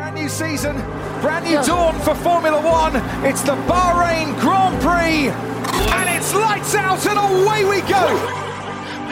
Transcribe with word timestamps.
Brand 0.00 0.16
new 0.16 0.30
season, 0.30 0.76
brand 1.20 1.44
new 1.44 1.60
dawn 1.60 1.92
for 2.00 2.14
Formula 2.14 2.56
One. 2.56 2.96
It's 3.20 3.44
the 3.44 3.52
Bahrain 3.68 4.32
Grand 4.40 4.80
Prix, 4.80 5.28
and 5.28 6.06
it's 6.16 6.32
lights 6.32 6.72
out 6.72 7.04
and 7.04 7.20
away 7.20 7.68
we 7.68 7.84
go. 7.84 8.08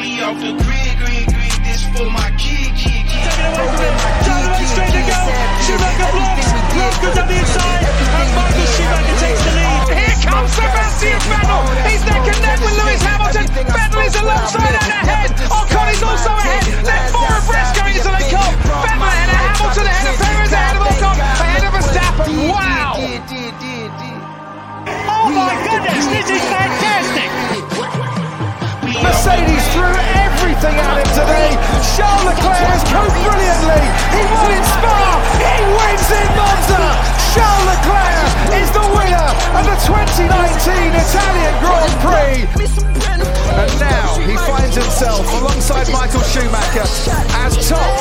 We 0.00 0.16
off 0.24 0.40
the 0.40 0.56
grid, 0.56 0.96
grid, 0.96 1.28
grid. 1.28 1.52
This 1.60 1.84
for 1.92 2.08
my 2.08 2.32
kid, 2.40 2.72
kid, 2.72 3.04
kid. 3.04 3.20
Taken 3.20 3.52
away 3.52 3.68
from 3.68 3.84
him. 3.84 4.00
Down 4.24 4.40
the 4.40 4.48
lane, 4.48 4.64
straight 4.64 4.96
to 4.96 5.04
go. 5.04 5.20
Schumacher 5.68 6.08
blocks. 6.08 6.48
Love 6.56 6.96
goes 7.04 7.14
down 7.20 7.28
the 7.28 7.36
inside. 7.36 7.84
And 7.84 8.30
Michael 8.32 8.68
Schumacher 8.72 9.16
takes 9.20 9.44
the 9.44 9.52
lead. 9.60 9.92
Here 9.92 10.16
comes 10.24 10.50
Sebastian 10.56 11.20
Vettel. 11.28 11.68
He's 11.84 12.00
neck 12.08 12.24
and 12.32 12.40
neck 12.40 12.64
with 12.64 12.76
Lewis 12.80 13.02
Hamilton. 13.04 13.44
Vettel 13.76 14.08
is 14.08 14.16
alongside 14.16 14.72
and 14.72 14.88
ahead. 15.04 15.36
Ocon 15.52 15.92
is 15.92 16.00
also 16.00 16.32
ahead. 16.32 16.64
They're 16.80 17.12
four 17.12 17.28
abreast 17.28 17.76
going 17.76 17.92
into 17.92 18.08
the 18.08 18.24
cup. 18.32 18.56
Vettel 18.88 19.04
ahead 19.04 19.28
of 19.28 19.36
Hamilton, 19.36 19.84
ahead 19.84 20.08
of 20.08 20.16
Perez, 20.16 20.27
Wow! 22.18 22.98
Oh 25.06 25.30
my 25.30 25.54
goodness, 25.62 26.02
this 26.10 26.26
is 26.34 26.42
fantastic. 26.50 27.30
Mercedes 28.98 29.62
threw 29.70 29.94
everything 30.18 30.74
at 30.82 30.98
him 30.98 31.06
today. 31.14 31.54
Charles 31.94 32.26
Leclerc 32.26 32.58
has 32.74 32.82
coped 32.90 33.14
brilliantly. 33.22 33.82
He 34.18 34.22
won 34.34 34.50
in 34.50 34.64
Spa. 34.66 34.98
He 35.38 35.62
wins 35.62 36.10
in 36.10 36.26
Monza. 36.34 36.82
Charles 37.38 37.64
Leclerc 37.70 38.26
is 38.50 38.68
the 38.74 38.82
winner 38.98 39.30
of 39.54 39.62
the 39.62 39.78
2019 39.86 40.98
Italian 40.98 41.54
Grand 41.62 41.94
Prix. 42.02 42.50
And 43.62 43.70
now 43.78 44.18
he 44.26 44.34
finds 44.42 44.74
himself 44.74 45.22
alongside 45.38 45.86
Michael 45.94 46.26
Schumacher 46.26 46.82
as 47.46 47.54
top 47.70 47.97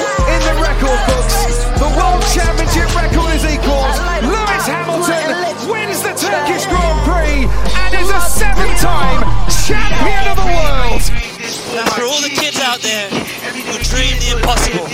a 8.78 8.80
seven-time 8.80 9.50
champion 9.66 10.32
of 10.32 10.38
the 10.38 10.46
world. 10.46 11.02
And 11.78 11.90
for 11.94 12.04
all 12.04 12.22
the 12.22 12.30
kids 12.30 12.60
out 12.60 12.80
there 12.82 13.10
who 13.10 13.78
dream 13.84 14.20
the 14.20 14.38
impossible. 14.38 14.88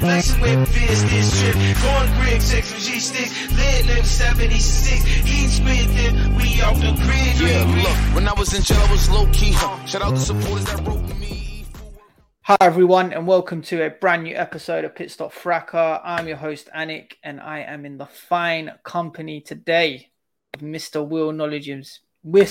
Flexing 0.00 0.40
with 0.40 0.74
business 0.74 1.40
trip, 1.40 1.54
going 1.82 2.12
grid, 2.20 2.42
sex 2.42 2.72
with 2.72 2.82
G 2.82 2.98
stick, 2.98 3.30
lit 3.56 3.86
limb 3.86 4.04
76, 4.04 5.06
eating 5.26 5.48
spit 5.48 5.88
then 5.94 6.36
we 6.36 6.60
off 6.62 6.76
the 6.76 6.92
grid. 7.02 7.40
Yeah, 7.40 7.64
look, 7.82 8.14
when 8.14 8.28
I 8.28 8.32
was 8.32 8.54
in 8.54 8.62
jail, 8.62 8.78
I 8.78 8.90
was 8.90 9.08
low 9.10 9.26
key. 9.32 9.52
Huh? 9.52 9.84
Shout 9.86 10.02
out 10.02 10.14
the 10.14 10.20
supporters 10.20 10.64
that 10.66 10.84
wrote 10.86 11.02
me. 11.18 11.64
Hi 12.42 12.56
everyone, 12.60 13.12
and 13.12 13.26
welcome 13.28 13.62
to 13.62 13.84
a 13.86 13.90
brand 13.90 14.24
new 14.24 14.34
episode 14.34 14.84
of 14.84 14.96
Pit 14.96 15.12
Stop 15.12 15.32
Fracas. 15.32 16.00
I'm 16.02 16.26
your 16.26 16.38
host 16.38 16.68
Anik, 16.74 17.12
and 17.22 17.40
I 17.40 17.60
am 17.60 17.86
in 17.86 17.98
the 17.98 18.06
fine 18.06 18.72
company 18.82 19.40
today 19.40 20.10
of 20.54 20.60
Mr. 20.60 21.06
Will 21.06 21.30
Knowledge. 21.30 21.70
We're 22.24 22.46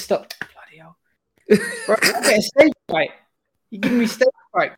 Bro, 1.85 1.97
I'm 2.01 2.23
getting 2.23 2.41
stage 2.41 2.73
fright. 2.87 3.11
You 3.69 3.79
give 3.79 3.91
me 3.91 4.05
stage 4.05 4.29
fright. 4.51 4.71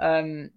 Um, 0.00 0.50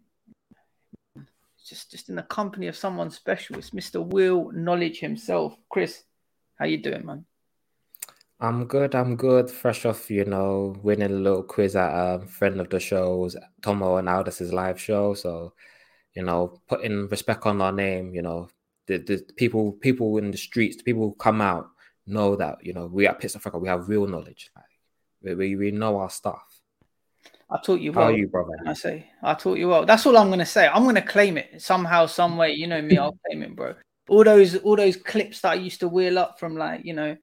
just 1.66 1.92
just 1.92 2.10
in 2.10 2.16
the 2.16 2.24
company 2.24 2.68
of 2.68 2.76
someone 2.76 3.10
special. 3.10 3.58
It's 3.58 3.72
Mr. 3.72 4.06
Will 4.06 4.52
Knowledge 4.54 5.00
himself. 5.00 5.56
Chris, 5.70 6.04
how 6.58 6.66
you 6.66 6.78
doing, 6.78 7.06
man? 7.06 7.26
I'm 8.40 8.66
good. 8.66 8.96
I'm 8.96 9.16
good. 9.18 9.52
Fresh 9.52 9.86
off, 9.86 10.10
you 10.10 10.26
know, 10.26 10.76
winning 10.82 11.12
a 11.12 11.14
little 11.14 11.44
quiz 11.44 11.76
at 11.76 11.92
a 11.92 12.26
friend 12.28 12.60
of 12.60 12.70
the 12.70 12.80
show's 12.80 13.36
Tomo 13.62 13.98
and 13.98 14.10
Aldous' 14.10 14.52
live 14.52 14.80
show. 14.80 15.14
So, 15.14 15.54
you 16.16 16.24
know, 16.24 16.60
putting 16.68 17.08
respect 17.10 17.46
on 17.46 17.62
our 17.62 17.72
name. 17.72 18.16
You 18.16 18.22
know, 18.22 18.50
the, 18.88 18.98
the 18.98 19.26
people 19.36 19.74
people 19.74 20.18
in 20.18 20.32
the 20.32 20.38
streets, 20.38 20.78
the 20.78 20.84
people 20.84 21.04
who 21.04 21.16
come 21.16 21.42
out 21.42 21.68
know 22.08 22.36
that 22.36 22.64
you 22.64 22.74
know 22.74 22.88
we 22.88 23.08
at 23.08 23.22
Fracas 23.22 23.38
we 23.54 23.68
have 23.68 23.90
real 23.90 24.08
knowledge. 24.08 24.52
We 25.24 25.56
we, 25.56 25.72
know 25.72 25.98
our 26.00 26.10
stuff. 26.10 26.44
I 27.50 27.60
taught 27.64 27.82
you 27.82 27.94
How 27.94 28.02
well. 28.02 28.10
are 28.10 28.18
you, 28.18 28.28
brother? 28.28 28.54
I 28.66 28.74
say, 28.74 29.12
I 29.22 29.34
taught 29.34 29.58
you 29.58 29.68
well. 29.68 29.86
That's 29.86 30.06
all 30.06 30.18
I'm 30.18 30.30
gonna 30.30 30.46
say. 30.46 30.68
I'm 30.68 30.86
gonna 30.86 31.02
claim 31.02 31.38
it 31.38 31.62
somehow, 31.62 32.06
some 32.06 32.38
way. 32.38 32.54
You 32.54 32.68
know 32.68 32.82
me, 32.82 32.98
I'll 32.98 33.18
claim 33.28 33.44
it, 33.44 33.56
bro. 33.56 33.76
All 34.10 34.24
those, 34.24 34.56
all 34.58 34.76
those 34.76 34.96
clips 34.96 35.42
that 35.42 35.52
I 35.52 35.56
used 35.56 35.82
to 35.82 35.88
wheel 35.88 36.18
up 36.18 36.40
from 36.40 36.56
like, 36.56 36.86
you 36.86 36.94
know, 36.94 37.16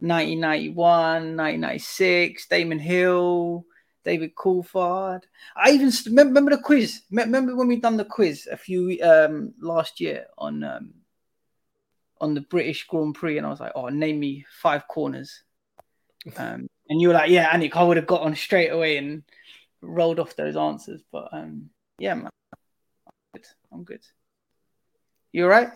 1991, 0.00 1.36
1996, 1.36 2.46
Damon 2.48 2.78
Hill, 2.78 3.64
David 4.04 4.34
Coulthard. 4.34 5.22
I 5.56 5.70
even 5.70 5.90
remember 6.06 6.50
the 6.50 6.58
quiz. 6.58 7.02
Remember 7.10 7.56
when 7.56 7.68
we 7.68 7.76
done 7.76 7.96
the 7.96 8.04
quiz 8.04 8.48
a 8.50 8.56
few 8.56 8.98
um 9.02 9.54
last 9.60 10.00
year 10.00 10.26
on 10.36 10.62
um 10.62 10.94
on 12.20 12.34
the 12.34 12.40
British 12.40 12.86
Grand 12.86 13.14
Prix, 13.14 13.38
and 13.38 13.46
I 13.46 13.50
was 13.50 13.60
like, 13.60 13.72
oh, 13.74 13.88
name 13.88 14.20
me 14.20 14.44
five 14.62 14.86
corners. 14.88 15.42
Um, 16.36 16.68
and 16.88 17.00
you 17.00 17.08
were 17.08 17.14
like, 17.14 17.30
yeah, 17.30 17.50
Anik, 17.50 17.74
I 17.76 17.82
would 17.82 17.96
have 17.96 18.06
got 18.06 18.22
on 18.22 18.34
straight 18.34 18.68
away 18.70 18.96
and 18.96 19.22
rolled 19.82 20.18
off 20.20 20.36
those 20.36 20.56
answers. 20.56 21.02
But 21.12 21.28
um, 21.32 21.70
yeah, 21.98 22.14
man, 22.14 22.30
I'm 23.06 23.12
good. 23.34 23.46
I'm 23.72 23.84
good. 23.84 24.04
You 25.32 25.44
all 25.44 25.50
right? 25.50 25.70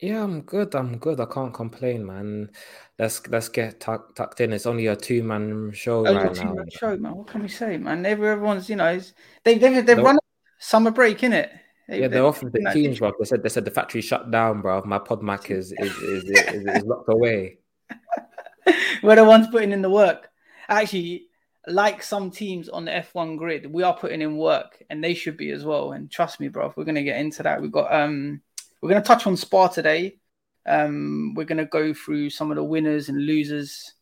Yeah, 0.00 0.22
I'm 0.22 0.42
good. 0.42 0.74
I'm 0.74 0.98
good. 0.98 1.20
I 1.20 1.24
can't 1.24 1.54
complain, 1.54 2.04
man. 2.04 2.50
Let's 2.98 3.26
let's 3.28 3.48
get 3.48 3.80
tuck, 3.80 4.14
tucked 4.14 4.40
in. 4.42 4.52
It's 4.52 4.66
only 4.66 4.88
a 4.88 4.96
two 4.96 5.22
man 5.22 5.72
show 5.72 6.06
Oh, 6.06 6.14
right 6.14 6.30
a 6.30 6.34
now. 6.34 6.50
two-man 6.50 6.68
show, 6.70 6.96
man. 6.98 7.14
What 7.14 7.28
can 7.28 7.42
we 7.42 7.48
say, 7.48 7.78
man? 7.78 8.04
Everyone's, 8.04 8.68
you 8.68 8.76
know, 8.76 8.88
is- 8.92 9.14
they 9.44 9.56
they 9.56 9.80
they've 9.80 9.96
No. 9.96 10.02
run 10.02 10.18
summer 10.58 10.90
break, 10.90 11.18
innit? 11.20 11.48
They, 11.88 12.00
Yeah, 12.00 12.08
they- 12.08 12.14
they're 12.16 12.26
off 12.26 12.42
with 12.42 12.52
the 12.52 12.70
teams, 12.74 12.98
bro. 12.98 13.12
They 13.18 13.24
said 13.24 13.42
they 13.42 13.48
said 13.48 13.64
the 13.64 13.70
factory 13.70 14.02
shut 14.02 14.30
down, 14.30 14.60
bro. 14.60 14.82
My 14.84 14.98
pod 14.98 15.22
mic 15.22 15.50
is 15.50 15.72
is 15.78 15.96
is, 15.96 16.24
is, 16.24 16.66
is 16.66 16.84
locked 16.84 17.10
away. 17.10 17.58
We're 19.02 19.16
the 19.16 19.24
ones 19.24 19.46
putting 19.48 19.72
in 19.72 19.82
the 19.82 19.90
work. 19.90 20.30
Actually, 20.68 21.26
like 21.66 22.02
some 22.02 22.30
teams 22.30 22.68
on 22.68 22.84
the 22.84 22.92
F1 22.92 23.38
grid, 23.38 23.72
we 23.72 23.82
are 23.82 23.96
putting 23.96 24.22
in 24.22 24.36
work, 24.36 24.82
and 24.90 25.02
they 25.02 25.14
should 25.14 25.36
be 25.36 25.50
as 25.50 25.64
well. 25.64 25.92
And 25.92 26.10
trust 26.10 26.40
me, 26.40 26.48
bro, 26.48 26.72
we're 26.76 26.84
gonna 26.84 27.02
get 27.02 27.20
into 27.20 27.42
that. 27.42 27.60
We've 27.60 27.72
got 27.72 27.92
um, 27.92 28.40
we're 28.80 28.90
gonna 28.90 29.02
touch 29.02 29.26
on 29.26 29.36
Spa 29.36 29.68
today. 29.68 30.18
Um, 30.64 31.34
we're 31.34 31.44
gonna 31.44 31.66
go 31.66 31.94
through 31.94 32.30
some 32.30 32.50
of 32.50 32.56
the 32.56 32.64
winners 32.64 33.08
and 33.08 33.24
losers. 33.24 33.92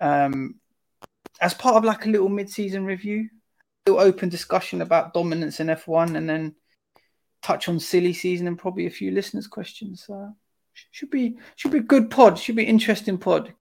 Um, 0.00 0.56
as 1.40 1.54
part 1.54 1.76
of 1.76 1.84
like 1.84 2.06
a 2.06 2.10
little 2.10 2.28
mid-season 2.28 2.84
review. 2.84 3.28
Little 3.86 4.00
open 4.00 4.28
discussion 4.28 4.82
about 4.82 5.14
dominance 5.14 5.60
in 5.60 5.68
F1 5.68 6.16
and 6.16 6.28
then 6.28 6.54
touch 7.42 7.68
on 7.68 7.78
silly 7.78 8.12
season 8.12 8.48
and 8.48 8.58
probably 8.58 8.86
a 8.86 8.90
few 8.90 9.12
listeners' 9.12 9.46
questions. 9.46 10.04
So 10.06 10.34
should 10.90 11.10
be 11.10 11.38
should 11.54 11.70
be 11.70 11.80
good 11.80 12.10
pod. 12.10 12.38
Should 12.38 12.56
be 12.56 12.64
interesting 12.64 13.18
pod. 13.18 13.54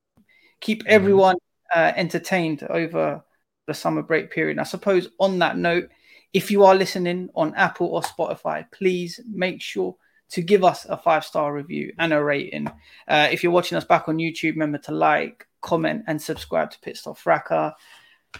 Keep 0.66 0.80
mm-hmm. 0.80 0.94
everyone 0.94 1.36
uh, 1.76 1.92
entertained 1.96 2.64
over 2.72 3.24
the 3.68 3.74
summer 3.76 4.02
break 4.02 4.32
period. 4.32 4.58
I 4.58 4.64
suppose 4.64 5.10
on 5.20 5.38
that 5.38 5.60
note, 5.60 5.90
if 6.34 6.50
you 6.50 6.64
are 6.64 6.74
listening 6.74 7.30
on 7.36 7.54
Apple 7.54 7.86
or 7.86 8.02
Spotify, 8.02 8.66
please 8.72 9.20
make 9.32 9.62
sure 9.62 9.96
to 10.30 10.42
give 10.42 10.64
us 10.64 10.86
a 10.86 10.98
five 10.98 11.24
star 11.24 11.54
review 11.54 11.94
and 12.00 12.12
a 12.14 12.24
rating. 12.24 12.68
Uh, 13.08 13.28
if 13.32 13.44
you're 13.44 13.52
watching 13.52 13.78
us 13.78 13.86
back 13.86 14.10
on 14.10 14.18
YouTube, 14.18 14.54
remember 14.54 14.80
to 14.80 14.92
like, 14.92 15.46
comment, 15.62 16.04
and 16.08 16.20
subscribe 16.20 16.72
to 16.72 16.80
Pit 16.80 16.98
Stop 16.98 17.20
Fracas. 17.20 17.74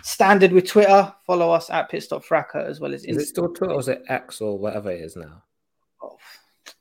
Standard 0.02 0.52
with 0.52 0.68
Twitter, 0.68 1.14
follow 1.28 1.52
us 1.52 1.70
at 1.70 1.90
Pit 1.92 2.02
Stop 2.02 2.26
Fracas 2.26 2.68
as 2.68 2.80
well 2.80 2.96
as 2.96 3.06
Instagram. 3.06 3.18
Is 3.18 3.22
it 3.22 3.28
still 3.28 3.50
Twitter 3.50 3.74
or 3.74 3.80
is 3.80 3.88
it 3.88 4.02
X 4.10 4.42
or 4.42 4.58
whatever 4.58 4.90
it 4.90 5.02
is 5.02 5.16
now? 5.16 5.44
Oh, 6.02 6.18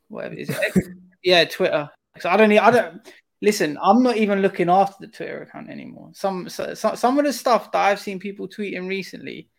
whatever 0.08 0.36
it 0.36 0.48
is. 0.48 0.88
yeah, 1.22 1.44
Twitter. 1.44 1.90
So 2.18 2.30
I 2.30 2.38
don't 2.38 2.48
need, 2.48 2.58
I 2.60 2.70
don't 2.70 3.02
listen, 3.44 3.78
I'm 3.82 4.02
not 4.02 4.16
even 4.16 4.40
looking 4.40 4.70
after 4.70 5.06
the 5.06 5.12
Twitter 5.12 5.42
account 5.42 5.68
anymore. 5.68 6.10
Some 6.14 6.48
so, 6.48 6.74
some 6.74 7.18
of 7.18 7.24
the 7.26 7.32
stuff 7.32 7.70
that 7.72 7.84
I've 7.84 8.00
seen 8.00 8.18
people 8.18 8.48
tweeting 8.48 8.88
recently, 8.88 9.50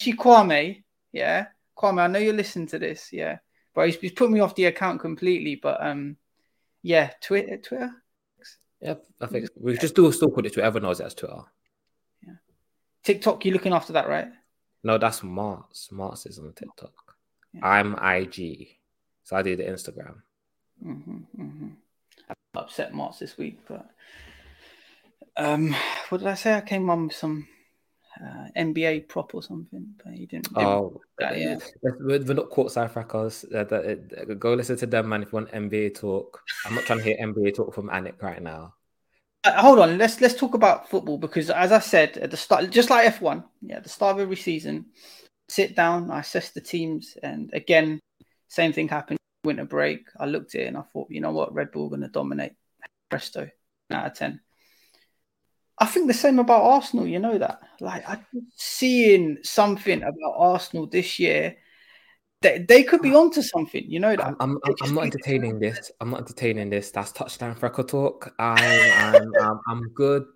she 0.00 0.12
Kwame, 0.12 0.82
yeah. 1.12 1.46
Kwame, 1.78 2.02
I 2.02 2.06
know 2.08 2.18
you're 2.18 2.34
listening 2.34 2.66
to 2.68 2.78
this, 2.80 3.10
yeah. 3.12 3.38
But 3.74 3.86
he's, 3.86 3.96
he's 3.96 4.12
put 4.12 4.30
me 4.30 4.40
off 4.40 4.56
the 4.56 4.64
account 4.64 5.00
completely. 5.00 5.54
But 5.54 5.78
um 5.80 6.16
yeah, 6.82 7.12
Twitter 7.22 7.56
Twitter. 7.58 7.92
Yep, 8.80 9.04
I 9.20 9.26
think 9.26 9.48
we 9.56 9.76
just 9.76 9.94
do 9.94 10.10
still 10.12 10.30
put 10.30 10.46
it 10.46 10.52
to 10.54 10.62
everyone 10.62 10.88
knows 10.88 11.00
it 11.00 11.06
as 11.06 11.14
Twitter. 11.14 11.42
Yeah. 12.26 12.34
TikTok, 13.04 13.44
you 13.44 13.52
looking 13.52 13.72
after 13.72 13.92
that, 13.94 14.08
right? 14.08 14.28
No, 14.82 14.98
that's 14.98 15.22
Marts. 15.22 15.90
Marts 15.92 16.26
is 16.26 16.38
on 16.38 16.52
TikTok. 16.52 16.92
Yeah. 17.52 17.66
I'm 17.66 17.94
IG. 17.94 18.68
So 19.24 19.36
I 19.36 19.42
do 19.42 19.56
the 19.56 19.64
Instagram. 19.64 20.22
Mm-hmm, 20.84 21.18
mm-hmm. 21.40 21.68
Upset 22.54 22.94
Marts 22.94 23.18
this 23.18 23.38
week, 23.38 23.60
but 23.68 23.88
um, 25.36 25.74
what 26.08 26.18
did 26.18 26.26
I 26.26 26.34
say? 26.34 26.54
I 26.54 26.60
came 26.60 26.90
on 26.90 27.08
with 27.08 27.16
some 27.16 27.46
uh, 28.20 28.48
NBA 28.56 29.08
prop 29.08 29.34
or 29.34 29.42
something, 29.42 29.94
but 30.02 30.12
he 30.12 30.26
didn't. 30.26 30.48
Oh, 30.56 31.00
that, 31.18 31.38
yeah. 31.38 31.58
We're, 31.82 32.20
we're 32.22 32.34
not 32.34 32.50
cars. 32.50 33.44
Uh, 33.44 33.58
uh, 33.58 34.34
go 34.34 34.54
listen 34.54 34.76
to 34.78 34.86
them, 34.86 35.08
man. 35.08 35.22
If 35.22 35.32
you 35.32 35.36
want 35.36 35.52
NBA 35.52 35.94
talk, 35.94 36.42
I'm 36.66 36.74
not 36.74 36.84
trying 36.84 36.98
to 36.98 37.04
hear 37.04 37.16
NBA 37.20 37.54
talk 37.54 37.74
from 37.74 37.88
Anik 37.88 38.20
right 38.20 38.42
now. 38.42 38.74
Uh, 39.44 39.60
hold 39.62 39.78
on, 39.78 39.98
let's 39.98 40.20
let's 40.20 40.34
talk 40.34 40.54
about 40.54 40.90
football 40.90 41.16
because, 41.16 41.48
as 41.50 41.70
I 41.70 41.78
said 41.78 42.18
at 42.18 42.30
the 42.32 42.36
start, 42.36 42.70
just 42.70 42.90
like 42.90 43.14
F1, 43.14 43.44
yeah, 43.62 43.78
the 43.78 43.88
start 43.88 44.16
of 44.16 44.20
every 44.20 44.36
season, 44.36 44.86
sit 45.48 45.76
down, 45.76 46.10
I 46.10 46.20
assess 46.20 46.50
the 46.50 46.60
teams, 46.60 47.16
and 47.22 47.50
again, 47.52 48.00
same 48.48 48.72
thing 48.72 48.88
happened. 48.88 49.18
Winter 49.48 49.64
break, 49.64 50.06
I 50.20 50.26
looked 50.26 50.54
at 50.54 50.60
it 50.60 50.66
and 50.68 50.76
I 50.76 50.82
thought, 50.92 51.10
you 51.10 51.20
know 51.20 51.32
what, 51.32 51.54
Red 51.54 51.72
Bull 51.72 51.88
going 51.88 52.02
to 52.02 52.08
dominate. 52.08 52.52
Presto, 53.08 53.48
out 53.90 54.06
of 54.06 54.14
ten. 54.14 54.40
I 55.78 55.86
think 55.86 56.08
the 56.08 56.12
same 56.14 56.38
about 56.38 56.62
Arsenal. 56.62 57.06
You 57.06 57.18
know 57.18 57.38
that. 57.38 57.60
Like 57.80 58.04
I'm 58.06 58.26
seeing 58.54 59.38
something 59.42 60.02
about 60.02 60.34
Arsenal 60.36 60.86
this 60.86 61.18
year. 61.18 61.56
They, 62.42 62.66
they 62.68 62.82
could 62.82 63.00
be 63.00 63.14
onto 63.14 63.40
something. 63.40 63.82
You 63.88 63.98
know 63.98 64.14
that. 64.14 64.26
I'm, 64.26 64.36
I'm, 64.40 64.58
I'm 64.82 64.94
not 64.94 65.04
entertaining 65.04 65.58
this. 65.58 65.90
I'm 66.00 66.10
not 66.10 66.20
entertaining 66.20 66.68
this. 66.68 66.90
That's 66.90 67.12
touchdown 67.12 67.56
record 67.62 67.88
talk. 67.88 68.34
I'm, 68.38 69.14
I'm, 69.14 69.32
I'm, 69.40 69.60
I'm 69.66 69.88
good. 69.94 70.26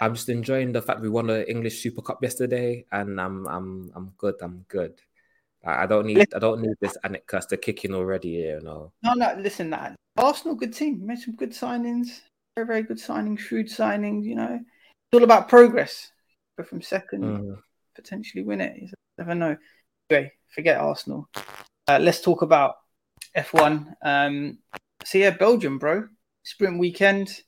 I'm 0.00 0.14
just 0.14 0.28
enjoying 0.28 0.72
the 0.72 0.82
fact 0.82 1.00
we 1.00 1.08
won 1.08 1.26
the 1.26 1.50
English 1.50 1.82
Super 1.82 2.02
Cup 2.02 2.22
yesterday, 2.22 2.86
and 2.92 3.20
I'm 3.20 3.46
I'm 3.48 3.90
I'm 3.96 4.12
good. 4.16 4.36
I'm 4.40 4.64
good. 4.68 5.00
I 5.66 5.86
don't 5.86 6.06
need 6.06 6.26
I 6.34 6.38
don't 6.38 6.60
need 6.60 6.74
this 6.80 6.96
Anik 7.04 7.26
to 7.48 7.56
kick 7.56 7.84
in 7.84 7.94
already. 7.94 8.28
You 8.28 8.60
know. 8.62 8.92
No, 9.02 9.14
no. 9.14 9.34
Listen, 9.38 9.70
that 9.70 9.96
Arsenal 10.16 10.54
good 10.54 10.74
team 10.74 11.04
made 11.04 11.18
some 11.18 11.36
good 11.36 11.52
signings. 11.52 12.20
Very 12.56 12.66
very 12.66 12.82
good 12.82 12.98
signings, 12.98 13.38
shrewd 13.38 13.68
signings. 13.68 14.24
You 14.24 14.36
know, 14.36 14.54
it's 14.54 15.14
all 15.14 15.24
about 15.24 15.48
progress. 15.48 16.10
Go 16.56 16.64
from 16.64 16.82
second, 16.82 17.22
mm. 17.24 17.58
potentially 17.94 18.44
win 18.44 18.60
it. 18.60 18.76
You 18.80 18.88
never 19.18 19.34
know. 19.34 19.56
Anyway, 20.10 20.32
forget 20.54 20.78
Arsenal. 20.78 21.28
Uh, 21.88 21.98
let's 22.00 22.20
talk 22.20 22.42
about 22.42 22.76
F1. 23.36 23.94
Um, 24.02 24.58
so 25.04 25.18
yeah, 25.18 25.30
Belgium, 25.30 25.78
bro. 25.78 26.08
Sprint 26.44 26.78
weekend, 26.78 27.40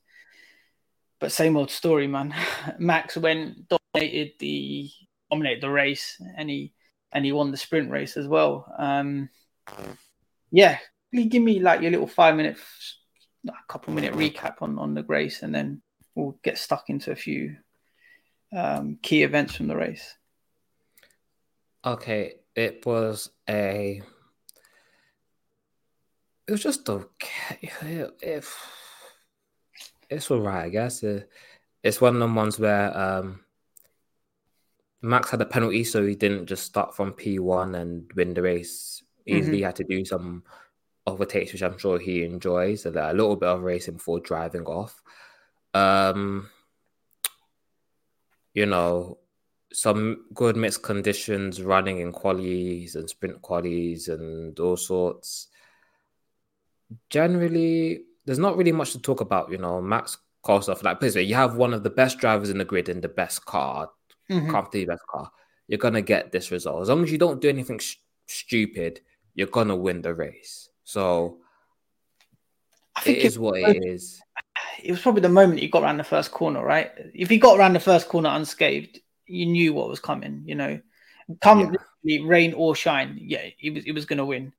but 1.20 1.30
same 1.30 1.56
old 1.56 1.70
story, 1.70 2.06
man. 2.06 2.34
Max 2.78 3.16
went 3.16 3.68
dominated 3.68 4.32
the 4.40 4.90
dominated 5.30 5.62
the 5.62 5.70
race, 5.70 6.20
and 6.36 6.48
he 6.48 6.72
and 7.12 7.24
he 7.24 7.32
won 7.32 7.50
the 7.50 7.56
sprint 7.56 7.90
race 7.90 8.16
as 8.16 8.26
well. 8.26 8.72
Um, 8.78 9.28
yeah, 10.50 10.78
give 11.12 11.42
me 11.42 11.60
like 11.60 11.80
your 11.80 11.90
little 11.90 12.06
five 12.06 12.36
minute, 12.36 12.58
a 13.48 13.52
couple 13.68 13.94
minute 13.94 14.14
recap 14.14 14.56
on 14.60 14.78
on 14.78 14.94
the 14.94 15.04
race, 15.04 15.42
and 15.42 15.54
then 15.54 15.82
we'll 16.14 16.38
get 16.42 16.58
stuck 16.58 16.88
into 16.88 17.12
a 17.12 17.16
few 17.16 17.56
um, 18.54 18.98
key 19.02 19.22
events 19.22 19.56
from 19.56 19.68
the 19.68 19.76
race. 19.76 20.16
Okay, 21.84 22.34
it 22.54 22.84
was 22.84 23.30
a. 23.48 24.02
It 26.46 26.52
was 26.52 26.62
just 26.62 26.88
okay. 26.88 27.70
If 28.22 28.56
it's 30.08 30.30
all 30.30 30.40
right, 30.40 30.64
I 30.64 30.68
guess. 30.68 31.04
it's 31.82 32.00
one 32.00 32.14
of 32.14 32.20
the 32.20 32.34
ones 32.34 32.58
where 32.58 32.96
um, 32.96 33.40
Max 35.06 35.30
had 35.30 35.40
a 35.40 35.46
penalty, 35.46 35.84
so 35.84 36.04
he 36.04 36.14
didn't 36.14 36.46
just 36.46 36.64
start 36.64 36.94
from 36.94 37.12
P1 37.12 37.76
and 37.80 38.10
win 38.14 38.34
the 38.34 38.42
race. 38.42 39.02
Easily 39.24 39.58
mm-hmm. 39.58 39.66
had 39.66 39.76
to 39.76 39.84
do 39.84 40.04
some 40.04 40.42
overtakes, 41.06 41.52
which 41.52 41.62
I'm 41.62 41.78
sure 41.78 41.98
he 41.98 42.24
enjoys. 42.24 42.86
a 42.86 42.90
little 42.90 43.36
bit 43.36 43.48
of 43.48 43.62
racing 43.62 43.94
before 43.94 44.20
driving 44.20 44.64
off. 44.64 45.02
Um, 45.74 46.50
you 48.54 48.66
know, 48.66 49.18
some 49.72 50.24
good 50.34 50.56
mixed 50.56 50.82
conditions 50.82 51.62
running 51.62 52.00
in 52.00 52.12
qualies 52.12 52.96
and 52.96 53.08
sprint 53.08 53.42
qualies 53.42 54.08
and 54.08 54.58
all 54.58 54.76
sorts. 54.76 55.48
Generally, 57.10 58.02
there's 58.24 58.38
not 58.38 58.56
really 58.56 58.72
much 58.72 58.92
to 58.92 59.00
talk 59.00 59.20
about, 59.20 59.50
you 59.50 59.58
know. 59.58 59.80
Max 59.80 60.18
Kosov, 60.44 60.82
like 60.82 61.00
basically, 61.00 61.24
you 61.24 61.34
have 61.34 61.56
one 61.56 61.74
of 61.74 61.82
the 61.82 61.90
best 61.90 62.18
drivers 62.18 62.50
in 62.50 62.58
the 62.58 62.64
grid 62.64 62.88
in 62.88 63.00
the 63.00 63.08
best 63.08 63.44
car, 63.44 63.90
mm-hmm. 64.30 64.86
best 64.86 65.06
car. 65.08 65.30
You're 65.68 65.78
gonna 65.78 66.02
get 66.02 66.32
this 66.32 66.50
result 66.50 66.82
as 66.82 66.88
long 66.88 67.02
as 67.02 67.12
you 67.12 67.18
don't 67.18 67.40
do 67.40 67.48
anything 67.48 67.78
sh- 67.78 67.96
stupid. 68.26 69.00
You're 69.34 69.48
gonna 69.48 69.76
win 69.76 70.02
the 70.02 70.14
race. 70.14 70.68
So 70.84 71.38
I 72.94 73.00
think 73.00 73.18
it 73.18 73.24
is 73.24 73.38
what 73.38 73.58
it 73.58 73.84
is 73.84 74.20
it 74.82 74.90
was 74.90 75.00
probably 75.00 75.22
the 75.22 75.28
moment 75.28 75.62
you 75.62 75.68
got 75.68 75.82
around 75.82 75.96
the 75.96 76.04
first 76.04 76.30
corner, 76.30 76.64
right? 76.64 76.92
If 77.14 77.30
you 77.30 77.38
got 77.38 77.58
around 77.58 77.74
the 77.74 77.80
first 77.80 78.08
corner 78.08 78.30
unscathed, 78.30 79.00
you 79.26 79.46
knew 79.46 79.72
what 79.72 79.88
was 79.88 80.00
coming. 80.00 80.42
You 80.46 80.54
know, 80.54 80.80
come 81.40 81.76
yeah. 82.02 82.20
rain 82.24 82.52
or 82.54 82.74
shine, 82.76 83.18
yeah, 83.20 83.46
he 83.56 83.70
was 83.70 83.84
he 83.84 83.92
was 83.92 84.06
going 84.06 84.18
to 84.18 84.24
win. 84.24 84.52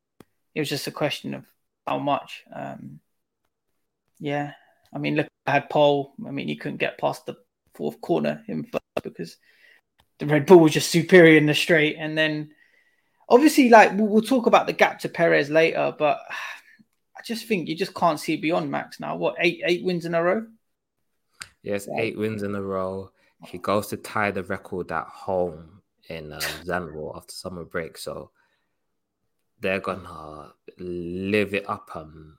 It 0.55 0.59
was 0.59 0.69
just 0.69 0.87
a 0.87 0.91
question 0.91 1.33
of 1.33 1.45
how 1.85 1.99
much. 1.99 2.43
Um, 2.53 2.99
yeah, 4.19 4.53
I 4.93 4.97
mean, 4.97 5.15
look, 5.15 5.27
I 5.45 5.51
had 5.51 5.69
Paul. 5.69 6.13
I 6.25 6.31
mean, 6.31 6.47
he 6.47 6.55
couldn't 6.55 6.77
get 6.77 6.97
past 6.97 7.25
the 7.25 7.35
fourth 7.73 8.01
corner 8.01 8.43
in 8.47 8.63
first 8.63 8.83
because 9.03 9.37
the 10.19 10.25
Red 10.25 10.45
Bull 10.45 10.59
was 10.59 10.73
just 10.73 10.89
superior 10.89 11.37
in 11.37 11.45
the 11.45 11.53
straight, 11.53 11.95
and 11.97 12.17
then 12.17 12.51
obviously, 13.29 13.69
like 13.69 13.93
we'll, 13.93 14.07
we'll 14.07 14.21
talk 14.21 14.45
about 14.45 14.67
the 14.67 14.73
gap 14.73 14.99
to 14.99 15.09
Perez 15.09 15.49
later, 15.49 15.93
but 15.97 16.19
I 17.15 17.21
just 17.23 17.47
think 17.47 17.67
you 17.67 17.75
just 17.75 17.93
can't 17.93 18.19
see 18.19 18.37
beyond 18.37 18.71
Max 18.71 18.99
now. 18.99 19.15
What 19.15 19.35
eight 19.39 19.61
eight 19.65 19.83
wins 19.83 20.05
in 20.05 20.15
a 20.15 20.23
row? 20.23 20.45
Yes, 21.63 21.87
eight 21.97 22.17
wins 22.17 22.43
in 22.43 22.55
a 22.55 22.61
row. 22.61 23.11
He 23.45 23.57
goes 23.57 23.87
to 23.87 23.97
tie 23.97 24.31
the 24.31 24.43
record 24.43 24.91
at 24.91 25.05
home 25.05 25.81
in 26.09 26.33
um, 26.33 26.39
Zandvoort 26.65 27.17
after 27.17 27.33
summer 27.33 27.63
break. 27.63 27.97
So 27.97 28.31
they're 29.59 29.79
gonna 29.79 30.53
live 30.77 31.53
it 31.53 31.69
up. 31.69 31.89
Um, 31.93 32.37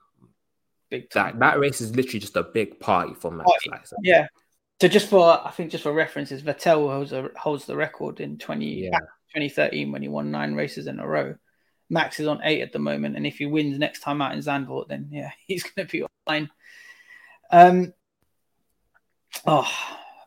big 0.89 1.09
time. 1.09 1.39
That 1.39 1.53
that 1.53 1.59
race 1.59 1.81
is 1.81 1.95
literally 1.95 2.19
just 2.19 2.35
a 2.35 2.43
big 2.43 2.79
party 2.79 3.13
for 3.13 3.31
Max. 3.31 3.49
Like, 3.67 3.87
so. 3.87 3.95
Yeah. 4.01 4.27
So 4.81 4.87
just 4.87 5.09
for 5.09 5.45
I 5.45 5.51
think 5.51 5.71
just 5.71 5.83
for 5.83 5.91
references, 5.91 6.41
Vettel 6.41 6.89
holds 6.89 7.11
a, 7.11 7.29
holds 7.35 7.65
the 7.65 7.75
record 7.75 8.21
in 8.21 8.37
20, 8.37 8.65
yeah. 8.65 8.99
2013 9.35 9.91
when 9.91 10.01
he 10.01 10.07
won 10.07 10.31
nine 10.31 10.55
races 10.55 10.87
in 10.87 10.99
a 10.99 11.07
row. 11.07 11.35
Max 11.89 12.19
is 12.19 12.27
on 12.27 12.39
eight 12.43 12.61
at 12.61 12.71
the 12.71 12.79
moment, 12.79 13.17
and 13.17 13.25
if 13.25 13.37
he 13.37 13.45
wins 13.45 13.77
next 13.77 14.01
time 14.01 14.21
out 14.21 14.33
in 14.33 14.39
Zandvoort, 14.39 14.87
then 14.87 15.09
yeah, 15.11 15.31
he's 15.47 15.63
going 15.63 15.87
to 15.87 15.91
be 15.91 16.05
fine. 16.25 16.49
Um, 17.51 17.93
oh, 19.45 19.69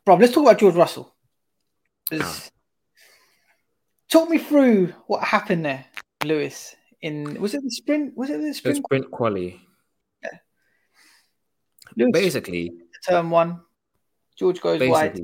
bro, 0.04 0.16
let's 0.16 0.35
talk 0.35 0.44
about 0.44 0.59
George 0.59 0.75
Russell. 0.75 1.14
Talk 4.11 4.28
me 4.28 4.37
through 4.37 4.92
what 5.06 5.25
happened 5.25 5.64
there, 5.64 5.87
Lewis. 6.25 6.76
In 7.00 7.40
was 7.40 7.54
it 7.54 7.62
the 7.62 7.71
sprint? 7.71 8.16
Was 8.16 8.28
it 8.28 8.40
the 8.40 8.52
sprint? 8.52 8.76
The 8.76 8.82
sprint 8.82 9.11
quali. 9.11 9.61
Yeah. 10.23 10.38
Lewis, 11.97 12.12
basically, 12.12 12.73
turn 13.09 13.30
one. 13.30 13.61
George 14.43 14.61
goes 14.61 14.81
wide. 14.89 15.21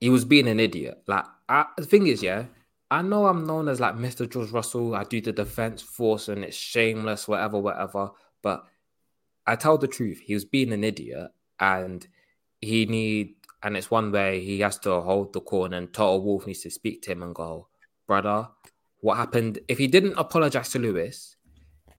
He 0.00 0.08
was 0.08 0.24
being 0.24 0.48
an 0.48 0.58
idiot. 0.58 1.02
Like 1.06 1.26
I, 1.50 1.66
the 1.76 1.84
thing 1.84 2.06
is, 2.06 2.22
yeah, 2.22 2.46
I 2.90 3.02
know 3.02 3.26
I'm 3.26 3.46
known 3.46 3.68
as 3.68 3.78
like 3.78 3.94
Mr. 3.94 4.30
George 4.30 4.50
Russell. 4.50 4.94
I 4.94 5.04
do 5.04 5.20
the 5.20 5.32
defense 5.32 5.82
force 5.82 6.28
and 6.28 6.42
it's 6.42 6.56
shameless, 6.56 7.28
whatever, 7.28 7.58
whatever. 7.58 8.10
But 8.42 8.64
I 9.46 9.56
tell 9.56 9.76
the 9.76 9.86
truth. 9.86 10.20
He 10.24 10.32
was 10.32 10.46
being 10.46 10.72
an 10.72 10.82
idiot 10.82 11.30
and 11.60 12.06
he 12.62 12.86
need 12.86 13.34
and 13.62 13.76
it's 13.76 13.90
one 13.90 14.12
way 14.12 14.40
he 14.40 14.60
has 14.60 14.78
to 14.78 15.00
hold 15.02 15.34
the 15.34 15.40
corner 15.40 15.76
and 15.76 15.92
Toto 15.92 16.22
Wolff 16.22 16.46
needs 16.46 16.62
to 16.62 16.70
speak 16.70 17.02
to 17.02 17.12
him 17.12 17.22
and 17.22 17.34
go, 17.34 17.68
brother, 18.06 18.48
what 19.00 19.18
happened? 19.18 19.58
If 19.68 19.76
he 19.76 19.88
didn't 19.88 20.14
apologize 20.16 20.70
to 20.70 20.78
Lewis, 20.78 21.36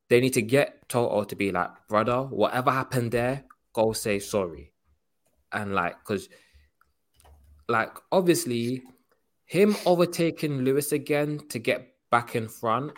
they 0.09 0.19
need 0.19 0.33
to 0.33 0.41
get 0.41 0.89
Toto 0.89 1.23
to 1.25 1.35
be 1.35 1.51
like, 1.51 1.69
brother, 1.87 2.23
whatever 2.23 2.71
happened 2.71 3.11
there, 3.11 3.43
go 3.73 3.93
say 3.93 4.19
sorry. 4.19 4.71
And 5.51 5.73
like, 5.73 5.95
because 5.99 6.29
like 7.67 7.91
obviously 8.11 8.83
him 9.45 9.75
overtaking 9.85 10.59
Lewis 10.59 10.91
again 10.91 11.39
to 11.49 11.59
get 11.59 11.87
back 12.11 12.35
in 12.35 12.47
front, 12.47 12.93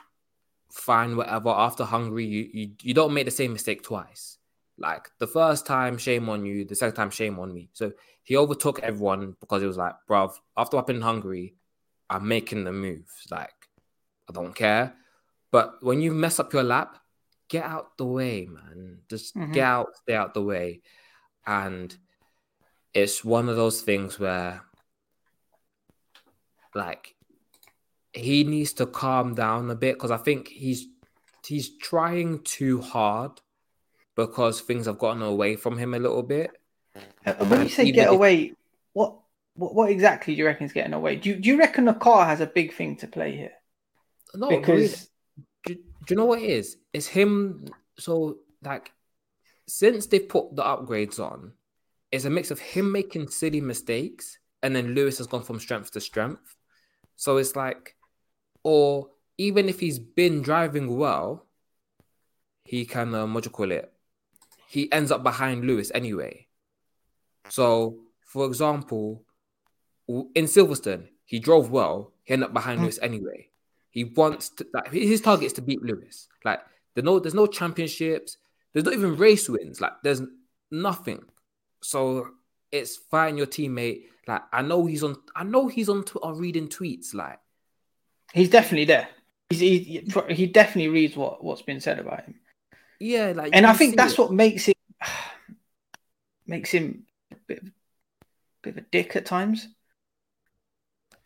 fine, 0.72 1.16
whatever. 1.16 1.50
After 1.50 1.84
Hungary, 1.84 2.26
you, 2.26 2.50
you 2.54 2.72
you 2.82 2.94
don't 2.94 3.14
make 3.14 3.26
the 3.26 3.32
same 3.32 3.54
mistake 3.54 3.84
twice. 3.84 4.38
Like 4.78 5.10
the 5.20 5.28
first 5.28 5.66
time, 5.66 5.98
shame 5.98 6.30
on 6.30 6.46
you. 6.46 6.66
The 6.66 6.76
second 6.76 6.96
time, 6.96 7.10
shame 7.10 7.40
on 7.40 7.54
me. 7.54 7.70
So 7.74 7.92
he 8.24 8.38
overtook 8.38 8.80
everyone 8.80 9.36
because 9.40 9.62
it 9.62 9.68
was 9.68 9.78
like, 9.78 9.94
bruv, 10.10 10.34
after 10.56 10.78
I've 10.78 10.88
been 10.88 11.02
Hungary, 11.02 11.56
I'm 12.10 12.28
making 12.28 12.64
the 12.64 12.72
moves. 12.72 13.28
Like, 13.30 13.54
I 14.30 14.34
don't 14.34 14.56
care. 14.56 14.94
But 15.52 15.84
when 15.84 16.02
you 16.02 16.12
mess 16.12 16.40
up 16.40 16.54
your 16.54 16.64
lap, 16.64 16.98
get 17.50 17.64
out 17.64 17.98
the 17.98 18.06
way, 18.06 18.48
man. 18.50 19.00
Just 19.10 19.36
mm-hmm. 19.36 19.52
get 19.52 19.64
out, 19.64 19.88
stay 19.98 20.16
out 20.16 20.34
the 20.34 20.44
way. 20.44 20.82
And 21.46 21.96
it's 22.94 23.24
one 23.24 23.50
of 23.50 23.56
those 23.56 23.82
things 23.82 24.20
where 24.20 24.62
like 26.74 27.16
he 28.14 28.44
needs 28.44 28.74
to 28.74 28.86
calm 28.86 29.36
down 29.36 29.70
a 29.70 29.76
bit 29.76 29.96
because 29.96 30.12
I 30.12 30.18
think 30.18 30.48
he's 30.48 30.88
he's 31.46 31.78
trying 31.78 32.44
too 32.44 32.82
hard 32.82 33.42
because 34.16 34.62
things 34.62 34.86
have 34.86 34.98
gotten 34.98 35.22
away 35.22 35.56
from 35.56 35.78
him 35.78 35.94
a 35.94 36.00
little 36.00 36.24
bit. 36.24 36.52
Uh, 37.26 37.34
when 37.46 37.64
you 37.64 37.70
say 37.70 37.92
get 37.92 38.10
away, 38.10 38.54
what, 38.94 39.20
what 39.56 39.76
what 39.76 39.90
exactly 39.90 40.34
do 40.34 40.40
you 40.40 40.46
reckon 40.46 40.66
is 40.66 40.74
getting 40.74 40.94
away? 40.94 41.16
Do 41.16 41.30
you, 41.30 41.36
do 41.36 41.50
you 41.50 41.58
reckon 41.58 41.86
the 41.86 41.94
car 41.94 42.26
has 42.26 42.42
a 42.42 42.48
big 42.48 42.74
thing 42.74 42.98
to 42.98 43.08
play 43.08 43.36
here? 43.36 43.52
No, 44.34 44.50
because 44.50 45.10
do, 45.66 45.76
do 45.76 45.82
you 46.10 46.16
know 46.16 46.26
what 46.26 46.42
it 46.42 46.50
is? 46.50 46.78
It's 46.94 47.08
him. 47.08 47.66
So 47.98 48.38
like, 48.64 48.92
since 49.68 50.08
they've 50.08 50.28
put 50.28 50.56
the 50.56 50.64
upgrades 50.64 51.20
on, 51.20 51.54
it's 52.12 52.26
a 52.26 52.30
mix 52.30 52.52
of 52.52 52.60
him 52.60 52.92
making 52.92 53.30
silly 53.30 53.62
mistakes, 53.62 54.40
and 54.64 54.76
then 54.76 54.94
Lewis 54.96 55.18
has 55.20 55.28
gone 55.28 55.44
from 55.44 55.60
strength 55.60 55.92
to 55.92 56.02
strength. 56.02 56.56
So 57.16 57.38
it's 57.38 57.56
like, 57.56 57.96
or 58.64 59.10
even 59.38 59.70
if 59.70 59.80
he's 59.80 60.00
been 60.00 60.42
driving 60.42 60.98
well, 60.98 61.46
he 62.66 62.86
can 62.86 63.14
um, 63.16 63.34
what 63.34 63.44
do 63.44 63.48
you 63.48 63.52
call 63.52 63.72
it? 63.72 63.92
He 64.68 64.92
ends 64.92 65.12
up 65.12 65.24
behind 65.24 65.66
Lewis 65.66 65.92
anyway. 65.96 66.48
So, 67.50 67.98
for 68.22 68.46
example, 68.46 69.24
in 70.08 70.46
Silverstone, 70.46 71.08
he 71.26 71.40
drove 71.40 71.72
well. 71.72 72.14
He 72.24 72.34
ended 72.34 72.50
up 72.50 72.54
behind 72.54 72.80
mm. 72.80 72.84
Lewis 72.84 73.00
anyway. 73.02 73.50
He 73.92 74.04
wants 74.04 74.50
to, 74.50 74.68
like 74.74 74.92
his 74.92 75.22
target 75.22 75.48
is 75.48 75.54
to 75.54 75.62
beat 75.62 75.82
Lewis. 75.82 76.28
Like 76.46 76.60
there's 76.94 77.06
no 77.06 77.20
there's 77.20 77.34
no 77.34 77.48
championships. 77.48 78.38
There's 78.74 78.86
not 78.86 78.94
even 78.94 79.18
race 79.18 79.50
wins. 79.50 79.82
Like 79.82 79.94
there's 80.04 80.22
nothing. 80.70 81.24
So 81.82 82.30
it's 82.72 82.98
fine 82.98 83.38
your 83.38 83.48
teammate. 83.48 84.04
Like 84.28 84.44
I 84.52 84.62
know 84.62 84.86
he's 84.86 85.04
on. 85.04 85.18
I 85.36 85.44
know 85.44 85.68
he's 85.68 85.90
on 85.90 86.04
Twitter 86.04 86.34
reading 86.34 86.68
tweets. 86.68 87.14
Like 87.14 87.40
he's 88.34 88.50
definitely 88.50 88.86
there. 88.86 89.10
He's, 89.50 89.60
he 89.60 90.04
he 90.30 90.46
definitely 90.48 90.90
reads 90.90 91.16
what 91.16 91.44
what's 91.44 91.62
been 91.64 91.82
said 91.82 92.00
about 92.00 92.26
him. 92.26 92.36
Yeah, 93.00 93.34
like 93.36 93.52
and 93.54 93.66
I 93.66 93.74
think 93.74 93.96
that's 93.98 94.14
it. 94.14 94.20
what 94.20 94.32
makes 94.32 94.66
him 94.66 94.76
makes 96.48 96.72
him 96.72 97.06
a 97.32 97.36
bit, 97.48 97.64
bit 98.62 98.72
of 98.72 98.78
a 98.78 98.82
dick 98.82 99.16
at 99.16 99.26
times. 99.26 99.68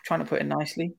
trying 0.04 0.20
to 0.20 0.26
put 0.26 0.42
it 0.42 0.46
nicely. 0.46 0.96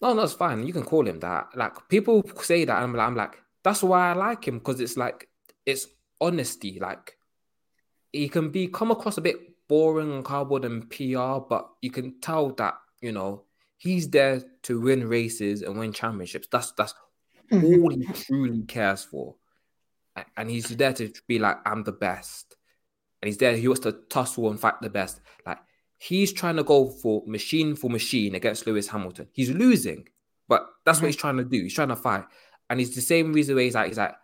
No, 0.00 0.14
no, 0.14 0.22
it's 0.22 0.32
fine. 0.32 0.66
You 0.66 0.72
can 0.72 0.84
call 0.84 1.06
him 1.06 1.20
that. 1.20 1.48
Like 1.54 1.88
people 1.88 2.22
say 2.42 2.64
that, 2.64 2.82
I'm 2.82 2.94
like, 2.94 3.06
I'm 3.06 3.14
like, 3.16 3.36
that's 3.62 3.82
why 3.82 4.10
I 4.10 4.12
like 4.14 4.46
him 4.46 4.58
because 4.58 4.80
it's 4.80 4.96
like 4.96 5.28
it's 5.66 5.86
honesty. 6.20 6.78
Like 6.80 7.16
he 8.12 8.28
can 8.28 8.50
be 8.50 8.68
come 8.68 8.90
across 8.90 9.18
a 9.18 9.20
bit 9.20 9.36
boring 9.68 10.12
and 10.12 10.24
cardboard 10.24 10.64
and 10.64 10.88
PR, 10.90 11.38
but 11.48 11.68
you 11.80 11.90
can 11.90 12.20
tell 12.20 12.50
that 12.54 12.74
you 13.00 13.12
know 13.12 13.44
he's 13.76 14.08
there 14.10 14.42
to 14.62 14.80
win 14.80 15.08
races 15.08 15.62
and 15.62 15.78
win 15.78 15.92
championships. 15.92 16.48
That's 16.50 16.72
that's 16.72 16.94
mm-hmm. 17.50 17.82
all 17.82 17.90
he 17.90 18.04
truly 18.06 18.62
cares 18.62 19.04
for, 19.04 19.36
and 20.36 20.50
he's 20.50 20.68
there 20.68 20.92
to 20.94 21.12
be 21.26 21.38
like, 21.38 21.58
I'm 21.66 21.84
the 21.84 21.92
best, 21.92 22.56
and 23.22 23.28
he's 23.28 23.38
there. 23.38 23.56
He 23.56 23.68
wants 23.68 23.82
to 23.82 23.92
tussle 24.08 24.50
and 24.50 24.60
fight 24.60 24.80
the 24.80 24.90
best. 24.90 25.20
Like 25.46 25.58
He's 26.02 26.32
trying 26.32 26.56
to 26.56 26.64
go 26.64 26.88
for 26.88 27.22
machine 27.26 27.76
for 27.76 27.90
machine 27.90 28.34
against 28.34 28.66
Lewis 28.66 28.88
Hamilton. 28.88 29.28
He's 29.32 29.50
losing, 29.50 30.08
but 30.48 30.66
that's 30.86 30.96
mm-hmm. 30.96 31.04
what 31.04 31.08
he's 31.08 31.16
trying 31.16 31.36
to 31.36 31.44
do. 31.44 31.62
He's 31.62 31.74
trying 31.74 31.88
to 31.88 31.96
fight. 31.96 32.24
And 32.70 32.80
it's 32.80 32.94
the 32.94 33.02
same 33.02 33.34
reason 33.34 33.54
why 33.54 33.64
he's 33.64 33.74
like, 33.74 33.88
he's 33.88 33.98
like, 33.98 34.14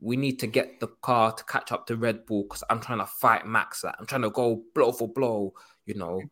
we 0.00 0.16
need 0.16 0.38
to 0.40 0.46
get 0.46 0.80
the 0.80 0.88
car 1.02 1.32
to 1.32 1.44
catch 1.44 1.72
up 1.72 1.86
to 1.86 1.96
Red 1.96 2.26
Bull 2.26 2.44
because 2.44 2.64
I'm 2.70 2.80
trying 2.80 2.98
to 2.98 3.06
fight 3.06 3.46
Max. 3.46 3.84
Like, 3.84 3.94
I'm 3.98 4.06
trying 4.06 4.22
to 4.22 4.30
go 4.30 4.62
blow 4.74 4.92
for 4.92 5.08
blow, 5.08 5.54
you 5.86 5.94
know, 5.94 6.22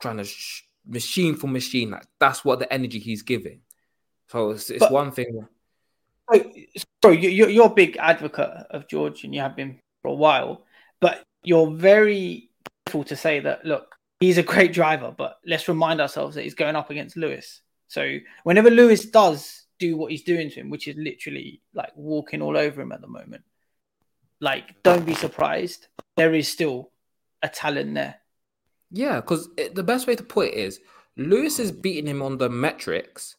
trying 0.00 0.18
to 0.18 0.24
sh- 0.24 0.62
machine 0.86 1.34
for 1.34 1.48
machine. 1.48 1.90
Like, 1.90 2.06
that's 2.20 2.44
what 2.44 2.60
the 2.60 2.72
energy 2.72 2.98
he's 2.98 3.22
giving. 3.22 3.60
So 4.28 4.50
it's, 4.50 4.70
it's 4.70 4.80
but, 4.80 4.92
one 4.92 5.10
thing. 5.10 5.46
So, 7.04 7.10
you're, 7.10 7.48
you're 7.48 7.66
a 7.66 7.74
big 7.74 7.96
advocate 7.98 8.50
of 8.70 8.88
George 8.88 9.24
and 9.24 9.34
you 9.34 9.40
have 9.40 9.56
been 9.56 9.80
for 10.02 10.08
a 10.08 10.14
while, 10.14 10.64
but 11.00 11.22
you're 11.42 11.70
very 11.70 12.50
careful 12.86 13.04
to 13.04 13.16
say 13.16 13.40
that, 13.40 13.64
look, 13.64 13.94
he's 14.20 14.38
a 14.38 14.42
great 14.42 14.72
driver, 14.72 15.14
but 15.16 15.38
let's 15.46 15.68
remind 15.68 16.00
ourselves 16.00 16.34
that 16.34 16.42
he's 16.42 16.54
going 16.54 16.76
up 16.76 16.90
against 16.90 17.16
Lewis. 17.16 17.62
So 17.88 18.18
whenever 18.44 18.70
Lewis 18.70 19.04
does 19.04 19.65
do 19.78 19.96
what 19.96 20.10
he's 20.10 20.22
doing 20.22 20.50
to 20.50 20.60
him, 20.60 20.70
which 20.70 20.88
is 20.88 20.96
literally 20.96 21.60
like 21.74 21.92
walking 21.96 22.42
all 22.42 22.56
over 22.56 22.80
him 22.80 22.92
at 22.92 23.00
the 23.00 23.06
moment, 23.06 23.44
like 24.40 24.82
don't 24.82 25.06
be 25.06 25.14
surprised. 25.14 25.88
There 26.16 26.34
is 26.34 26.48
still 26.48 26.90
a 27.42 27.48
talent 27.48 27.94
there. 27.94 28.16
Yeah, 28.90 29.20
because 29.20 29.48
the 29.74 29.82
best 29.82 30.06
way 30.06 30.14
to 30.16 30.22
put 30.22 30.48
it 30.48 30.54
is 30.54 30.80
Lewis 31.16 31.58
is 31.58 31.72
beating 31.72 32.06
him 32.06 32.22
on 32.22 32.38
the 32.38 32.48
metrics, 32.48 33.36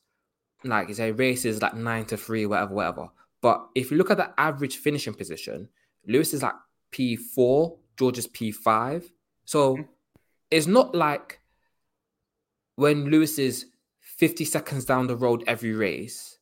like 0.63 0.88
you 0.89 0.94
say 0.94 1.12
races 1.12 1.62
like 1.62 1.75
nine 1.75 2.06
to 2.06 2.17
three, 2.17 2.46
whatever, 2.46 2.74
whatever. 2.74 3.10
But 3.41 3.67
if 3.75 3.91
you 3.91 3.98
look 3.98 4.12
at 4.12 4.17
the 4.17 4.32
average 4.38 4.77
finishing 4.77 5.13
position, 5.13 5.70
Lewis 6.08 6.34
is 6.34 6.44
like 6.44 6.56
P 6.91 7.15
four, 7.15 7.77
George 7.98 8.17
is 8.17 8.27
P 8.27 8.51
five. 8.51 9.12
So 9.46 9.75
mm-hmm 9.75 9.84
it's 10.50 10.65
not 10.65 10.96
like 10.96 11.41
when 12.77 13.06
Lewis 13.12 13.38
is 13.38 13.65
50 14.17 14.45
seconds 14.45 14.86
down 14.86 15.07
the 15.07 15.15
road 15.15 15.43
every 15.47 15.74
race 15.74 16.38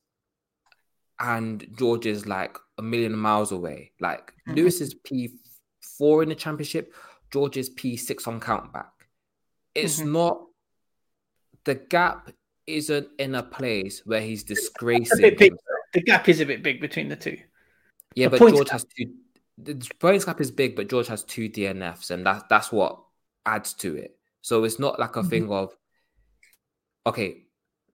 and 1.20 1.66
George 1.76 2.06
is 2.06 2.26
like 2.26 2.58
a 2.78 2.82
million 2.82 3.16
miles 3.16 3.52
away. 3.52 3.92
Like 4.00 4.32
mm-hmm. 4.48 4.54
Lewis 4.54 4.80
is 4.80 4.94
P4 4.94 6.22
in 6.22 6.28
the 6.28 6.34
championship, 6.34 6.94
George 7.30 7.56
is 7.56 7.70
P6 7.70 8.28
on 8.28 8.40
countback. 8.40 8.88
It's 9.74 10.00
mm-hmm. 10.00 10.12
not 10.12 10.40
the 11.64 11.74
gap 11.74 12.30
isn't 12.66 13.08
in 13.18 13.34
a 13.34 13.42
place 13.42 14.02
where 14.04 14.20
he's 14.20 14.44
disgracing. 14.44 15.36
The 15.92 16.02
gap 16.02 16.28
is 16.28 16.40
a 16.40 16.46
bit 16.46 16.62
big 16.62 16.80
between 16.80 17.08
the 17.08 17.16
two. 17.16 17.38
Yeah, 18.14 18.28
the 18.28 18.38
but 18.38 18.50
George 18.50 18.70
has 18.70 18.84
two. 18.84 19.12
The 19.58 19.74
points 19.98 20.26
gap 20.26 20.40
is 20.40 20.50
big, 20.50 20.76
but 20.76 20.88
George 20.88 21.06
has 21.06 21.24
two 21.24 21.48
DNFs, 21.48 22.10
and 22.10 22.26
that 22.26 22.48
that's 22.50 22.70
what 22.70 23.00
adds 23.46 23.72
to 23.74 23.96
it. 23.96 24.16
So 24.42 24.64
it's 24.64 24.78
not 24.78 24.98
like 24.98 25.16
a 25.16 25.20
mm-hmm. 25.20 25.28
thing 25.28 25.50
of, 25.50 25.74
okay, 27.06 27.45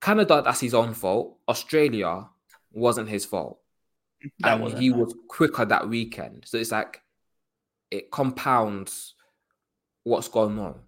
Canada, 0.03 0.41
that's 0.43 0.59
his 0.59 0.73
own 0.73 0.93
fault. 0.93 1.37
Australia 1.47 2.27
wasn't 2.71 3.09
his 3.09 3.25
fault. 3.25 3.59
That 4.39 4.59
and 4.59 4.77
he 4.77 4.91
was 4.91 5.15
quicker 5.27 5.65
that 5.65 5.89
weekend. 5.89 6.43
So 6.45 6.57
it's 6.57 6.71
like, 6.71 7.01
it 7.91 8.11
compounds 8.11 9.15
what's 10.03 10.27
going 10.27 10.59
on. 10.59 10.79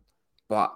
But 0.50 0.74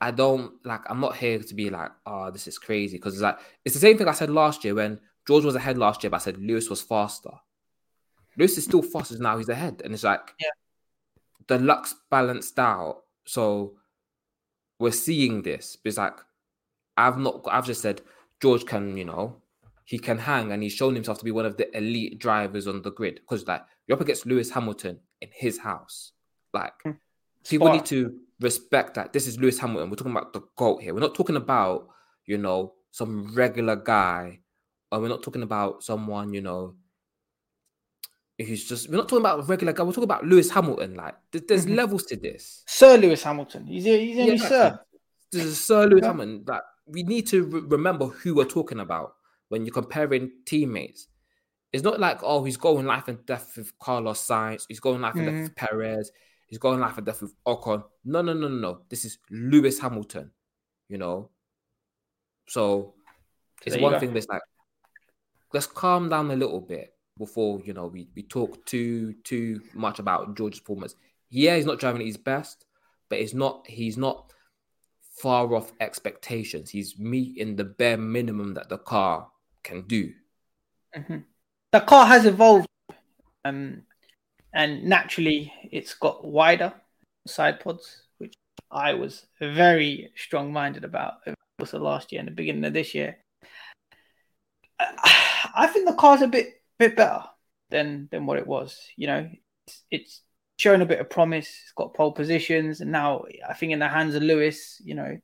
I 0.00 0.10
don't 0.10 0.54
like, 0.64 0.82
I'm 0.88 1.00
not 1.00 1.16
here 1.16 1.38
to 1.38 1.54
be 1.54 1.70
like, 1.70 1.90
oh, 2.06 2.30
this 2.30 2.46
is 2.46 2.58
crazy. 2.58 2.96
Because 2.96 3.14
it's 3.14 3.22
like, 3.22 3.38
it's 3.64 3.74
the 3.74 3.80
same 3.80 3.98
thing 3.98 4.08
I 4.08 4.12
said 4.12 4.30
last 4.30 4.64
year 4.64 4.74
when 4.74 5.00
George 5.26 5.44
was 5.44 5.54
ahead 5.54 5.78
last 5.78 6.02
year, 6.02 6.10
but 6.10 6.16
I 6.16 6.24
said 6.24 6.38
Lewis 6.38 6.70
was 6.70 6.80
faster. 6.82 7.32
Lewis 8.36 8.56
is 8.56 8.64
still 8.64 8.82
faster 8.82 9.18
now, 9.18 9.36
he's 9.36 9.48
ahead. 9.48 9.82
And 9.84 9.92
it's 9.92 10.04
like, 10.04 10.32
yeah 10.40 10.48
the 11.48 11.58
luck's 11.58 11.94
balanced 12.10 12.58
out. 12.58 13.02
So 13.26 13.74
we're 14.78 14.92
seeing 14.92 15.42
this. 15.42 15.78
It's 15.84 15.98
like 15.98 16.18
I've 16.98 17.16
not 17.16 17.46
I've 17.50 17.66
just 17.66 17.80
said 17.80 18.02
George 18.42 18.66
can, 18.66 18.96
you 18.96 19.04
know, 19.04 19.36
he 19.84 19.98
can 19.98 20.18
hang 20.18 20.52
and 20.52 20.62
he's 20.62 20.72
shown 20.72 20.94
himself 20.94 21.18
to 21.18 21.24
be 21.24 21.30
one 21.30 21.46
of 21.46 21.56
the 21.56 21.74
elite 21.76 22.18
drivers 22.18 22.66
on 22.66 22.82
the 22.82 22.90
grid. 22.90 23.20
Because 23.20 23.46
like 23.46 23.62
you're 23.86 23.96
up 23.96 24.02
against 24.02 24.26
Lewis 24.26 24.50
Hamilton 24.50 24.98
in 25.20 25.28
his 25.32 25.58
house. 25.58 26.12
Like 26.52 26.74
hmm. 26.82 26.92
people 27.44 27.72
need 27.72 27.86
to 27.86 28.18
respect 28.40 28.94
that 28.94 29.12
this 29.12 29.26
is 29.26 29.38
Lewis 29.38 29.58
Hamilton. 29.58 29.90
We're 29.90 29.96
talking 29.96 30.12
about 30.12 30.32
the 30.32 30.42
GOAT 30.56 30.82
here. 30.82 30.92
We're 30.92 31.00
not 31.00 31.14
talking 31.14 31.36
about, 31.36 31.88
you 32.26 32.36
know, 32.36 32.74
some 32.90 33.34
regular 33.34 33.76
guy, 33.76 34.40
or 34.90 35.00
we're 35.00 35.08
not 35.08 35.22
talking 35.22 35.42
about 35.42 35.82
someone, 35.82 36.32
you 36.32 36.40
know, 36.40 36.74
who's 38.38 38.64
just 38.68 38.88
we're 38.88 38.96
not 38.96 39.08
talking 39.08 39.22
about 39.22 39.40
a 39.40 39.42
regular 39.42 39.72
guy, 39.72 39.82
we're 39.82 39.92
talking 39.92 40.04
about 40.04 40.24
Lewis 40.24 40.50
Hamilton. 40.50 40.94
Like 40.94 41.14
there's 41.32 41.66
mm-hmm. 41.66 41.74
levels 41.74 42.04
to 42.04 42.16
this. 42.16 42.62
Sir 42.66 42.96
Lewis 42.96 43.22
Hamilton. 43.22 43.66
He's 43.66 43.86
a, 43.86 44.04
he's 44.04 44.18
only 44.18 44.36
yeah, 44.36 44.48
Sir. 44.48 44.80
This 45.32 45.44
is 45.44 45.64
Sir 45.64 45.86
Lewis 45.86 46.02
yeah. 46.02 46.08
Hamilton. 46.08 46.44
Like 46.46 46.62
we 46.90 47.02
need 47.02 47.26
to 47.28 47.44
re- 47.44 47.60
remember 47.60 48.06
who 48.06 48.34
we're 48.34 48.44
talking 48.44 48.80
about 48.80 49.14
when 49.48 49.64
you're 49.64 49.74
comparing 49.74 50.30
teammates. 50.46 51.08
It's 51.72 51.84
not 51.84 52.00
like, 52.00 52.20
oh, 52.22 52.44
he's 52.44 52.56
going 52.56 52.86
life 52.86 53.08
and 53.08 53.24
death 53.26 53.54
with 53.56 53.78
Carlos 53.78 54.26
Sainz, 54.26 54.64
he's 54.68 54.80
going 54.80 55.00
life 55.00 55.14
mm-hmm. 55.14 55.20
and 55.20 55.28
death 55.28 55.42
with 55.42 55.54
mm-hmm. 55.54 55.76
Perez, 55.76 56.10
he's 56.46 56.58
going 56.58 56.80
life 56.80 56.96
and 56.96 57.06
death 57.06 57.22
with 57.22 57.34
Ocon. 57.46 57.84
No, 58.04 58.22
no, 58.22 58.32
no, 58.32 58.48
no, 58.48 58.56
no. 58.56 58.80
This 58.88 59.04
is 59.04 59.18
Lewis 59.30 59.78
Hamilton, 59.78 60.30
you 60.88 60.98
know. 60.98 61.30
So 62.46 62.94
it's 63.66 63.76
one 63.76 63.92
go. 63.92 64.00
thing 64.00 64.14
that's 64.14 64.28
like, 64.28 64.40
let's 65.52 65.66
calm 65.66 66.08
down 66.08 66.30
a 66.30 66.36
little 66.36 66.60
bit 66.60 66.94
before 67.18 67.60
you 67.64 67.74
know 67.74 67.88
we, 67.88 68.08
we 68.14 68.22
talk 68.22 68.64
too 68.64 69.12
too 69.24 69.60
much 69.74 69.98
about 69.98 70.36
George's 70.36 70.60
performance. 70.60 70.94
Yeah, 71.30 71.56
he's 71.56 71.66
not 71.66 71.78
driving 71.78 72.00
at 72.00 72.06
his 72.06 72.16
best, 72.16 72.64
but 73.10 73.18
it's 73.18 73.34
not 73.34 73.66
he's 73.66 73.98
not 73.98 74.32
far 75.20 75.54
off 75.54 75.72
expectations. 75.80 76.70
He's 76.70 76.98
meeting 76.98 77.56
the 77.56 77.64
bare 77.64 77.96
minimum 77.96 78.54
that 78.54 78.68
the 78.68 78.78
car 78.78 79.28
can 79.62 79.82
do. 79.82 80.12
Mm-hmm. 80.96 81.18
The 81.72 81.80
car 81.80 82.06
has 82.06 82.24
evolved, 82.24 82.66
um, 83.44 83.82
and 84.54 84.84
naturally, 84.84 85.52
it's 85.70 85.94
got 85.94 86.24
wider 86.24 86.72
side 87.26 87.60
pods, 87.60 88.02
which 88.18 88.34
I 88.70 88.94
was 88.94 89.26
very 89.40 90.10
strong 90.16 90.52
minded 90.52 90.84
about. 90.84 91.14
It 91.26 91.34
Was 91.58 91.72
the 91.72 91.78
last 91.78 92.12
year 92.12 92.20
and 92.20 92.28
the 92.28 92.32
beginning 92.32 92.64
of 92.64 92.72
this 92.72 92.94
year. 92.94 93.18
I 94.80 95.66
think 95.66 95.86
the 95.86 95.94
car's 95.94 96.22
a 96.22 96.28
bit 96.28 96.62
bit 96.78 96.96
better 96.96 97.24
than 97.70 98.08
than 98.10 98.24
what 98.26 98.38
it 98.38 98.46
was. 98.46 98.80
You 98.96 99.08
know, 99.08 99.30
it's, 99.66 99.82
it's 99.90 100.22
shown 100.58 100.82
a 100.82 100.86
bit 100.86 101.00
of 101.00 101.08
promise. 101.08 101.48
It's 101.62 101.72
got 101.72 101.94
pole 101.94 102.12
positions, 102.12 102.82
and 102.82 102.92
now 102.92 103.24
I 103.48 103.54
think 103.54 103.72
in 103.72 103.78
the 103.78 103.88
hands 103.88 104.14
of 104.14 104.22
Lewis, 104.22 104.80
you 104.84 104.94
know, 104.94 105.18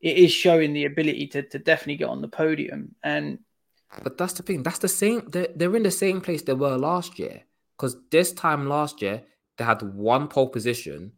it 0.00 0.16
is 0.18 0.32
showing 0.32 0.74
the 0.74 0.84
ability 0.84 1.28
to 1.28 1.42
to 1.42 1.58
definitely 1.58 1.96
get 1.96 2.10
on 2.10 2.20
the 2.20 2.28
podium. 2.28 2.94
And 3.02 3.38
but 4.02 4.18
that's 4.18 4.34
the 4.34 4.42
thing. 4.42 4.62
That's 4.62 4.78
the 4.78 4.88
same. 4.88 5.22
They're, 5.28 5.48
they're 5.54 5.76
in 5.76 5.82
the 5.82 5.90
same 5.90 6.20
place 6.20 6.42
they 6.42 6.52
were 6.52 6.76
last 6.76 7.18
year. 7.18 7.42
Because 7.76 7.96
this 8.10 8.32
time 8.32 8.68
last 8.68 9.02
year 9.02 9.22
they 9.58 9.64
had 9.64 9.82
one 9.82 10.28
pole 10.28 10.48
position 10.48 11.12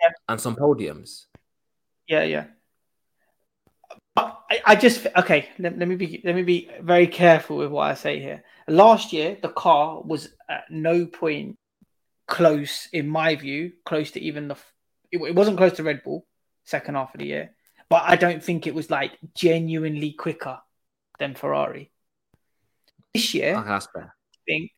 yeah. 0.00 0.10
and 0.28 0.40
some 0.40 0.56
podiums. 0.56 1.26
Yeah, 2.08 2.24
yeah. 2.24 2.46
I, 4.16 4.60
I 4.66 4.76
just 4.76 5.06
okay. 5.16 5.48
Let, 5.58 5.78
let 5.78 5.88
me 5.88 5.96
be 5.96 6.20
let 6.24 6.34
me 6.34 6.42
be 6.42 6.70
very 6.82 7.06
careful 7.06 7.56
with 7.56 7.70
what 7.70 7.90
I 7.90 7.94
say 7.94 8.20
here. 8.20 8.44
Last 8.68 9.12
year, 9.12 9.38
the 9.40 9.48
car 9.48 10.02
was 10.02 10.28
at 10.48 10.64
no 10.70 11.06
point 11.06 11.56
close, 12.26 12.88
in 12.92 13.08
my 13.08 13.36
view, 13.36 13.72
close 13.84 14.12
to 14.12 14.20
even 14.20 14.48
the. 14.48 14.56
It, 15.10 15.18
it 15.18 15.34
wasn't 15.34 15.58
close 15.58 15.74
to 15.74 15.82
Red 15.82 16.02
Bull 16.02 16.26
second 16.64 16.94
half 16.94 17.14
of 17.14 17.20
the 17.20 17.26
year, 17.26 17.50
but 17.88 18.02
I 18.06 18.16
don't 18.16 18.42
think 18.42 18.66
it 18.66 18.74
was 18.74 18.90
like 18.90 19.18
genuinely 19.34 20.12
quicker 20.12 20.58
than 21.18 21.34
Ferrari. 21.34 21.90
This 23.12 23.34
year, 23.34 23.56
I 23.56 23.80
think 24.46 24.70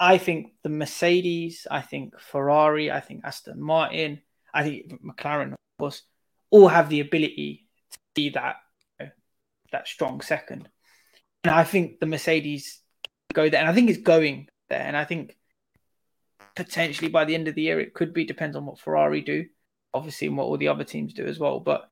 I 0.00 0.18
think 0.18 0.54
the 0.64 0.68
Mercedes, 0.68 1.66
I 1.70 1.80
think 1.80 2.18
Ferrari, 2.18 2.90
I 2.90 2.98
think 2.98 3.24
Aston 3.24 3.62
Martin, 3.62 4.20
I 4.52 4.64
think 4.64 5.00
McLaren, 5.00 5.52
of 5.52 5.58
course, 5.78 6.02
all 6.50 6.66
have 6.66 6.88
the 6.88 6.98
ability 6.98 7.68
to 7.92 7.98
be 8.14 8.30
that 8.30 8.56
you 8.98 9.06
know, 9.06 9.12
that 9.70 9.86
strong 9.86 10.20
second. 10.20 10.68
And 11.44 11.54
I 11.54 11.62
think 11.62 12.00
the 12.00 12.06
Mercedes 12.06 12.80
go 13.32 13.48
there, 13.48 13.60
and 13.60 13.68
I 13.68 13.72
think 13.72 13.90
it's 13.90 14.02
going 14.02 14.48
there. 14.68 14.82
And 14.82 14.96
I 14.96 15.04
think 15.04 15.36
potentially 16.54 17.08
by 17.08 17.24
the 17.24 17.34
end 17.34 17.48
of 17.48 17.54
the 17.54 17.62
year, 17.62 17.80
it 17.80 17.94
could 17.94 18.12
be 18.12 18.24
depends 18.24 18.56
on 18.56 18.66
what 18.66 18.78
Ferrari 18.78 19.20
do, 19.20 19.46
obviously, 19.94 20.28
and 20.28 20.36
what 20.36 20.44
all 20.44 20.58
the 20.58 20.68
other 20.68 20.84
teams 20.84 21.14
do 21.14 21.26
as 21.26 21.38
well. 21.38 21.60
But 21.60 21.88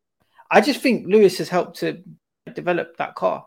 I 0.51 0.61
just 0.61 0.81
think 0.81 1.07
Lewis 1.07 1.39
has 1.39 1.49
helped 1.49 1.79
to 1.81 2.03
develop 2.55 2.97
that 2.97 3.15
car 3.15 3.47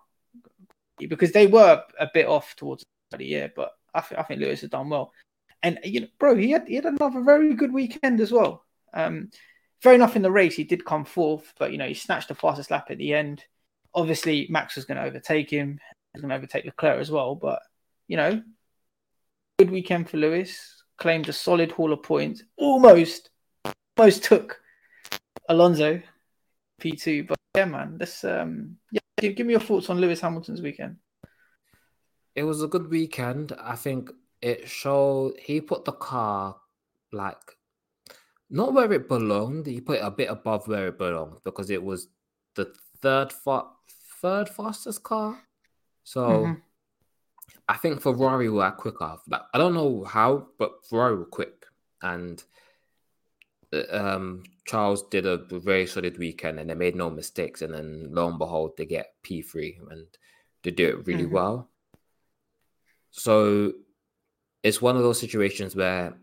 because 0.98 1.32
they 1.32 1.48
were 1.48 1.84
a 2.00 2.10
bit 2.14 2.28
off 2.28 2.56
towards 2.56 2.84
the, 3.12 3.26
year, 3.26 3.52
but 3.56 3.72
I, 3.94 4.02
th- 4.02 4.20
I 4.20 4.24
think 4.24 4.40
Lewis 4.40 4.62
has 4.62 4.70
done 4.70 4.90
well. 4.90 5.12
And 5.62 5.80
you 5.84 6.02
know, 6.02 6.08
bro, 6.20 6.36
he 6.36 6.52
had 6.52 6.68
he 6.68 6.76
had 6.76 6.86
another 6.86 7.22
very 7.22 7.54
good 7.54 7.72
weekend 7.72 8.20
as 8.20 8.32
well. 8.32 8.66
Um, 8.94 9.30
fair 9.82 9.94
enough 9.94 10.16
in 10.16 10.22
the 10.22 10.32
race, 10.32 10.56
he 10.56 10.64
did 10.64 10.86
come 10.86 11.06
fourth, 11.06 11.54
but 11.58 11.72
you 11.72 11.78
know, 11.78 11.88
he 11.88 11.94
snatched 11.94 12.28
the 12.28 12.36
fastest 12.36 12.72
lap 12.72 12.88
at 12.90 12.98
the 12.98 13.14
end. 13.14 13.44
Obviously, 13.94 14.48
Max 14.50 14.76
was 14.76 14.86
going 14.86 14.98
to 14.98 15.04
overtake 15.04 15.50
him. 15.50 15.80
He's 16.14 16.22
going 16.22 16.30
to 16.30 16.36
overtake 16.36 16.66
Leclerc 16.66 17.00
as 17.00 17.12
well, 17.12 17.36
but 17.36 17.62
you 18.08 18.18
know, 18.18 18.42
good 19.58 19.72
weekend 19.72 20.10
for 20.10 20.18
Lewis. 20.18 20.83
Claimed 21.04 21.28
a 21.28 21.34
solid 21.34 21.70
haul 21.70 21.92
of 21.92 22.02
points. 22.02 22.44
Almost, 22.56 23.30
almost 23.98 24.24
took 24.24 24.62
Alonso 25.50 26.02
P2. 26.82 27.28
But 27.28 27.38
yeah, 27.58 27.66
man, 27.66 27.98
this 27.98 28.24
um, 28.24 28.78
yeah, 28.90 29.02
give, 29.18 29.46
me 29.46 29.52
your 29.52 29.60
thoughts 29.60 29.90
on 29.90 30.00
Lewis 30.00 30.22
Hamilton's 30.22 30.62
weekend. 30.62 30.96
It 32.38 32.44
was 32.44 32.64
a 32.64 32.70
good 32.70 32.90
weekend. 32.90 33.52
I 33.62 33.76
think 33.76 34.12
it 34.42 34.70
showed 34.70 35.34
he 35.38 35.60
put 35.60 35.84
the 35.84 35.92
car 35.92 36.56
like 37.12 37.58
not 38.50 38.74
where 38.74 38.94
it 38.94 39.10
belonged. 39.10 39.66
He 39.66 39.82
put 39.82 39.98
it 39.98 40.06
a 40.06 40.10
bit 40.10 40.30
above 40.30 40.70
where 40.70 40.88
it 40.88 40.98
belonged 40.98 41.40
because 41.44 41.70
it 41.70 41.84
was 41.84 42.08
the 42.56 42.74
third 43.02 43.34
fa- 43.34 43.72
third 44.22 44.48
fastest 44.48 45.04
car. 45.04 45.38
So 46.06 46.22
mm-hmm. 46.30 46.54
I 47.68 47.78
think 47.78 48.02
Ferrari 48.02 48.50
were 48.50 48.72
quicker. 48.72 49.18
Like, 49.28 49.42
I 49.54 49.58
don't 49.58 49.74
know 49.74 50.04
how, 50.04 50.48
but 50.58 50.86
Ferrari 50.86 51.16
were 51.16 51.26
quick, 51.26 51.66
and 52.02 52.44
uh, 53.72 53.84
um, 53.90 54.44
Charles 54.66 55.04
did 55.10 55.26
a 55.26 55.38
very 55.38 55.86
solid 55.88 56.18
weekend, 56.18 56.60
and 56.60 56.70
they 56.70 56.76
made 56.76 56.96
no 56.96 57.10
mistakes. 57.10 57.62
And 57.62 57.74
then 57.74 58.08
lo 58.12 58.28
and 58.28 58.38
behold, 58.38 58.78
they 58.78 58.86
get 58.86 59.14
P 59.24 59.42
three, 59.42 59.80
and 59.90 60.06
they 60.64 60.72
do 60.72 60.88
it 60.90 61.08
really 61.08 61.24
mm-hmm. 61.24 61.34
well. 61.34 61.70
So 63.12 63.74
it's 64.62 64.82
one 64.82 64.96
of 64.96 65.04
those 65.04 65.20
situations 65.20 65.76
where 65.76 66.14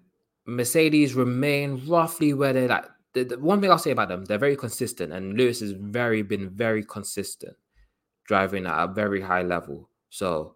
Mercedes 0.46 1.14
remain 1.14 1.82
roughly 1.86 2.34
where 2.34 2.52
they're 2.52 2.68
like. 2.68 2.86
The, 3.12 3.24
the 3.24 3.38
one 3.40 3.60
thing 3.60 3.72
I'll 3.72 3.78
say 3.78 3.90
about 3.90 4.08
them, 4.08 4.24
they're 4.24 4.38
very 4.38 4.54
consistent, 4.54 5.12
and 5.12 5.36
Lewis 5.36 5.58
has 5.58 5.72
very 5.72 6.22
been 6.22 6.48
very 6.48 6.84
consistent, 6.84 7.56
driving 8.24 8.66
at 8.66 8.84
a 8.84 8.86
very 8.86 9.20
high 9.20 9.42
level. 9.42 9.88
So 10.10 10.54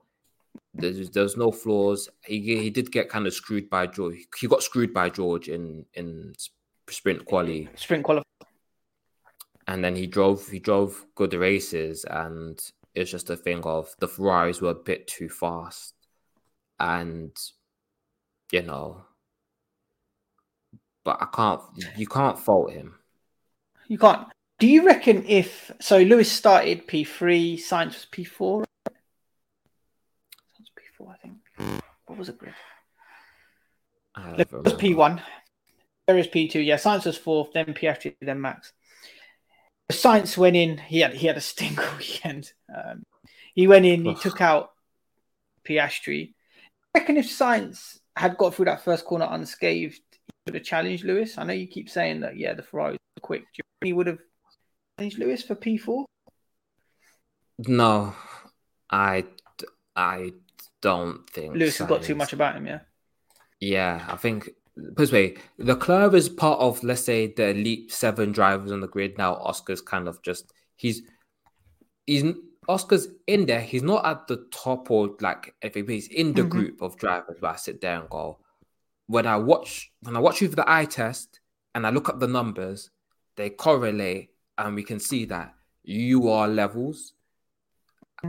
there's, 0.74 1.10
there's 1.10 1.36
no 1.36 1.50
flaws. 1.50 2.08
He 2.24 2.40
he 2.58 2.70
did 2.70 2.90
get 2.90 3.08
kind 3.08 3.26
of 3.26 3.34
screwed 3.34 3.70
by 3.70 3.86
George. 3.86 4.16
He 4.38 4.48
got 4.48 4.62
screwed 4.62 4.92
by 4.92 5.08
George 5.10 5.48
in 5.48 5.86
in 5.94 6.34
sprint 6.88 7.24
quali. 7.24 7.68
Sprint 7.76 8.04
quali. 8.04 8.22
And 9.66 9.82
then 9.84 9.96
he 9.96 10.06
drove 10.06 10.48
he 10.48 10.58
drove 10.58 11.06
good 11.14 11.32
races, 11.34 12.04
and 12.04 12.60
it's 12.94 13.10
just 13.10 13.30
a 13.30 13.36
thing 13.36 13.62
of 13.64 13.94
the 13.98 14.08
Ferraris 14.08 14.60
were 14.60 14.70
a 14.70 14.74
bit 14.74 15.06
too 15.06 15.28
fast, 15.28 15.94
and 16.78 17.30
you 18.52 18.62
know. 18.62 19.04
But 21.04 21.18
I 21.20 21.26
can't. 21.34 21.60
You 21.96 22.06
can't 22.06 22.38
fault 22.38 22.72
him. 22.72 22.94
You 23.88 23.98
can't. 23.98 24.26
Do 24.58 24.66
you 24.66 24.86
reckon 24.86 25.24
if 25.26 25.70
so? 25.80 25.98
Lewis 25.98 26.32
started 26.32 26.86
P 26.86 27.04
three, 27.04 27.58
Sainz 27.58 27.86
was 27.86 28.06
P 28.10 28.24
four, 28.24 28.64
I 31.06 31.16
think. 31.16 31.36
What 32.14 32.20
was 32.20 32.28
it, 32.28 32.38
grid? 32.38 32.54
It 34.38 34.52
was 34.52 34.74
P1. 34.74 35.20
There 36.06 36.16
is 36.16 36.28
P2. 36.28 36.64
Yeah, 36.64 36.76
Sainz 36.76 37.06
was 37.06 37.18
fourth, 37.18 37.52
then 37.52 37.74
Piastri, 37.74 38.14
then 38.20 38.40
Max. 38.40 38.72
Sainz 39.90 40.38
went 40.38 40.54
in. 40.54 40.78
He 40.78 41.00
had 41.00 41.14
he 41.14 41.26
had 41.26 41.36
a 41.36 41.40
stinker 41.40 41.90
weekend. 41.98 42.52
Um, 42.72 43.02
he 43.52 43.66
went 43.66 43.84
in. 43.84 44.04
He 44.04 44.14
took 44.14 44.40
out 44.40 44.70
Piastri. 45.68 46.34
I 46.94 47.00
reckon 47.00 47.16
if 47.16 47.26
Sainz 47.26 47.98
had 48.14 48.38
got 48.38 48.54
through 48.54 48.66
that 48.66 48.84
first 48.84 49.04
corner 49.04 49.26
unscathed, 49.28 49.98
he 50.12 50.32
would 50.46 50.54
have 50.54 50.62
challenged 50.62 51.02
Lewis. 51.02 51.36
I 51.36 51.42
know 51.42 51.52
you 51.52 51.66
keep 51.66 51.90
saying 51.90 52.20
that. 52.20 52.36
Yeah, 52.36 52.54
the 52.54 52.62
Ferrari 52.62 52.92
was 52.92 53.22
quick. 53.22 53.40
Do 53.40 53.46
you 53.56 53.88
he 53.88 53.92
would 53.92 54.06
have 54.06 54.20
challenged 55.00 55.18
Lewis 55.18 55.42
for 55.42 55.56
P4? 55.56 56.04
No, 57.66 58.14
I 58.88 59.24
I 59.96 60.30
don't 60.84 61.28
think 61.30 61.54
Lewis 61.54 61.78
has 61.78 61.88
got 61.88 62.02
too 62.02 62.14
much 62.14 62.34
about 62.34 62.56
him. 62.56 62.66
Yeah. 62.66 62.80
Yeah, 63.58 64.04
I 64.06 64.16
think. 64.16 64.50
Put 64.96 65.12
way, 65.12 65.36
Leclerc 65.56 66.14
is 66.14 66.28
part 66.28 66.58
of, 66.58 66.82
let's 66.82 67.00
say, 67.00 67.28
the 67.32 67.50
elite 67.50 67.92
seven 67.92 68.32
drivers 68.32 68.72
on 68.72 68.80
the 68.80 68.88
grid. 68.88 69.16
Now, 69.16 69.36
Oscar's 69.36 69.80
kind 69.80 70.08
of 70.08 70.20
just 70.22 70.52
he's 70.74 71.02
he's 72.06 72.24
Oscar's 72.68 73.06
in 73.28 73.46
there. 73.46 73.60
He's 73.60 73.84
not 73.84 74.04
at 74.04 74.26
the 74.26 74.46
top 74.50 74.90
or 74.90 75.14
like 75.20 75.54
FAP. 75.62 75.88
He's 75.88 76.08
in 76.08 76.34
the 76.34 76.42
mm-hmm. 76.42 76.50
group 76.50 76.82
of 76.82 76.96
drivers 76.96 77.40
where 77.40 77.52
I 77.52 77.56
sit 77.56 77.80
there 77.80 78.00
and 78.00 78.10
go. 78.10 78.40
When 79.06 79.26
I 79.26 79.36
watch 79.36 79.92
when 80.02 80.16
I 80.16 80.18
watch 80.18 80.42
you 80.42 80.48
for 80.48 80.56
the 80.56 80.70
eye 80.70 80.86
test 80.86 81.40
and 81.74 81.86
I 81.86 81.90
look 81.90 82.08
up 82.08 82.18
the 82.18 82.28
numbers, 82.28 82.90
they 83.36 83.50
correlate, 83.50 84.30
and 84.58 84.74
we 84.74 84.82
can 84.82 84.98
see 84.98 85.24
that 85.26 85.54
you 85.84 86.28
are 86.28 86.48
levels. 86.48 87.14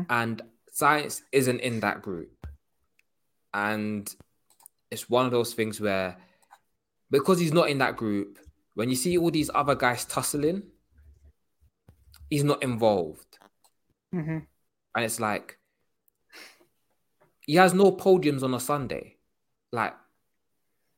and 0.10 0.44
Sainz 0.76 1.22
isn't 1.32 1.62
in 1.62 1.80
that 1.80 2.02
group, 2.02 2.30
and 3.56 4.14
it's 4.92 5.10
one 5.10 5.26
of 5.26 5.32
those 5.32 5.54
things 5.54 5.80
where 5.82 6.18
because 7.10 7.40
he's 7.40 7.54
not 7.54 7.70
in 7.70 7.78
that 7.80 7.96
group, 7.96 8.38
when 8.76 8.90
you 8.90 8.96
see 8.96 9.18
all 9.18 9.32
these 9.32 9.50
other 9.56 9.74
guys 9.76 10.06
tussling, 10.06 10.64
he's 12.30 12.44
not 12.44 12.62
involved, 12.62 13.40
Mm-hmm. 14.14 14.40
and 14.96 15.06
it's 15.06 15.20
like 15.20 15.58
he 17.42 17.56
has 17.56 17.74
no 17.74 17.92
podiums 17.92 18.44
on 18.44 18.54
a 18.54 18.60
Sunday, 18.60 19.16
like 19.72 19.94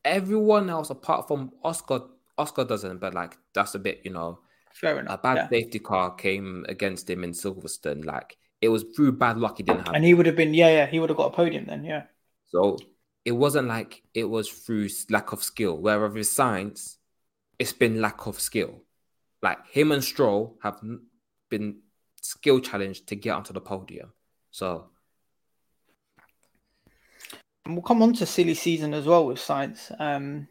everyone 0.06 0.70
else 0.70 0.90
apart 0.90 1.28
from 1.28 1.52
Oscar. 1.64 2.02
Oscar 2.40 2.64
doesn't, 2.66 3.00
but 3.00 3.14
like 3.16 3.36
that's 3.54 3.74
a 3.76 3.80
bit, 3.80 4.02
you 4.04 4.12
know, 4.12 4.40
Fair 4.74 5.00
enough. 5.00 5.20
a 5.20 5.22
bad 5.22 5.36
yeah. 5.38 5.50
safety 5.50 5.80
car 5.80 6.14
came 6.14 6.66
against 6.70 7.10
him 7.10 7.24
in 7.24 7.32
Silverstone. 7.32 8.06
Like 8.06 8.38
it 8.62 8.70
was 8.70 8.84
through 8.96 9.14
bad 9.14 9.38
luck 9.40 9.58
he 9.58 9.64
didn't 9.64 9.88
have. 9.88 9.96
And 9.96 10.06
he 10.06 10.14
would 10.14 10.28
have 10.28 10.36
been, 10.36 10.54
yeah, 10.54 10.70
yeah, 10.70 10.86
he 10.86 11.00
would 11.00 11.10
have 11.10 11.18
got 11.18 11.34
a 11.34 11.36
podium 11.36 11.66
then, 11.66 11.84
yeah. 11.84 12.04
So 12.48 12.78
it 13.26 13.32
wasn't 13.32 13.68
like 13.68 14.04
it 14.14 14.26
was 14.26 14.50
through 14.50 14.90
lack 15.10 15.32
of 15.32 15.44
skill. 15.44 15.78
Whereas 15.78 16.14
with 16.14 16.28
Sainz, 16.28 16.98
it's 17.60 17.74
been 17.74 18.02
lack 18.02 18.26
of 18.26 18.40
skill. 18.40 18.82
Like 19.42 19.68
him 19.68 19.92
and 19.92 20.04
Stroll 20.04 20.58
have 20.64 20.82
been 21.50 21.80
skill 22.22 22.60
challenged 22.60 23.08
to 23.08 23.16
get 23.16 23.32
onto 23.32 23.54
the 23.54 23.62
podium. 23.62 24.14
So 24.52 24.90
And 27.66 27.76
we'll 27.76 27.84
come 27.84 28.02
on 28.02 28.14
to 28.14 28.26
silly 28.26 28.54
season 28.54 28.94
as 28.94 29.06
well 29.06 29.26
with 29.26 29.40
Sainz. 29.40 29.92
Um, 30.00 30.48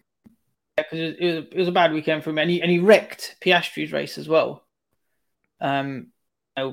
because 0.77 0.99
it, 0.99 1.17
it, 1.19 1.35
was, 1.35 1.45
it 1.51 1.57
was 1.57 1.69
a 1.69 1.73
bad 1.73 1.95
weekend 1.95 2.23
for 2.23 2.29
him, 2.29 2.39
and 2.39 2.51
he 2.51 2.61
and 2.61 2.71
he 2.71 2.79
wrecked 2.79 3.37
Piastri's 3.41 3.91
race 3.91 4.19
as 4.19 4.29
well. 4.29 4.67
Um, 5.59 6.09
I, 6.55 6.73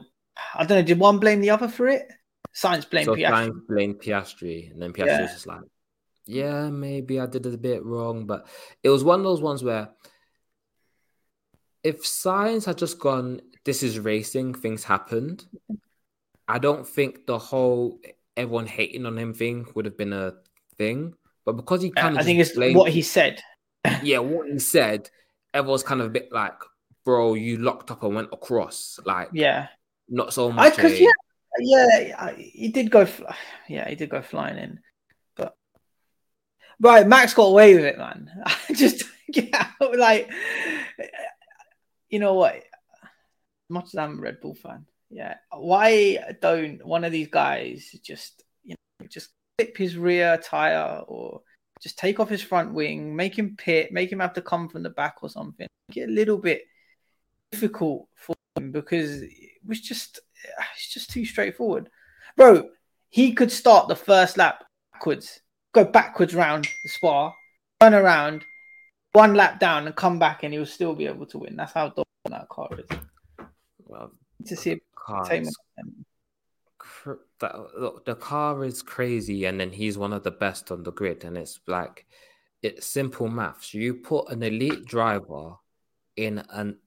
I 0.53 0.65
don't 0.65 0.79
know. 0.79 0.81
Did 0.81 0.99
one 0.99 1.19
blame 1.19 1.39
the 1.39 1.51
other 1.51 1.69
for 1.69 1.87
it? 1.87 2.11
Sainz 2.55 2.89
blamed 2.89 3.05
so 3.05 3.15
Piastri. 3.15 3.31
Sainz 3.31 3.67
blamed 3.67 3.99
Piastri, 3.99 4.71
and 4.71 4.81
then 4.81 4.93
Piastri 4.93 5.07
Yeah. 5.07 5.21
was 5.21 5.31
just 5.33 5.47
like, 5.47 5.61
"Yeah, 6.25 6.69
maybe 6.69 7.19
I 7.19 7.25
did 7.25 7.45
it 7.45 7.53
a 7.53 7.57
bit 7.57 7.83
wrong," 7.83 8.25
but 8.25 8.47
it 8.83 8.89
was 8.89 9.03
one 9.03 9.19
of 9.19 9.23
those 9.25 9.41
ones 9.41 9.63
where 9.63 9.89
if 11.83 12.03
Sainz 12.03 12.65
had 12.65 12.77
just 12.77 12.99
gone, 12.99 13.41
"This 13.65 13.83
is 13.83 13.99
racing, 13.99 14.53
things 14.53 14.83
happened," 14.83 15.45
I 16.47 16.59
don't 16.59 16.87
think 16.87 17.25
the 17.25 17.37
whole 17.37 17.99
everyone 18.37 18.67
hating 18.67 19.05
on 19.05 19.17
him 19.17 19.33
thing 19.33 19.67
would 19.75 19.85
have 19.85 19.97
been 19.97 20.13
a 20.13 20.33
thing. 20.77 21.13
But 21.45 21.53
because 21.53 21.81
he 21.81 21.91
kind 21.91 22.15
of, 22.15 22.21
I 22.21 22.23
think 22.23 22.39
it's 22.39 22.55
what 22.55 22.91
he 22.91 23.01
said. 23.01 23.41
yeah, 24.03 24.19
what 24.19 24.49
he 24.49 24.59
said, 24.59 25.09
everyone's 25.53 25.83
kind 25.83 25.99
of 26.01 26.07
a 26.07 26.09
bit 26.09 26.31
like, 26.31 26.53
"Bro, 27.03 27.33
you 27.33 27.57
locked 27.57 27.91
up 27.91 28.03
and 28.03 28.15
went 28.15 28.29
across," 28.31 28.99
like, 29.05 29.29
Yeah, 29.33 29.67
not 30.07 30.33
so 30.33 30.51
much. 30.51 30.75
because 30.75 30.99
yeah, 30.99 31.09
yeah, 31.59 32.33
he 32.35 32.69
did 32.69 32.89
go. 32.91 33.07
Yeah, 33.67 33.87
he 33.89 33.95
did 33.95 34.09
go 34.09 34.21
flying 34.21 34.57
in, 34.57 34.79
but 35.35 35.55
right, 36.79 37.07
Max 37.07 37.33
got 37.33 37.43
away 37.43 37.75
with 37.75 37.85
it, 37.85 37.97
man. 37.97 38.29
I 38.45 38.73
just 38.73 39.03
yeah, 39.27 39.71
like 39.95 40.31
you 42.09 42.19
know 42.19 42.33
what? 42.33 42.63
Much 43.69 43.85
as 43.85 43.95
I'm 43.95 44.19
a 44.19 44.21
Red 44.21 44.41
Bull 44.41 44.55
fan, 44.55 44.85
yeah, 45.09 45.35
why 45.51 46.19
don't 46.41 46.85
one 46.85 47.03
of 47.03 47.11
these 47.11 47.29
guys 47.29 47.89
just 48.03 48.43
you 48.63 48.75
know 48.99 49.07
just 49.07 49.29
clip 49.57 49.77
his 49.77 49.97
rear 49.97 50.37
tire 50.37 51.03
or 51.07 51.41
just 51.81 51.97
take 51.97 52.19
off 52.19 52.29
his 52.29 52.41
front 52.41 52.73
wing, 52.73 53.15
make 53.15 53.37
him 53.37 53.55
pit, 53.57 53.91
make 53.91 54.11
him 54.11 54.19
have 54.19 54.33
to 54.33 54.41
come 54.41 54.69
from 54.69 54.83
the 54.83 54.89
back 54.89 55.17
or 55.21 55.29
something. 55.29 55.67
Get 55.91 56.07
a 56.09 56.11
little 56.11 56.37
bit 56.37 56.63
difficult 57.51 58.07
for 58.15 58.35
him 58.55 58.71
because 58.71 59.21
it 59.21 59.31
was 59.65 59.81
just 59.81 60.19
it's 60.75 60.93
just 60.93 61.09
too 61.09 61.25
straightforward. 61.25 61.89
Bro, 62.37 62.69
he 63.09 63.33
could 63.33 63.51
start 63.51 63.87
the 63.87 63.95
first 63.95 64.37
lap 64.37 64.63
backwards, 64.91 65.41
go 65.73 65.83
backwards 65.83 66.33
round 66.33 66.67
the 66.83 66.89
spa, 66.89 67.33
turn 67.79 67.93
around, 67.93 68.43
one 69.11 69.35
lap 69.35 69.59
down 69.59 69.85
and 69.85 69.95
come 69.95 70.17
back 70.17 70.43
and 70.43 70.53
he'll 70.53 70.65
still 70.65 70.95
be 70.95 71.05
able 71.05 71.25
to 71.27 71.37
win. 71.37 71.55
That's 71.55 71.73
how 71.73 71.89
dominant 71.89 72.05
that 72.29 72.49
car 72.49 72.69
is. 72.77 72.97
well, 73.85 74.11
To 74.45 74.55
see 74.55 74.81
car 74.95 75.29
cr- 76.83 77.13
that, 77.39 77.55
look, 77.77 78.05
the 78.05 78.15
car 78.15 78.63
is 78.65 78.81
crazy, 78.81 79.45
and 79.45 79.59
then 79.59 79.71
he's 79.71 79.97
one 79.97 80.13
of 80.13 80.23
the 80.23 80.31
best 80.31 80.71
on 80.71 80.83
the 80.83 80.91
grid, 80.91 81.23
and 81.23 81.37
it's 81.37 81.59
like 81.67 82.05
it's 82.61 82.87
simple 82.87 83.27
maths. 83.27 83.73
You 83.73 83.95
put 83.95 84.29
an 84.29 84.43
elite 84.43 84.85
driver 84.85 85.55
in 86.15 86.43
an 86.49 86.77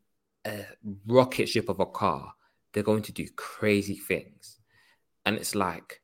a 0.47 0.65
rocket 1.07 1.49
ship 1.49 1.69
of 1.69 1.81
a 1.81 1.87
car, 1.87 2.35
they're 2.77 2.83
going 2.83 3.03
to 3.05 3.13
do 3.13 3.27
crazy 3.37 3.97
things, 3.97 4.59
and 5.25 5.37
it's 5.37 5.55
like 5.55 6.03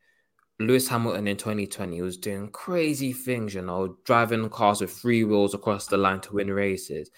Lewis 0.58 0.88
Hamilton 0.88 1.28
in 1.28 1.36
2020 1.36 2.00
was 2.00 2.16
doing 2.16 2.48
crazy 2.48 3.12
things, 3.12 3.54
you 3.54 3.60
know, 3.60 3.98
driving 4.06 4.48
cars 4.48 4.80
with 4.80 4.90
three 4.90 5.22
wheels 5.22 5.52
across 5.52 5.86
the 5.86 5.98
line 5.98 6.20
to 6.22 6.32
win 6.32 6.50
races. 6.50 7.10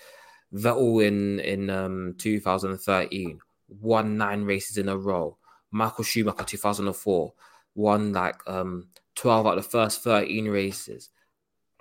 Vettel 0.52 1.06
in 1.06 1.38
in 1.38 1.70
um, 1.70 2.14
2013 2.18 3.38
won 3.68 4.16
nine 4.16 4.42
races 4.42 4.76
in 4.76 4.88
a 4.88 4.96
row. 4.96 5.38
Michael 5.70 6.02
Schumacher 6.02 6.42
2004 6.42 7.32
won 7.76 8.12
like 8.12 8.40
um 8.48 8.88
12 9.14 9.46
out 9.46 9.58
of 9.58 9.64
the 9.64 9.70
first 9.70 10.02
13 10.02 10.48
races. 10.48 11.10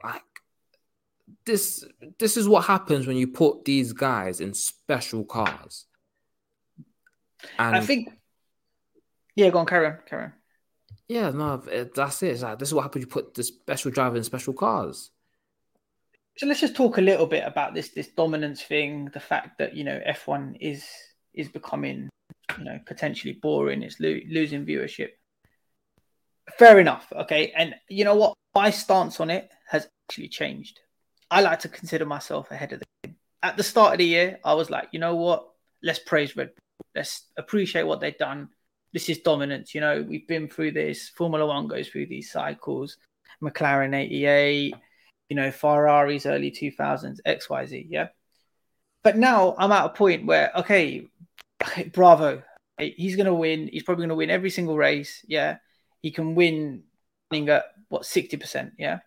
Like 0.04 0.22
this 1.46 1.84
this 2.20 2.38
is 2.38 2.48
what 2.48 2.66
happens 2.66 3.08
when 3.08 3.18
you 3.18 3.28
put 3.28 3.66
these 3.66 3.94
guys 3.94 4.42
in 4.42 4.54
special 4.54 5.24
cars. 5.24 5.86
And 7.60 7.76
I 7.76 7.82
think 7.82 8.10
Yeah, 9.36 9.50
go 9.50 9.60
on, 9.60 9.66
carry 9.66 9.88
on, 9.88 9.98
carry 10.06 10.24
on. 10.26 10.34
yeah, 11.08 11.32
no, 11.32 11.62
eh, 11.72 11.86
that's 11.94 12.22
it. 12.24 12.40
Like, 12.42 12.60
this 12.60 12.70
is 12.70 12.74
what 12.74 12.84
happens. 12.84 13.04
You 13.04 13.08
put 13.08 13.34
the 13.34 13.44
special 13.44 13.92
driver 13.92 14.18
in 14.18 14.24
special 14.24 14.54
cars. 14.54 15.12
So 16.38 16.48
let's 16.48 16.62
just 16.62 16.76
talk 16.76 16.98
a 16.98 17.02
little 17.02 17.28
bit 17.28 17.44
about 17.46 17.74
this 17.76 17.90
this 17.90 18.08
dominance 18.08 18.62
thing, 18.64 19.10
the 19.14 19.20
fact 19.20 19.60
that 19.60 19.76
you 19.76 19.84
know 19.84 20.00
F1 20.08 20.58
is 20.60 20.86
is 21.34 21.48
becoming 21.50 22.10
you 22.58 22.64
know 22.64 22.80
potentially 22.86 23.34
boring, 23.34 23.84
it's 23.84 24.00
lo- 24.00 24.20
losing 24.30 24.66
viewership. 24.66 25.10
Fair 26.58 26.80
enough, 26.80 27.12
okay. 27.16 27.52
And 27.56 27.76
you 27.90 28.04
know 28.04 28.16
what? 28.16 28.34
My 28.56 28.70
stance 28.70 29.20
on 29.20 29.30
it 29.30 29.52
has 29.70 29.88
actually 30.10 30.28
changed. 30.30 30.80
I 31.32 31.42
like 31.42 31.60
to 31.60 31.70
consider 31.70 32.06
myself 32.06 32.52
ahead 32.52 32.74
of 32.74 32.80
the 32.80 32.86
game. 33.04 33.16
At 33.42 33.58
the 33.58 33.64
start 33.64 33.94
of 33.94 33.98
the 34.00 34.06
year, 34.06 34.40
I 34.44 34.54
was 34.54 34.70
like, 34.70 34.90
you 34.92 35.00
know 35.00 35.16
what? 35.16 35.50
Let's 35.82 36.00
praise 36.00 36.36
Red 36.36 36.48
Bull. 36.48 36.63
Let's 36.96 37.24
appreciate 37.38 37.84
what 37.84 38.00
they've 38.00 38.18
done. 38.18 38.50
This 38.92 39.10
is 39.10 39.20
dominance. 39.20 39.74
You 39.74 39.82
know, 39.82 40.06
we've 40.08 40.28
been 40.28 40.48
through 40.48 40.74
this. 40.74 41.10
Formula 41.10 41.46
One 41.46 41.68
goes 41.68 41.88
through 41.88 42.08
these 42.08 42.32
cycles. 42.32 42.98
McLaren 43.42 43.96
88, 43.96 44.74
you 45.30 45.36
know, 45.36 45.52
Ferrari's 45.52 46.26
early 46.26 46.52
2000s, 46.52 47.20
XYZ, 47.26 47.88
yeah. 47.90 48.08
But 49.04 49.18
now 49.18 49.56
I'm 49.58 49.72
at 49.72 49.86
a 49.86 49.90
point 49.90 50.26
where, 50.26 50.52
okay, 50.56 51.08
bravo, 51.92 52.42
he's 52.78 53.18
going 53.18 53.26
to 53.26 53.34
win. 53.34 53.70
He's 53.72 53.84
probably 53.84 54.04
going 54.04 54.10
to 54.10 54.16
win 54.16 54.30
every 54.30 54.50
single 54.50 54.78
race, 54.78 55.26
yeah. 55.28 55.58
He 56.02 56.12
can 56.12 56.36
win 56.36 56.84
at 57.32 57.66
what 57.90 58.04
60%, 58.04 58.72
yeah. 58.78 59.00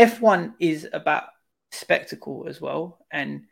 F1 0.00 0.54
is 0.58 0.88
about 0.92 1.24
spectacle 1.70 2.46
as 2.48 2.60
well, 2.60 2.98
and 3.10 3.44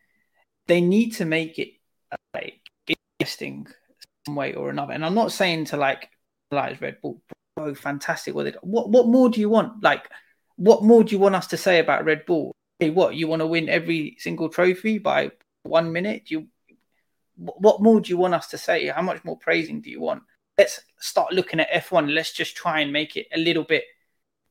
they 0.67 0.81
need 0.81 1.11
to 1.17 1.25
make 1.25 1.59
it 1.59 1.75
some 3.27 4.35
way 4.35 4.55
or 4.55 4.71
another. 4.71 4.93
And 4.93 5.05
I'm 5.05 5.15
not 5.15 5.33
saying 5.33 5.67
to 5.67 5.77
like 5.77 6.09
like 6.51 6.81
Red 6.81 7.01
Bull, 7.01 7.21
bro, 7.57 7.75
fantastic. 7.75 8.35
What, 8.35 8.55
what 8.63 8.91
what 8.91 9.07
more 9.09 9.29
do 9.29 9.41
you 9.41 9.49
want? 9.49 9.83
Like, 9.83 10.09
what 10.57 10.83
more 10.83 11.05
do 11.05 11.15
you 11.15 11.19
want 11.19 11.35
us 11.35 11.47
to 11.49 11.57
say 11.57 11.79
about 11.79 12.05
Red 12.05 12.27
Bull? 12.27 12.53
Hey, 12.79 12.91
what 12.91 13.15
you 13.15 13.29
want 13.29 13.41
to 13.41 13.47
win 13.47 13.69
every 13.69 14.17
single 14.19 14.49
trophy 14.49 14.99
by 14.99 15.31
one 15.63 15.93
minute? 15.93 16.27
Do 16.27 16.35
you 16.35 16.47
what 17.37 17.83
more 17.83 18.01
do 18.01 18.11
you 18.11 18.17
want 18.17 18.35
us 18.35 18.49
to 18.49 18.59
say? 18.59 18.87
How 18.87 19.03
much 19.03 19.25
more 19.25 19.37
praising 19.37 19.81
do 19.81 19.91
you 19.91 20.01
want? 20.01 20.23
Let's 20.57 20.81
start 21.01 21.33
looking 21.33 21.59
at 21.59 21.71
F1. 21.71 22.15
Let's 22.15 22.33
just 22.33 22.57
try 22.57 22.81
and 22.81 22.93
make 22.93 23.17
it 23.17 23.27
a 23.35 23.39
little 23.39 23.65
bit 23.65 23.85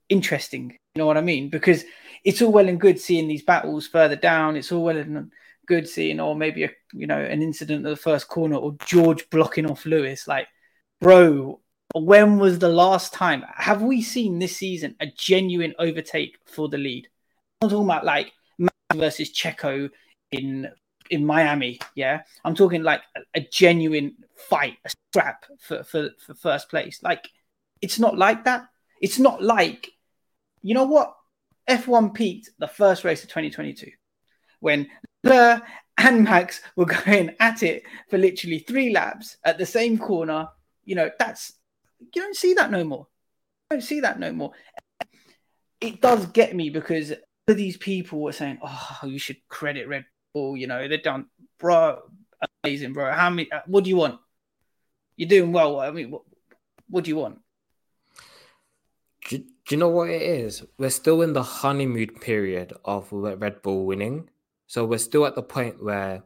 interesting. 0.10 0.72
You 0.94 1.00
know 1.00 1.06
what 1.06 1.18
I 1.18 1.22
mean? 1.22 1.50
Because 1.50 1.86
it's 2.26 2.42
all 2.42 2.52
well 2.52 2.68
and 2.68 2.80
good 2.80 3.00
seeing 3.00 3.28
these 3.28 3.44
battles 3.44 3.88
further 3.88 4.18
down. 4.18 4.58
It's 4.58 4.72
all 4.72 4.84
well 4.84 4.98
and 4.98 5.32
good 5.68 5.88
scene 5.88 6.20
or 6.20 6.36
maybe 6.36 6.64
a 6.64 6.70
you 6.94 7.08
know 7.08 7.20
an 7.20 7.42
incident 7.42 7.86
at 7.86 7.90
the 7.90 7.96
first 7.96 8.28
corner, 8.28 8.56
or 8.56 8.76
George 8.86 9.30
blocking 9.30 9.70
off 9.70 9.86
Lewis. 9.86 10.28
Like, 10.28 10.48
bro, 11.02 11.60
when 11.94 12.38
was 12.40 12.60
the 12.60 12.70
last 12.70 13.14
time? 13.14 13.44
Have 13.56 13.82
we 13.82 14.02
seen 14.02 14.40
this 14.40 14.58
season 14.58 14.96
a 15.00 15.08
genuine 15.08 15.74
overtake 15.80 16.38
for 16.46 16.70
the 16.70 16.78
lead? 16.78 17.08
I'm 17.62 17.70
talking 17.70 17.86
about 17.86 18.06
like 18.06 18.32
Max 18.58 18.76
versus 18.96 19.32
Checo 19.32 19.90
in 20.32 20.70
in 21.10 21.26
Miami. 21.26 21.80
Yeah, 21.96 22.22
I'm 22.44 22.56
talking 22.56 22.84
like 22.84 23.02
a, 23.16 23.40
a 23.40 23.48
genuine 23.52 24.16
fight, 24.50 24.78
a 24.86 24.90
scrap 24.90 25.46
for, 25.60 25.84
for 25.84 26.10
for 26.26 26.34
first 26.34 26.70
place. 26.70 27.00
Like, 27.02 27.30
it's 27.82 28.00
not 28.00 28.18
like 28.18 28.46
that. 28.46 28.68
It's 29.02 29.20
not 29.20 29.44
like, 29.44 29.90
you 30.62 30.74
know 30.74 30.86
what? 30.86 31.16
F1 31.70 32.14
peaked 32.14 32.50
the 32.60 32.68
first 32.68 33.04
race 33.04 33.24
of 33.24 33.30
2022 33.30 33.92
when 34.60 34.88
Leclerc 35.24 35.64
and 35.98 36.24
Max 36.24 36.62
were 36.76 36.86
going 36.86 37.36
at 37.40 37.64
it 37.64 37.84
for 38.10 38.18
literally 38.18 38.60
three 38.60 38.92
laps 38.92 39.38
at 39.44 39.58
the 39.58 39.66
same 39.66 39.98
corner, 39.98 40.50
You 40.86 40.96
know, 40.96 41.10
that's 41.18 41.54
you 42.00 42.22
don't 42.22 42.36
see 42.36 42.54
that 42.56 42.72
no 42.72 42.84
more. 42.84 43.08
You 43.72 43.78
don't 43.78 43.82
see 43.82 44.02
that 44.02 44.20
no 44.20 44.32
more. 44.34 44.52
It 45.80 46.02
does 46.02 46.26
get 46.28 46.56
me 46.56 46.70
because 46.70 47.14
these 47.48 47.78
people 47.78 48.22
were 48.22 48.34
saying, 48.34 48.60
"Oh, 48.62 49.00
you 49.04 49.20
should 49.20 49.38
credit 49.48 49.88
Red 49.88 50.06
Bull." 50.34 50.58
You 50.58 50.68
know, 50.68 50.88
they're 50.88 50.98
done, 50.98 51.28
bro. 51.60 52.02
Amazing, 52.64 52.94
bro. 52.94 53.12
How 53.12 53.30
many? 53.30 53.52
Uh, 53.52 53.62
what 53.68 53.84
do 53.84 53.90
you 53.90 53.98
want? 53.98 54.20
You're 55.16 55.30
doing 55.30 55.52
well. 55.54 55.80
I 55.80 55.92
mean, 55.92 56.12
what, 56.12 56.24
what 56.90 57.04
do 57.04 57.10
you 57.10 57.18
want? 57.18 57.40
Do, 59.30 59.38
do 59.38 59.46
you 59.70 59.78
know 59.78 59.90
what 59.90 60.10
it 60.10 60.22
is? 60.22 60.64
We're 60.78 60.90
still 60.90 61.22
in 61.22 61.34
the 61.34 61.44
honeymoon 61.44 62.10
period 62.20 62.74
of 62.84 63.08
Red 63.12 63.62
Bull 63.62 63.86
winning. 63.86 64.30
So 64.68 64.86
we're 64.86 64.98
still 64.98 65.26
at 65.26 65.36
the 65.36 65.44
point 65.44 65.84
where 65.84 66.24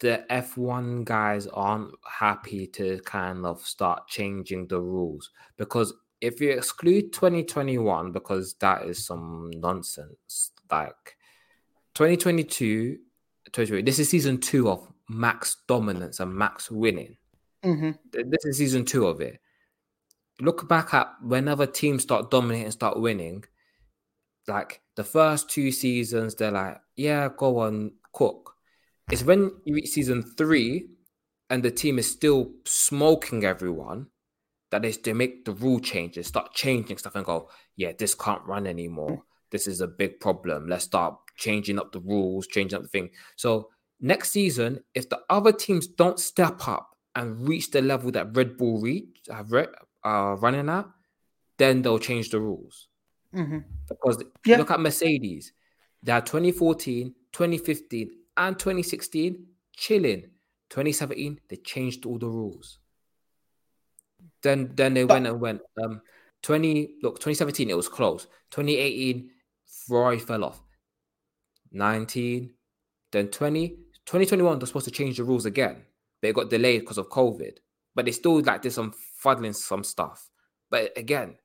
the 0.00 0.24
F1 0.30 1.04
guys 1.04 1.46
aren't 1.48 1.92
happy 2.08 2.66
to 2.68 3.00
kind 3.04 3.44
of 3.44 3.60
start 3.60 4.06
changing 4.08 4.68
the 4.68 4.80
rules. 4.80 5.30
Because 5.56 5.92
if 6.20 6.40
you 6.40 6.50
exclude 6.50 7.12
2021 7.12 8.12
because 8.12 8.54
that 8.54 8.84
is 8.86 9.04
some 9.04 9.50
nonsense 9.54 10.50
like 10.70 11.16
2022 11.94 12.98
this 13.52 13.98
is 13.98 14.08
season 14.10 14.38
2 14.38 14.68
of 14.68 14.86
max 15.08 15.56
dominance 15.66 16.20
and 16.20 16.34
max 16.34 16.70
winning. 16.70 17.16
Mm-hmm. 17.64 17.90
this 18.12 18.44
is 18.44 18.58
season 18.58 18.84
2 18.84 19.06
of 19.06 19.20
it. 19.20 19.40
Look 20.40 20.68
back 20.68 20.92
at 20.94 21.08
whenever 21.22 21.66
teams 21.66 22.02
start 22.02 22.30
dominating 22.30 22.70
start 22.70 23.00
winning 23.00 23.44
like 24.48 24.80
the 24.96 25.04
first 25.04 25.50
two 25.50 25.70
seasons 25.70 26.34
they're 26.34 26.50
like 26.50 26.80
yeah 26.96 27.28
go 27.36 27.58
on 27.58 27.92
cook 28.12 28.54
it's 29.10 29.22
when 29.22 29.52
you 29.64 29.74
reach 29.74 29.90
season 29.90 30.22
three 30.22 30.88
and 31.50 31.62
the 31.62 31.70
team 31.70 31.98
is 31.98 32.10
still 32.10 32.50
smoking 32.64 33.44
everyone 33.44 34.06
that 34.70 34.82
they, 34.82 34.92
they 34.92 35.12
make 35.12 35.44
the 35.44 35.52
rule 35.52 35.80
changes, 35.80 36.26
start 36.26 36.52
changing 36.52 36.98
stuff 36.98 37.14
and 37.14 37.24
go, 37.24 37.48
yeah, 37.76 37.92
this 37.98 38.14
can't 38.14 38.44
run 38.44 38.66
anymore. 38.66 39.22
This 39.50 39.66
is 39.66 39.80
a 39.80 39.86
big 39.86 40.20
problem. 40.20 40.68
Let's 40.68 40.84
start 40.84 41.16
changing 41.36 41.78
up 41.78 41.92
the 41.92 42.00
rules, 42.00 42.46
changing 42.46 42.76
up 42.76 42.82
the 42.82 42.88
thing. 42.88 43.10
So 43.36 43.70
next 44.00 44.30
season, 44.30 44.80
if 44.94 45.08
the 45.08 45.20
other 45.30 45.52
teams 45.52 45.86
don't 45.86 46.20
step 46.20 46.68
up 46.68 46.90
and 47.14 47.48
reach 47.48 47.70
the 47.70 47.80
level 47.80 48.10
that 48.12 48.36
Red 48.36 48.58
Bull 48.58 48.80
reach 48.80 49.22
have 49.30 49.52
are 49.52 49.68
uh, 50.04 50.34
running 50.36 50.68
at, 50.68 50.86
then 51.56 51.82
they'll 51.82 51.98
change 51.98 52.30
the 52.30 52.40
rules. 52.40 52.87
Mm-hmm. 53.34 53.58
Because 53.88 54.22
yeah. 54.46 54.56
look 54.56 54.70
at 54.70 54.80
Mercedes. 54.80 55.52
They 56.02 56.12
had 56.12 56.26
2014, 56.26 57.14
2015, 57.32 58.10
and 58.36 58.58
2016 58.58 59.46
chilling. 59.76 60.22
2017 60.70 61.40
they 61.48 61.56
changed 61.56 62.04
all 62.06 62.18
the 62.18 62.28
rules. 62.28 62.78
Then 64.42 64.70
then 64.74 64.94
they 64.94 65.04
but, 65.04 65.14
went 65.14 65.26
and 65.26 65.40
went 65.40 65.60
um 65.82 66.02
20 66.42 66.96
look 67.02 67.16
2017 67.16 67.70
it 67.70 67.76
was 67.76 67.88
close. 67.88 68.26
2018 68.50 69.30
Ferrari 69.86 70.18
fell 70.18 70.44
off. 70.44 70.62
19 71.72 72.50
then 73.12 73.28
20 73.28 73.68
2021 73.68 74.58
they're 74.58 74.66
supposed 74.66 74.84
to 74.84 74.90
change 74.90 75.16
the 75.16 75.24
rules 75.24 75.46
again, 75.46 75.82
but 76.20 76.28
it 76.28 76.34
got 76.34 76.50
delayed 76.50 76.80
because 76.80 76.98
of 76.98 77.08
COVID. 77.08 77.58
But 77.94 78.04
they 78.04 78.12
still 78.12 78.40
like 78.40 78.62
did 78.62 78.72
some 78.72 78.92
fuddling 79.16 79.54
some 79.54 79.82
stuff. 79.82 80.28
But 80.70 80.96
again, 80.96 81.36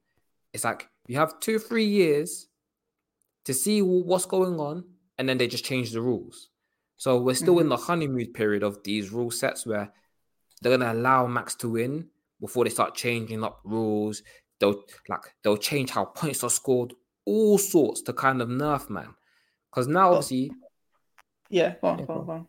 it's 0.53 0.63
like 0.63 0.87
you 1.07 1.17
have 1.17 1.39
two 1.39 1.59
three 1.59 1.85
years 1.85 2.47
to 3.45 3.53
see 3.53 3.81
what's 3.81 4.25
going 4.25 4.59
on, 4.59 4.85
and 5.17 5.27
then 5.27 5.37
they 5.37 5.47
just 5.47 5.65
change 5.65 5.91
the 5.91 6.01
rules. 6.01 6.49
So 6.97 7.19
we're 7.19 7.33
still 7.33 7.55
mm-hmm. 7.55 7.63
in 7.63 7.69
the 7.69 7.77
honeymoon 7.77 8.27
period 8.27 8.63
of 8.63 8.83
these 8.83 9.11
rule 9.11 9.31
sets 9.31 9.65
where 9.65 9.91
they're 10.61 10.77
gonna 10.77 10.93
allow 10.93 11.27
Max 11.27 11.55
to 11.55 11.69
win 11.69 12.07
before 12.39 12.63
they 12.63 12.69
start 12.69 12.95
changing 12.95 13.43
up 13.43 13.59
rules. 13.63 14.23
They'll 14.59 14.81
like 15.09 15.33
they'll 15.43 15.57
change 15.57 15.89
how 15.91 16.05
points 16.05 16.43
are 16.43 16.49
scored, 16.49 16.93
all 17.25 17.57
sorts 17.57 18.01
to 18.03 18.13
kind 18.13 18.41
of 18.41 18.47
nerf 18.47 18.89
man. 18.89 19.15
Because 19.69 19.87
now 19.87 20.11
obviously, 20.11 20.51
yeah, 21.49 21.75
go 21.81 21.87
on, 21.87 22.05
go 22.05 22.13
on, 22.13 22.25
go 22.25 22.31
on. 22.31 22.47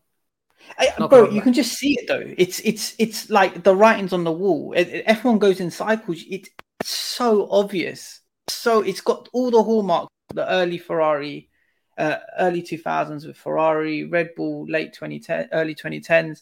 I, 0.79 1.07
bro, 1.07 1.31
you 1.31 1.43
can 1.43 1.53
just 1.53 1.75
see 1.75 1.99
it 1.99 2.07
though. 2.07 2.23
It's 2.39 2.61
it's 2.61 2.95
it's 2.99 3.31
like 3.31 3.65
the 3.65 3.75
writings 3.75 4.13
on 4.13 4.25
the 4.25 4.33
wall. 4.33 4.75
Everyone 4.77 5.39
goes 5.39 5.61
in 5.61 5.71
cycles. 5.71 6.23
It's 6.29 6.51
so 6.83 7.49
obvious. 7.51 8.21
So 8.65 8.81
it's 8.81 9.03
got 9.03 9.29
all 9.35 9.51
the 9.51 9.63
hallmarks. 9.63 10.09
The 10.33 10.51
early 10.51 10.79
Ferrari 10.79 11.51
uh, 11.99 12.17
early 12.39 12.63
2000s 12.63 13.27
with 13.27 13.37
Ferrari, 13.37 14.05
Red 14.05 14.35
Bull, 14.35 14.65
late 14.67 14.95
2010, 14.95 15.51
early 15.53 15.75
2010s. 15.75 16.41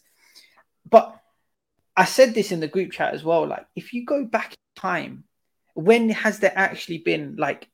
But 0.89 1.19
I 1.97 2.05
said 2.05 2.33
this 2.33 2.53
in 2.53 2.61
the 2.61 2.69
group 2.69 2.93
chat 2.93 3.13
as 3.13 3.25
well. 3.25 3.45
Like, 3.45 3.65
if 3.75 3.91
you 3.91 4.05
go 4.05 4.23
back 4.23 4.51
in 4.53 4.81
time, 4.81 5.25
when 5.73 6.11
has 6.11 6.39
there 6.39 6.53
actually 6.55 6.99
been 6.99 7.35
like 7.35 7.67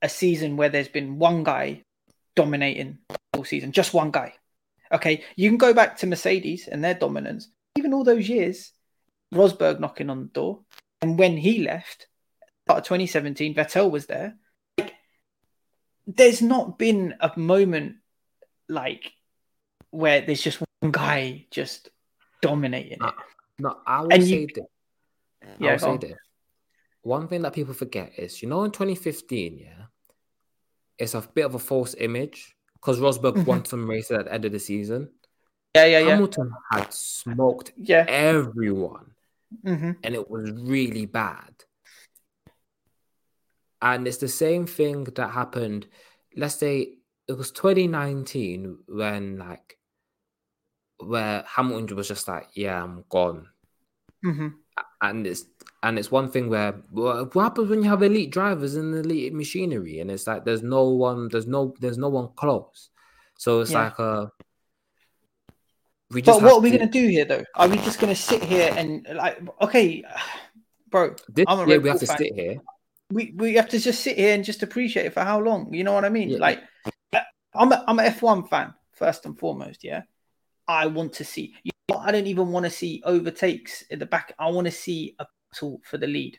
a 0.00 0.08
season 0.08 0.56
where 0.56 0.68
there's 0.68 0.86
been 0.86 1.18
one 1.18 1.42
guy 1.42 1.82
dominating 2.36 2.98
all 3.34 3.44
season, 3.44 3.72
just 3.72 3.92
one 3.92 4.12
guy? 4.12 4.34
Okay, 4.92 5.24
you 5.34 5.50
can 5.50 5.58
go 5.58 5.74
back 5.74 5.96
to 5.96 6.06
Mercedes 6.06 6.68
and 6.68 6.84
their 6.84 6.94
dominance. 6.94 7.48
Even 7.76 7.92
all 7.92 8.04
those 8.04 8.28
years, 8.28 8.72
Rosberg 9.34 9.80
knocking 9.80 10.10
on 10.10 10.20
the 10.20 10.28
door, 10.28 10.60
and 11.00 11.18
when 11.18 11.36
he 11.36 11.64
left, 11.64 12.06
part 12.66 12.78
of 12.78 12.84
2017, 12.84 13.54
Vettel 13.54 13.90
was 13.90 14.06
there 14.06 14.36
there's 16.06 16.42
not 16.42 16.78
been 16.78 17.14
a 17.20 17.30
moment 17.36 17.96
like 18.68 19.12
where 19.90 20.20
there's 20.20 20.42
just 20.42 20.62
one 20.80 20.90
guy 20.90 21.46
just 21.50 21.90
dominating 22.40 22.98
no, 23.00 23.08
it. 23.08 23.14
No, 23.58 23.76
I 23.86 24.00
will 24.02 24.12
and 24.12 24.22
say 24.22 24.40
you... 24.40 24.46
that. 24.54 24.66
Yeah, 25.58 25.68
I 25.68 25.72
will 25.72 25.78
say 25.78 26.08
that. 26.08 26.16
One 27.02 27.28
thing 27.28 27.42
that 27.42 27.52
people 27.52 27.74
forget 27.74 28.12
is, 28.16 28.42
you 28.42 28.48
know, 28.48 28.64
in 28.64 28.70
2015, 28.70 29.58
yeah, 29.58 29.68
it's 30.98 31.14
a 31.14 31.20
bit 31.20 31.44
of 31.44 31.54
a 31.54 31.58
false 31.58 31.94
image 31.98 32.54
because 32.74 33.00
Rosberg 33.00 33.34
mm-hmm. 33.34 33.44
won 33.44 33.64
some 33.64 33.88
races 33.88 34.12
at 34.12 34.26
the 34.26 34.34
end 34.34 34.44
of 34.44 34.52
the 34.52 34.60
season. 34.60 35.10
Yeah, 35.74 35.86
yeah, 35.86 35.98
yeah. 36.00 36.08
Hamilton 36.10 36.52
had 36.70 36.92
smoked 36.92 37.72
yeah. 37.76 38.04
everyone, 38.06 39.12
mm-hmm. 39.64 39.92
and 40.02 40.14
it 40.14 40.30
was 40.30 40.50
really 40.52 41.06
bad. 41.06 41.52
And 43.82 44.06
it's 44.06 44.18
the 44.18 44.28
same 44.28 44.66
thing 44.66 45.04
that 45.04 45.30
happened. 45.30 45.88
Let's 46.36 46.54
say 46.54 46.94
it 47.26 47.32
was 47.32 47.50
2019 47.50 48.78
when 48.86 49.38
like 49.38 49.76
where 50.98 51.44
Hamilton 51.46 51.96
was 51.96 52.06
just 52.06 52.28
like, 52.28 52.46
yeah, 52.54 52.80
I'm 52.80 53.04
gone. 53.08 53.48
Mm-hmm. 54.24 54.48
And 55.02 55.26
it's 55.26 55.44
and 55.82 55.98
it's 55.98 56.12
one 56.12 56.30
thing 56.30 56.48
where 56.48 56.72
what 56.92 57.34
happens 57.34 57.68
when 57.68 57.82
you 57.82 57.88
have 57.88 58.04
elite 58.04 58.30
drivers 58.30 58.76
and 58.76 58.94
elite 58.94 59.34
machinery, 59.34 59.98
and 59.98 60.12
it's 60.12 60.28
like 60.28 60.44
there's 60.44 60.62
no 60.62 60.84
one, 60.84 61.28
there's 61.28 61.48
no, 61.48 61.74
there's 61.80 61.98
no 61.98 62.08
one 62.08 62.28
close. 62.36 62.90
So 63.36 63.60
it's 63.60 63.72
yeah. 63.72 63.84
like 63.84 63.98
a. 63.98 64.30
We 66.10 66.22
just 66.22 66.40
but 66.40 66.44
what 66.44 66.58
are 66.58 66.60
we 66.60 66.70
to... 66.70 66.78
gonna 66.78 66.90
do 66.90 67.08
here, 67.08 67.24
though? 67.24 67.44
Are 67.56 67.68
we 67.68 67.78
just 67.78 67.98
gonna 67.98 68.14
sit 68.14 68.44
here 68.44 68.72
and 68.76 69.04
like, 69.12 69.40
okay, 69.60 70.04
bro? 70.88 71.16
This, 71.28 71.46
I'm 71.48 71.58
a 71.58 71.72
yeah, 71.72 71.78
we 71.78 71.88
have 71.88 71.98
to 71.98 72.06
fan. 72.06 72.18
sit 72.18 72.34
here 72.34 72.60
we 73.12 73.32
we 73.36 73.54
have 73.54 73.68
to 73.70 73.78
just 73.78 74.00
sit 74.00 74.16
here 74.16 74.34
and 74.34 74.44
just 74.44 74.62
appreciate 74.62 75.06
it 75.06 75.14
for 75.14 75.20
how 75.20 75.40
long. 75.40 75.72
You 75.72 75.84
know 75.84 75.92
what 75.92 76.04
I 76.04 76.08
mean? 76.08 76.30
Yeah. 76.30 76.38
Like, 76.38 76.60
I'm 77.54 77.72
a, 77.72 77.84
I'm 77.86 77.98
an 77.98 78.12
F1 78.12 78.48
fan 78.48 78.74
first 78.92 79.26
and 79.26 79.38
foremost. 79.38 79.84
Yeah, 79.84 80.02
I 80.66 80.86
want 80.86 81.14
to 81.14 81.24
see. 81.24 81.54
You 81.62 81.72
know, 81.88 81.98
I 81.98 82.12
don't 82.12 82.26
even 82.26 82.48
want 82.48 82.64
to 82.64 82.70
see 82.70 83.02
overtakes 83.04 83.82
in 83.82 83.98
the 83.98 84.06
back. 84.06 84.34
I 84.38 84.50
want 84.50 84.66
to 84.66 84.72
see 84.72 85.14
a 85.18 85.26
battle 85.50 85.80
for 85.84 85.98
the 85.98 86.06
lead. 86.06 86.38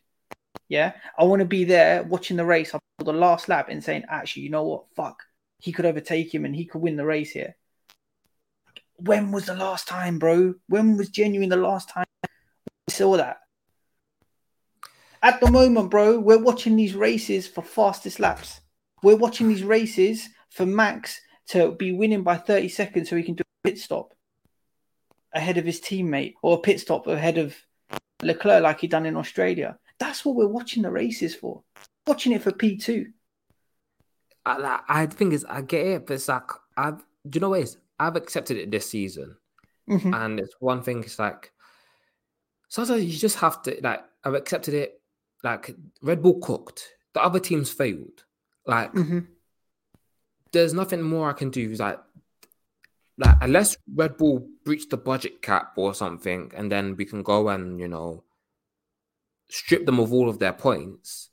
Yeah, 0.69 0.93
I 1.17 1.23
want 1.25 1.41
to 1.41 1.45
be 1.45 1.65
there 1.65 2.03
watching 2.03 2.37
the 2.37 2.45
race 2.45 2.73
up 2.73 2.81
the 2.99 3.13
last 3.13 3.49
lap 3.49 3.67
and 3.69 3.83
saying, 3.83 4.05
actually, 4.09 4.43
you 4.43 4.49
know 4.49 4.63
what? 4.63 4.85
Fuck, 4.95 5.23
he 5.59 5.71
could 5.71 5.85
overtake 5.85 6.33
him 6.33 6.45
and 6.45 6.55
he 6.55 6.65
could 6.65 6.81
win 6.81 6.95
the 6.95 7.05
race 7.05 7.31
here. 7.31 7.55
When 8.97 9.31
was 9.31 9.45
the 9.45 9.55
last 9.55 9.87
time, 9.87 10.19
bro? 10.19 10.55
When 10.67 10.97
was 10.97 11.09
genuine 11.09 11.49
the 11.49 11.57
last 11.57 11.89
time 11.89 12.05
we 12.23 12.93
saw 12.93 13.17
that? 13.17 13.37
At 15.23 15.39
the 15.39 15.49
moment, 15.49 15.89
bro, 15.89 16.19
we're 16.19 16.43
watching 16.43 16.75
these 16.75 16.95
races 16.95 17.47
for 17.47 17.61
fastest 17.61 18.19
laps. 18.19 18.59
We're 19.01 19.15
watching 19.15 19.47
these 19.47 19.63
races 19.63 20.27
for 20.49 20.65
Max 20.65 21.19
to 21.47 21.71
be 21.71 21.93
winning 21.93 22.23
by 22.23 22.35
30 22.35 22.67
seconds 22.67 23.09
so 23.09 23.15
he 23.15 23.23
can 23.23 23.35
do 23.35 23.41
a 23.41 23.67
pit 23.69 23.79
stop 23.79 24.13
ahead 25.33 25.57
of 25.57 25.65
his 25.65 25.79
teammate 25.79 26.33
or 26.41 26.57
a 26.57 26.61
pit 26.61 26.81
stop 26.81 27.07
ahead 27.07 27.37
of 27.37 27.55
Leclerc 28.21 28.63
like 28.63 28.81
he 28.81 28.87
done 28.87 29.05
in 29.05 29.15
Australia. 29.15 29.79
That's 29.97 30.25
what 30.25 30.35
we're 30.35 30.47
watching 30.47 30.83
the 30.83 30.91
races 30.91 31.33
for. 31.33 31.63
Watching 32.05 32.33
it 32.33 32.41
for 32.41 32.51
P2. 32.51 33.05
I, 34.45 34.79
I 34.89 35.05
think 35.05 35.31
is 35.33 35.45
I 35.45 35.61
get 35.61 35.87
it, 35.87 36.05
but 36.05 36.15
it's 36.15 36.27
like 36.27 36.51
I've 36.75 36.99
do 37.29 37.37
you 37.37 37.39
know 37.39 37.49
what 37.49 37.61
is? 37.61 37.77
I've 37.97 38.17
accepted 38.17 38.57
it 38.57 38.71
this 38.71 38.89
season. 38.89 39.37
Mm-hmm. 39.89 40.13
And 40.13 40.39
it's 40.41 40.55
one 40.59 40.83
thing, 40.83 41.01
it's 41.01 41.17
like 41.17 41.53
sometimes 42.67 43.05
you 43.05 43.17
just 43.17 43.37
have 43.37 43.61
to 43.63 43.79
like 43.81 44.03
I've 44.25 44.33
accepted 44.33 44.73
it 44.73 44.99
like 45.43 45.75
Red 46.01 46.21
Bull 46.21 46.39
cooked. 46.39 46.93
The 47.13 47.21
other 47.21 47.39
teams 47.39 47.71
failed. 47.71 48.23
Like 48.65 48.93
mm-hmm. 48.93 49.19
there's 50.51 50.73
nothing 50.73 51.01
more 51.01 51.29
I 51.29 51.33
can 51.33 51.49
do. 51.49 51.73
Like 51.73 51.99
like 53.17 53.37
unless 53.41 53.77
Red 53.93 54.17
Bull 54.17 54.47
breach 54.63 54.89
the 54.89 54.97
budget 54.97 55.41
cap 55.41 55.73
or 55.75 55.93
something, 55.93 56.51
and 56.55 56.71
then 56.71 56.95
we 56.95 57.05
can 57.05 57.21
go 57.21 57.49
and 57.49 57.79
you 57.79 57.87
know 57.87 58.23
strip 59.49 59.85
them 59.85 59.99
of 59.99 60.11
all 60.13 60.29
of 60.29 60.39
their 60.39 60.53
points. 60.53 61.29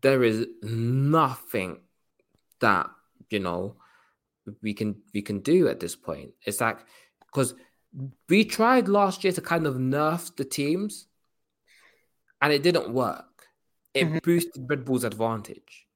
There 0.00 0.22
is 0.22 0.46
nothing 0.62 1.80
that 2.60 2.88
you 3.30 3.40
know 3.40 3.76
we 4.62 4.72
can 4.72 5.02
we 5.12 5.22
can 5.22 5.40
do 5.40 5.68
at 5.68 5.80
this 5.80 5.96
point. 5.96 6.30
It's 6.46 6.60
like 6.60 6.78
because 7.26 7.54
we 8.28 8.44
tried 8.44 8.88
last 8.88 9.24
year 9.24 9.32
to 9.32 9.40
kind 9.40 9.66
of 9.66 9.74
nerf 9.74 10.34
the 10.36 10.44
teams, 10.44 11.07
and 12.40 12.52
it 12.52 12.62
didn't 12.62 12.90
work. 12.90 13.24
It 13.94 14.06
mm-hmm. 14.06 14.18
boosted 14.22 14.66
Red 14.68 14.84
Bull's 14.84 15.04
advantage. 15.04 15.86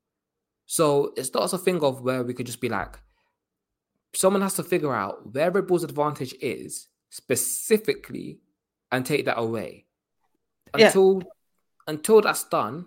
So 0.66 1.12
it's 1.16 1.32
not 1.34 1.52
a 1.52 1.58
thing 1.58 1.82
of 1.82 2.00
where 2.00 2.22
we 2.22 2.34
could 2.34 2.46
just 2.46 2.60
be 2.60 2.68
like, 2.68 2.98
someone 4.14 4.42
has 4.42 4.54
to 4.54 4.62
figure 4.62 4.94
out 4.94 5.34
where 5.34 5.50
Red 5.50 5.66
Bull's 5.66 5.84
advantage 5.84 6.34
is 6.40 6.88
specifically 7.10 8.40
and 8.90 9.04
take 9.04 9.26
that 9.26 9.38
away. 9.38 9.86
Until 10.74 11.20
yeah. 11.22 11.28
until 11.88 12.20
that's 12.22 12.44
done, 12.44 12.86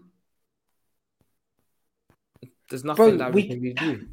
there's 2.70 2.84
nothing 2.84 3.18
Bro, 3.18 3.18
that 3.18 3.34
we, 3.34 3.44
we 3.44 3.48
can 3.50 3.62
really 3.62 3.74
do. 3.74 4.08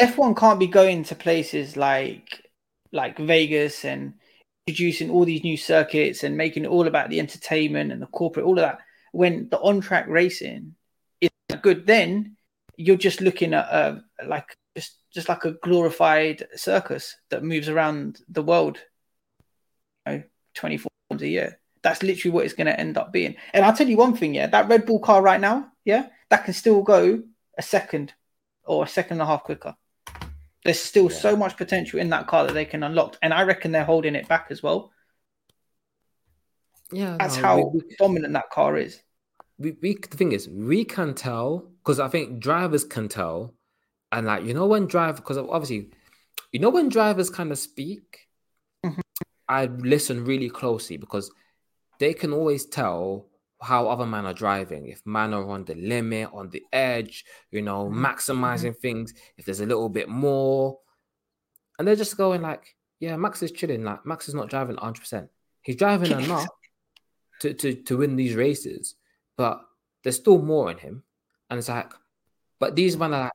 F1 0.00 0.36
can't 0.36 0.58
be 0.58 0.66
going 0.66 1.04
to 1.04 1.14
places 1.14 1.76
like 1.76 2.50
like 2.92 3.18
Vegas 3.18 3.84
and 3.84 4.14
producing 4.66 5.10
all 5.10 5.24
these 5.24 5.44
new 5.44 5.56
circuits 5.56 6.24
and 6.24 6.36
making 6.36 6.64
it 6.64 6.68
all 6.70 6.86
about 6.86 7.10
the 7.10 7.20
entertainment 7.20 7.92
and 7.92 8.00
the 8.00 8.06
corporate, 8.06 8.46
all 8.46 8.58
of 8.58 8.64
that. 8.64 8.78
When 9.12 9.48
the 9.48 9.58
on 9.58 9.80
track 9.80 10.06
racing 10.08 10.74
is 11.20 11.30
good, 11.62 11.86
then 11.86 12.36
you're 12.76 12.96
just 12.96 13.20
looking 13.20 13.54
at 13.54 13.66
a, 13.66 14.02
like 14.26 14.56
just 14.76 14.96
just 15.12 15.28
like 15.28 15.44
a 15.44 15.52
glorified 15.52 16.46
circus 16.56 17.16
that 17.30 17.44
moves 17.44 17.68
around 17.68 18.20
the 18.28 18.42
world, 18.42 18.78
you 20.06 20.12
know, 20.12 20.22
24 20.54 20.90
times 21.10 21.22
a 21.22 21.28
year. 21.28 21.60
That's 21.82 22.02
literally 22.02 22.32
what 22.32 22.44
it's 22.44 22.54
going 22.54 22.66
to 22.66 22.80
end 22.80 22.98
up 22.98 23.12
being. 23.12 23.36
And 23.52 23.64
I'll 23.64 23.76
tell 23.76 23.88
you 23.88 23.96
one 23.96 24.16
thing, 24.16 24.34
yeah, 24.34 24.48
that 24.48 24.68
Red 24.68 24.86
Bull 24.86 24.98
car 24.98 25.22
right 25.22 25.40
now, 25.40 25.68
yeah, 25.84 26.08
that 26.30 26.44
can 26.44 26.54
still 26.54 26.82
go 26.82 27.22
a 27.56 27.62
second 27.62 28.12
or 28.64 28.84
a 28.84 28.88
second 28.88 29.20
and 29.20 29.22
a 29.22 29.26
half 29.26 29.44
quicker. 29.44 29.76
There's 30.64 30.80
still 30.80 31.10
yeah. 31.10 31.18
so 31.18 31.36
much 31.36 31.56
potential 31.56 32.00
in 32.00 32.10
that 32.10 32.26
car 32.26 32.46
that 32.46 32.54
they 32.54 32.64
can 32.64 32.82
unlock, 32.82 33.16
and 33.22 33.34
I 33.34 33.42
reckon 33.42 33.72
they're 33.72 33.84
holding 33.84 34.14
it 34.14 34.28
back 34.28 34.46
as 34.50 34.62
well. 34.62 34.90
Yeah, 36.90 37.16
that's 37.18 37.36
no, 37.36 37.42
how 37.42 37.56
we, 37.56 37.80
we, 37.80 37.96
dominant 37.98 38.32
that 38.32 38.50
car 38.50 38.76
is. 38.76 39.00
We, 39.58 39.76
we 39.82 39.94
the 39.94 40.16
thing 40.16 40.32
is, 40.32 40.48
we 40.48 40.84
can 40.84 41.14
tell 41.14 41.70
because 41.82 42.00
I 42.00 42.08
think 42.08 42.40
drivers 42.40 42.84
can 42.84 43.08
tell, 43.08 43.54
and 44.10 44.26
like 44.26 44.44
you 44.44 44.54
know 44.54 44.66
when 44.66 44.86
drive 44.86 45.16
because 45.16 45.36
obviously, 45.36 45.90
you 46.50 46.60
know 46.60 46.70
when 46.70 46.88
drivers 46.88 47.28
kind 47.28 47.52
of 47.52 47.58
speak, 47.58 48.28
mm-hmm. 48.84 49.00
I 49.48 49.66
listen 49.66 50.24
really 50.24 50.48
closely 50.48 50.96
because 50.96 51.30
they 51.98 52.14
can 52.14 52.32
always 52.32 52.64
tell 52.64 53.26
how 53.64 53.88
other 53.88 54.06
men 54.06 54.26
are 54.26 54.34
driving. 54.34 54.86
If 54.86 55.00
man 55.04 55.34
are 55.34 55.48
on 55.48 55.64
the 55.64 55.74
limit, 55.74 56.30
on 56.32 56.50
the 56.50 56.62
edge, 56.72 57.24
you 57.50 57.62
know, 57.62 57.86
mm-hmm. 57.86 58.04
maximizing 58.04 58.76
things. 58.76 59.14
If 59.36 59.46
there's 59.46 59.60
a 59.60 59.66
little 59.66 59.88
bit 59.88 60.08
more, 60.08 60.78
and 61.78 61.88
they're 61.88 61.96
just 61.96 62.16
going 62.16 62.42
like, 62.42 62.76
yeah, 63.00 63.16
Max 63.16 63.42
is 63.42 63.52
chilling. 63.52 63.84
Like 63.84 64.06
Max 64.06 64.28
is 64.28 64.34
not 64.34 64.50
driving 64.50 64.76
100. 64.76 65.00
percent 65.00 65.30
He's 65.62 65.76
driving 65.76 66.12
enough 66.12 66.46
to, 67.40 67.54
to 67.54 67.74
to 67.74 67.96
win 67.96 68.16
these 68.16 68.34
races, 68.34 68.94
but 69.36 69.60
there's 70.02 70.16
still 70.16 70.40
more 70.40 70.70
in 70.70 70.78
him. 70.78 71.02
And 71.50 71.58
it's 71.58 71.68
like, 71.68 71.92
but 72.60 72.76
these 72.76 72.96
men 72.96 73.14
are 73.14 73.24
like, 73.24 73.32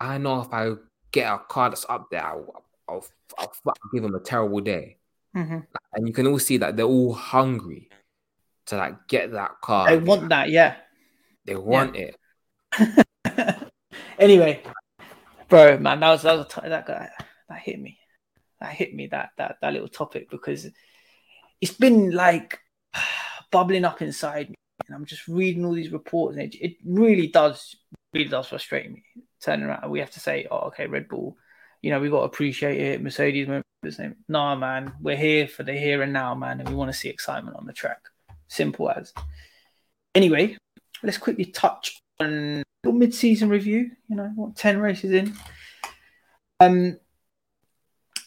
I 0.00 0.18
know 0.18 0.40
if 0.40 0.52
I 0.52 0.70
get 1.10 1.32
a 1.32 1.38
car 1.38 1.70
that's 1.70 1.86
up 1.88 2.08
there, 2.10 2.24
I'll, 2.24 2.64
I'll, 2.88 3.04
I'll, 3.38 3.52
I'll 3.66 3.90
give 3.92 4.02
them 4.02 4.14
a 4.14 4.20
terrible 4.20 4.60
day. 4.60 4.98
Mm-hmm. 5.36 5.58
And 5.94 6.08
you 6.08 6.12
can 6.12 6.26
all 6.26 6.38
see 6.38 6.58
that 6.58 6.76
they're 6.76 6.86
all 6.86 7.12
hungry 7.12 7.88
to 8.66 8.76
like 8.76 9.08
get 9.08 9.32
that 9.32 9.60
car. 9.62 9.88
They 9.88 9.98
want 9.98 10.28
that, 10.28 10.50
yeah. 10.50 10.76
They 11.44 11.56
want 11.56 11.96
yeah. 11.96 12.10
it. 12.78 13.72
anyway, 14.18 14.62
bro, 15.48 15.78
man, 15.78 16.00
that 16.00 16.10
was 16.10 16.22
that 16.22 16.36
was 16.36 16.46
that 16.64 16.86
guy 16.86 17.10
that 17.48 17.58
hit 17.58 17.80
me. 17.80 17.98
That 18.60 18.72
hit 18.72 18.94
me 18.94 19.08
that 19.08 19.30
that 19.38 19.56
that 19.60 19.72
little 19.72 19.88
topic 19.88 20.30
because 20.30 20.66
it's 21.60 21.74
been 21.74 22.10
like 22.10 22.60
bubbling 23.50 23.84
up 23.84 24.02
inside 24.02 24.50
me, 24.50 24.56
and 24.86 24.94
I'm 24.94 25.04
just 25.04 25.28
reading 25.28 25.64
all 25.64 25.74
these 25.74 25.92
reports, 25.92 26.36
and 26.36 26.52
it, 26.52 26.64
it 26.64 26.76
really 26.84 27.26
does 27.26 27.76
really 28.12 28.28
does 28.28 28.48
frustrate 28.48 28.90
me. 28.90 29.02
Turning 29.40 29.66
around, 29.66 29.90
we 29.90 29.98
have 29.98 30.10
to 30.12 30.20
say, 30.20 30.46
oh, 30.50 30.68
okay, 30.68 30.86
Red 30.86 31.08
Bull, 31.08 31.36
you 31.80 31.90
know, 31.90 31.98
we 31.98 32.08
got 32.08 32.20
to 32.20 32.26
appreciate 32.26 32.80
it. 32.80 33.02
Mercedes, 33.02 33.48
nah, 34.28 34.54
man, 34.54 34.92
we're 35.00 35.16
here 35.16 35.48
for 35.48 35.64
the 35.64 35.72
here 35.72 36.02
and 36.02 36.12
now, 36.12 36.34
man, 36.34 36.60
and 36.60 36.68
we 36.68 36.76
want 36.76 36.92
to 36.92 36.96
see 36.96 37.08
excitement 37.08 37.56
on 37.56 37.66
the 37.66 37.72
track. 37.72 37.98
Simple 38.52 38.90
as. 38.90 39.14
Anyway, 40.14 40.58
let's 41.02 41.16
quickly 41.16 41.46
touch 41.46 42.02
on 42.20 42.62
your 42.84 42.92
mid-season 42.92 43.48
review. 43.48 43.92
You 44.08 44.16
know, 44.16 44.30
what 44.34 44.56
ten 44.56 44.78
races 44.78 45.10
in. 45.12 45.32
Um, 46.60 46.98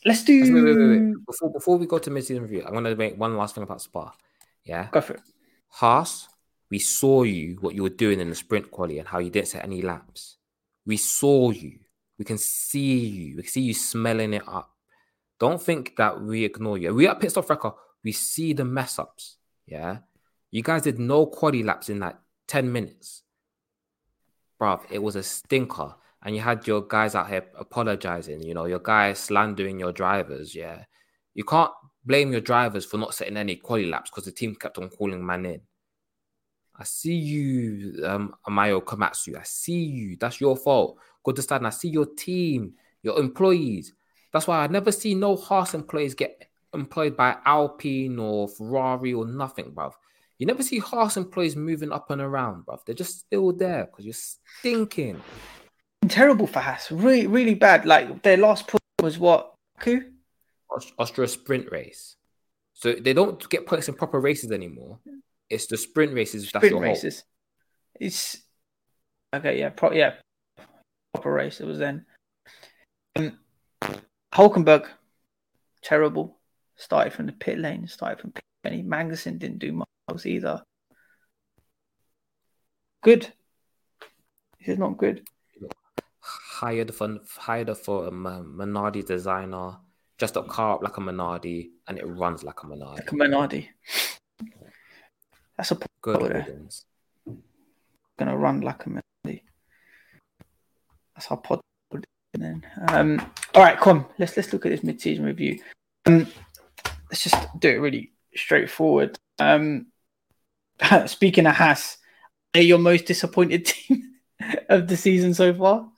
let's 0.04 0.24
do. 0.24 0.42
Wait, 0.42 0.64
wait, 0.64 0.76
wait, 0.76 1.00
wait. 1.00 1.26
Before 1.28 1.54
before 1.54 1.78
we 1.78 1.86
go 1.86 2.00
to 2.00 2.10
mid-season 2.10 2.42
review, 2.42 2.64
I 2.68 2.72
want 2.72 2.88
to 2.88 2.96
make 2.96 3.20
one 3.20 3.38
last 3.38 3.54
thing 3.54 3.64
about 3.64 3.84
Spa. 3.84 4.16
Yeah, 4.64 4.88
go 4.92 5.00
for 5.00 5.14
it. 5.14 5.22
Haas, 5.68 6.28
we 6.72 6.80
saw 6.80 7.22
you 7.22 7.58
what 7.62 7.76
you 7.76 7.84
were 7.84 7.90
doing 7.90 8.20
in 8.20 8.32
the 8.32 8.36
sprint 8.36 8.72
quality 8.72 8.98
and 8.98 9.08
how 9.08 9.20
you 9.20 9.30
didn't 9.30 9.50
set 9.50 9.64
any 9.64 9.84
laps. 9.84 10.38
We 10.88 10.98
saw 10.98 11.52
you. 11.52 11.78
We 12.18 12.26
can 12.26 12.40
see 12.40 13.06
you. 13.06 13.36
We 13.36 13.44
can 13.44 13.52
see 13.52 13.62
you 13.62 13.76
smelling 13.76 14.34
it 14.34 14.48
up. 14.48 14.72
Don't 15.40 15.62
think 15.62 15.98
that 15.98 16.20
we 16.20 16.46
ignore 16.46 16.80
you. 16.80 16.96
We 16.96 17.08
at 17.08 17.20
Pit 17.20 17.30
Stop 17.30 17.46
Fracas, 17.46 17.74
we 18.04 18.12
see 18.12 18.54
the 18.54 18.66
mess 18.66 18.98
ups. 18.98 19.38
Yeah. 19.68 20.00
You 20.56 20.64
guys 20.64 20.84
did 20.84 21.00
no 21.00 21.28
quaddy 21.28 21.66
laps 21.66 21.90
in 21.90 22.00
like 22.00 22.16
10 22.48 22.72
minutes. 22.72 23.24
Bruv, 24.58 24.84
it 24.90 25.04
was 25.04 25.18
a 25.18 25.22
stinker. 25.22 25.96
And 26.24 26.34
you 26.34 26.42
had 26.42 26.66
your 26.66 26.82
guys 26.82 27.14
out 27.14 27.28
here 27.28 27.44
apologizing, 27.60 28.42
you 28.42 28.54
know, 28.54 28.64
your 28.64 28.80
guys 28.80 29.20
slandering 29.20 29.82
your 29.82 29.92
drivers. 29.92 30.56
Yeah. 30.56 30.86
You 31.34 31.44
can't 31.44 31.74
blame 32.06 32.32
your 32.32 32.40
drivers 32.40 32.86
for 32.86 32.96
not 32.96 33.14
setting 33.14 33.36
any 33.36 33.58
quality 33.58 33.90
laps 33.90 34.10
because 34.10 34.24
the 34.24 34.32
team 34.32 34.56
kept 34.56 34.78
on 34.78 34.88
calling 34.88 35.26
man 35.26 35.46
in. 35.46 35.60
I 36.80 36.86
see 36.86 37.16
you, 37.16 38.06
um, 38.06 38.34
Ayao 38.48 38.82
Komatsu. 38.82 39.38
I 39.38 39.44
see 39.44 39.84
you. 39.84 40.16
That's 40.18 40.40
your 40.40 40.56
fault. 40.56 40.98
Good 41.26 41.36
to 41.36 41.42
start. 41.42 41.64
I 41.64 41.70
see 41.72 41.90
your 41.90 42.06
team, 42.06 42.76
your 43.04 43.20
employees. 43.20 43.94
That's 44.32 44.48
why 44.48 44.60
I 44.60 44.68
never 44.68 44.94
see 44.94 45.16
no 45.16 45.36
Haas 45.36 45.74
employees 45.74 46.16
get 46.16 46.48
employed 46.74 47.18
by 47.18 47.36
Alpine 47.44 48.18
or 48.20 48.48
Ferrari 48.48 49.14
or 49.14 49.28
nothing, 49.28 49.74
bruv. 49.74 49.92
You 50.38 50.46
never 50.46 50.64
see 50.64 50.80
Haas 50.80 51.16
employees 51.16 51.56
moving 51.56 51.92
up 51.92 52.12
and 52.12 52.22
around, 52.22 52.66
bruv. 52.66 52.80
They're 52.86 52.96
just 52.96 53.20
still 53.20 53.54
there 53.54 53.86
because 53.86 54.06
you're 54.06 54.14
stinking. 54.14 55.22
Terrible 56.08 56.48
for 56.48 56.60
Haas. 56.60 56.92
Really, 56.92 57.28
really 57.28 57.56
bad. 57.56 57.86
Like 57.86 58.22
their 58.22 58.38
last 58.38 58.68
point 58.68 58.84
was 59.02 59.18
what? 59.18 59.54
Who? 59.80 60.02
Austria 61.00 61.28
sprint 61.28 61.72
race. 61.72 62.18
So 62.74 62.94
they 62.94 63.14
don't 63.14 63.50
get 63.50 63.66
points 63.66 63.88
in 63.88 63.96
proper 63.96 64.20
races 64.20 64.52
anymore. 64.52 65.00
It's 65.50 65.68
the 65.68 65.78
sprint 65.78 66.14
races. 66.14 66.50
Sprint 66.50 66.74
that's 66.74 66.84
races. 66.84 67.24
It's 68.00 68.38
okay. 69.34 69.58
Yeah, 69.60 69.70
pro- 69.70 69.94
yeah. 69.94 70.16
Proper 71.14 71.32
race. 71.32 71.62
It 71.62 71.66
was 71.66 71.80
then. 71.80 72.06
Um, 73.16 73.40
Hulkenberg, 74.34 74.88
terrible. 75.82 76.40
Started 76.76 77.14
from 77.14 77.28
the 77.28 77.32
pit 77.32 77.58
lane. 77.58 77.88
Started 77.88 78.20
from 78.20 78.32
pit 78.32 78.44
lane. 78.66 78.86
Magnussen 78.86 79.40
didn't 79.40 79.60
do 79.60 79.72
much 79.72 79.88
either. 80.26 80.62
Good. 83.04 83.34
This 84.60 84.70
is 84.70 84.78
not 84.78 84.98
good. 84.98 85.28
Hired 86.20 86.94
for 86.94 87.20
hired 87.38 87.78
for 87.78 88.08
a 88.08 88.12
Minardi 88.12 89.06
designer, 89.06 89.78
just 90.18 90.38
a 90.38 90.44
car 90.44 90.76
up 90.76 90.84
like 90.84 90.98
a 90.98 91.02
Minardi, 91.02 91.70
and 91.88 91.98
it 91.98 92.06
runs 92.06 92.44
like 92.44 92.64
a 92.64 92.66
Minardi. 92.66 92.96
Like 92.96 93.12
a 93.12 93.16
Minardi. 93.16 93.68
That's 95.58 95.72
a 95.72 95.78
good. 96.02 96.72
Gonna 98.18 98.38
run 98.38 98.62
like 98.62 98.86
a 98.86 98.90
Minardi. 98.90 99.42
That's 101.16 101.30
our 101.30 101.38
pod. 101.38 101.62
Then, 102.34 102.66
um, 102.90 103.32
all 103.54 103.64
right, 103.64 103.80
come. 103.80 104.08
Let's 104.18 104.36
let's 104.36 104.52
look 104.52 104.66
at 104.66 104.70
this 104.70 104.84
mid-season 104.84 105.24
review. 105.24 105.60
Um, 106.06 106.28
let's 107.10 107.24
just 107.24 107.36
do 107.60 107.70
it 107.70 107.78
really 107.80 108.12
straightforward. 108.36 109.18
Um, 109.40 109.88
speaking 111.06 111.46
of 111.46 111.56
Haas, 111.56 111.98
are 112.54 112.62
your 112.62 112.80
most 112.80 113.06
disappointed 113.06 113.66
team 113.66 114.16
of 114.70 114.88
the 114.88 114.98
season 114.98 115.34
so 115.34 115.54
far? 115.54 115.90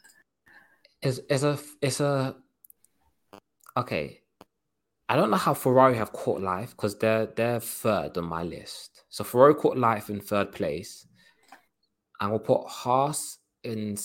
Is 1.02 1.20
a 1.30 1.60
it's 1.82 2.00
a 2.00 2.36
okay. 3.78 4.22
I 5.10 5.16
don't 5.16 5.32
know 5.32 5.38
how 5.38 5.54
Ferrari 5.54 5.96
have 5.96 6.12
caught 6.12 6.42
life 6.42 6.72
because 6.72 6.98
they're 6.98 7.28
they're 7.28 7.60
third 7.60 8.18
on 8.18 8.26
my 8.26 8.44
list. 8.44 9.04
So 9.10 9.24
Ferrari 9.24 9.56
caught 9.56 9.78
life 9.78 10.10
in 10.10 10.20
third 10.20 10.52
place. 10.52 11.08
And 12.20 12.32
we'll 12.32 12.40
put 12.40 12.68
Haas 12.68 13.38
in. 13.64 13.96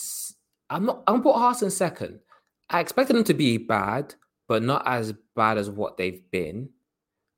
I'm 0.69 0.85
not. 0.85 1.03
I'm 1.07 1.23
put 1.23 1.33
Haas 1.35 1.63
in 1.63 1.71
second. 1.71 2.19
I 2.69 2.79
expected 2.79 3.15
them 3.15 3.23
to 3.25 3.33
be 3.33 3.57
bad, 3.57 4.15
but 4.47 4.63
not 4.63 4.83
as 4.87 5.13
bad 5.35 5.57
as 5.57 5.69
what 5.69 5.97
they've 5.97 6.21
been. 6.31 6.69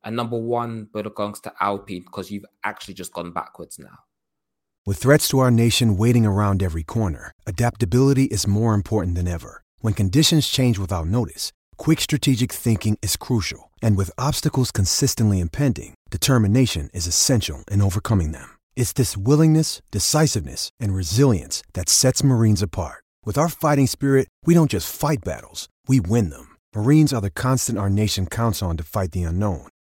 And 0.05 0.15
number 0.15 0.37
one 0.37 0.87
belongs 0.93 1.41
to 1.41 1.53
Alpine 1.59 2.03
because 2.03 2.29
you've 2.29 2.45
actually 2.63 2.93
just 2.93 3.11
gone 3.11 3.33
backwards 3.33 3.79
now. 3.79 3.99
With 4.85 4.99
threats 4.99 5.27
to 5.29 5.39
our 5.39 5.49
nation 5.49 5.97
waiting 5.97 6.27
around 6.27 6.61
every 6.61 6.83
corner, 6.83 7.31
adaptability 7.47 8.25
is 8.25 8.45
more 8.45 8.75
important 8.75 9.15
than 9.15 9.27
ever. 9.27 9.63
When 9.79 9.95
conditions 9.95 10.47
change 10.47 10.77
without 10.77 11.07
notice, 11.07 11.51
quick 11.77 11.99
strategic 11.99 12.53
thinking 12.53 12.99
is 13.01 13.17
crucial. 13.17 13.71
And 13.81 13.97
with 13.97 14.11
obstacles 14.15 14.71
consistently 14.71 15.39
impending, 15.39 15.95
determination 16.11 16.91
is 16.93 17.07
essential 17.07 17.63
in 17.71 17.81
overcoming 17.81 18.31
them. 18.31 18.57
It's 18.75 18.93
this 18.93 19.17
willingness, 19.17 19.81
decisiveness, 19.89 20.69
and 20.79 20.93
resilience 20.93 21.63
that 21.73 21.89
sets 21.89 22.23
Marines 22.23 22.61
apart. 22.61 23.03
With 23.25 23.39
our 23.39 23.49
fighting 23.49 23.87
spirit, 23.87 24.27
we 24.45 24.53
don't 24.53 24.69
just 24.69 24.95
fight 24.95 25.23
battles, 25.23 25.67
we 25.87 25.99
win 25.99 26.29
them. 26.29 26.55
Marines 26.75 27.11
are 27.11 27.21
the 27.21 27.31
constant 27.31 27.79
our 27.79 27.89
nation 27.89 28.27
counts 28.27 28.61
on 28.61 28.77
to 28.77 28.83
fight 28.83 29.11
the 29.11 29.23
unknown. 29.23 29.67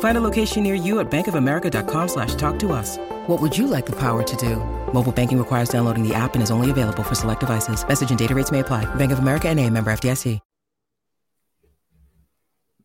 Find 0.00 0.18
a 0.18 0.20
location 0.20 0.62
near 0.62 0.74
you 0.74 1.00
at 1.00 1.10
bankofamerica.com 1.10 2.08
slash 2.08 2.34
talk 2.34 2.58
to 2.58 2.72
us. 2.72 2.98
What 3.26 3.40
would 3.40 3.56
you 3.56 3.66
like 3.66 3.86
the 3.86 3.96
power 3.96 4.22
to 4.22 4.36
do? 4.36 4.56
Mobile 4.92 5.12
banking 5.12 5.38
requires 5.38 5.70
downloading 5.70 6.06
the 6.06 6.14
app 6.14 6.34
and 6.34 6.42
is 6.42 6.50
only 6.50 6.70
available 6.70 7.02
for 7.02 7.14
select 7.14 7.40
devices. 7.40 7.86
Message 7.88 8.10
and 8.10 8.18
data 8.18 8.34
rates 8.34 8.52
may 8.52 8.60
apply. 8.60 8.84
Bank 8.96 9.12
of 9.12 9.20
America 9.20 9.48
and 9.48 9.58
a 9.58 9.70
member 9.70 9.90
FDIC. 9.90 10.40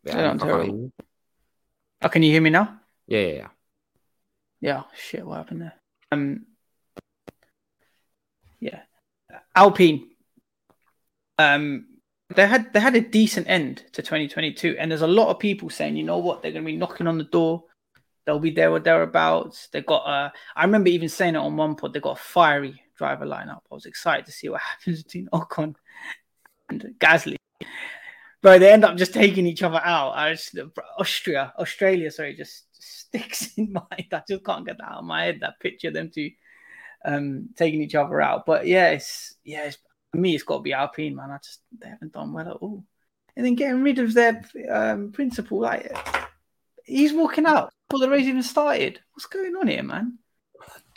Yeah, 0.04 0.30
I'm 0.30 0.38
terrible. 0.38 0.92
Oh, 2.00 2.08
can 2.08 2.22
you 2.22 2.30
hear 2.30 2.40
me 2.40 2.50
now? 2.50 2.78
Yeah, 3.08 3.20
yeah, 3.20 3.34
yeah. 3.34 3.48
Yeah, 4.60 4.82
shit, 4.94 5.26
what 5.26 5.38
happened 5.38 5.62
there? 5.62 5.74
Um, 6.12 6.46
yeah, 8.60 8.80
Alpine. 9.54 10.10
Um, 11.38 11.86
they 12.34 12.46
had 12.46 12.72
they 12.72 12.80
had 12.80 12.96
a 12.96 13.00
decent 13.00 13.48
end 13.48 13.84
to 13.92 14.02
2022, 14.02 14.76
and 14.78 14.90
there's 14.90 15.02
a 15.02 15.06
lot 15.06 15.28
of 15.28 15.38
people 15.38 15.70
saying, 15.70 15.96
you 15.96 16.02
know 16.02 16.18
what, 16.18 16.42
they're 16.42 16.52
going 16.52 16.64
to 16.64 16.72
be 16.72 16.76
knocking 16.76 17.06
on 17.06 17.18
the 17.18 17.24
door. 17.24 17.64
They'll 18.24 18.40
be 18.40 18.50
there 18.50 18.72
or 18.72 18.80
thereabouts. 18.80 19.68
They 19.68 19.82
got 19.82 20.04
a. 20.06 20.32
I 20.56 20.64
remember 20.64 20.88
even 20.88 21.08
saying 21.08 21.36
it 21.36 21.38
on 21.38 21.56
one 21.56 21.76
pod. 21.76 21.92
They 21.92 22.00
got 22.00 22.18
a 22.18 22.22
fiery 22.22 22.82
driver 22.96 23.26
lineup. 23.26 23.60
I 23.70 23.74
was 23.74 23.86
excited 23.86 24.26
to 24.26 24.32
see 24.32 24.48
what 24.48 24.60
happens 24.80 25.04
between 25.04 25.28
Ocon 25.32 25.76
and 26.68 26.94
Gasly. 26.98 27.36
But 28.42 28.58
they 28.58 28.72
end 28.72 28.84
up 28.84 28.96
just 28.96 29.14
taking 29.14 29.46
each 29.46 29.62
other 29.62 29.80
out. 29.82 30.12
I 30.12 30.32
just, 30.32 30.58
Austria, 30.98 31.52
Australia, 31.58 32.10
sorry, 32.10 32.34
just 32.34 32.64
sticks 32.72 33.54
in 33.56 33.72
my 33.72 33.82
mind. 33.90 34.08
I 34.12 34.22
just 34.28 34.44
can't 34.44 34.66
get 34.66 34.78
that 34.78 34.90
out 34.90 34.98
of 34.98 35.04
my 35.04 35.24
head. 35.24 35.38
That 35.40 35.60
picture 35.60 35.90
them 35.90 36.10
two 36.12 36.30
um, 37.04 37.50
taking 37.56 37.82
each 37.82 37.94
other 37.94 38.20
out. 38.20 38.44
But 38.46 38.66
yeah, 38.66 38.90
it's 38.90 39.36
yeah, 39.44 39.64
it's, 39.66 39.78
for 40.10 40.18
me, 40.18 40.34
it's 40.34 40.44
got 40.44 40.58
to 40.58 40.62
be 40.62 40.72
Alpine, 40.72 41.16
man. 41.16 41.30
I 41.30 41.38
just 41.38 41.60
they 41.78 41.88
haven't 41.88 42.12
done 42.12 42.32
well 42.32 42.48
at 42.48 42.56
all. 42.56 42.84
And 43.36 43.44
then 43.44 43.54
getting 43.54 43.82
rid 43.82 43.98
of 43.98 44.14
their 44.14 44.42
um, 44.70 45.12
principal, 45.12 45.60
like 45.60 45.94
he's 46.84 47.12
walking 47.12 47.46
out 47.46 47.72
before 47.88 48.06
the 48.06 48.10
race 48.10 48.26
even 48.26 48.42
started. 48.42 49.00
What's 49.12 49.26
going 49.26 49.54
on 49.56 49.68
here, 49.68 49.82
man? 49.82 50.18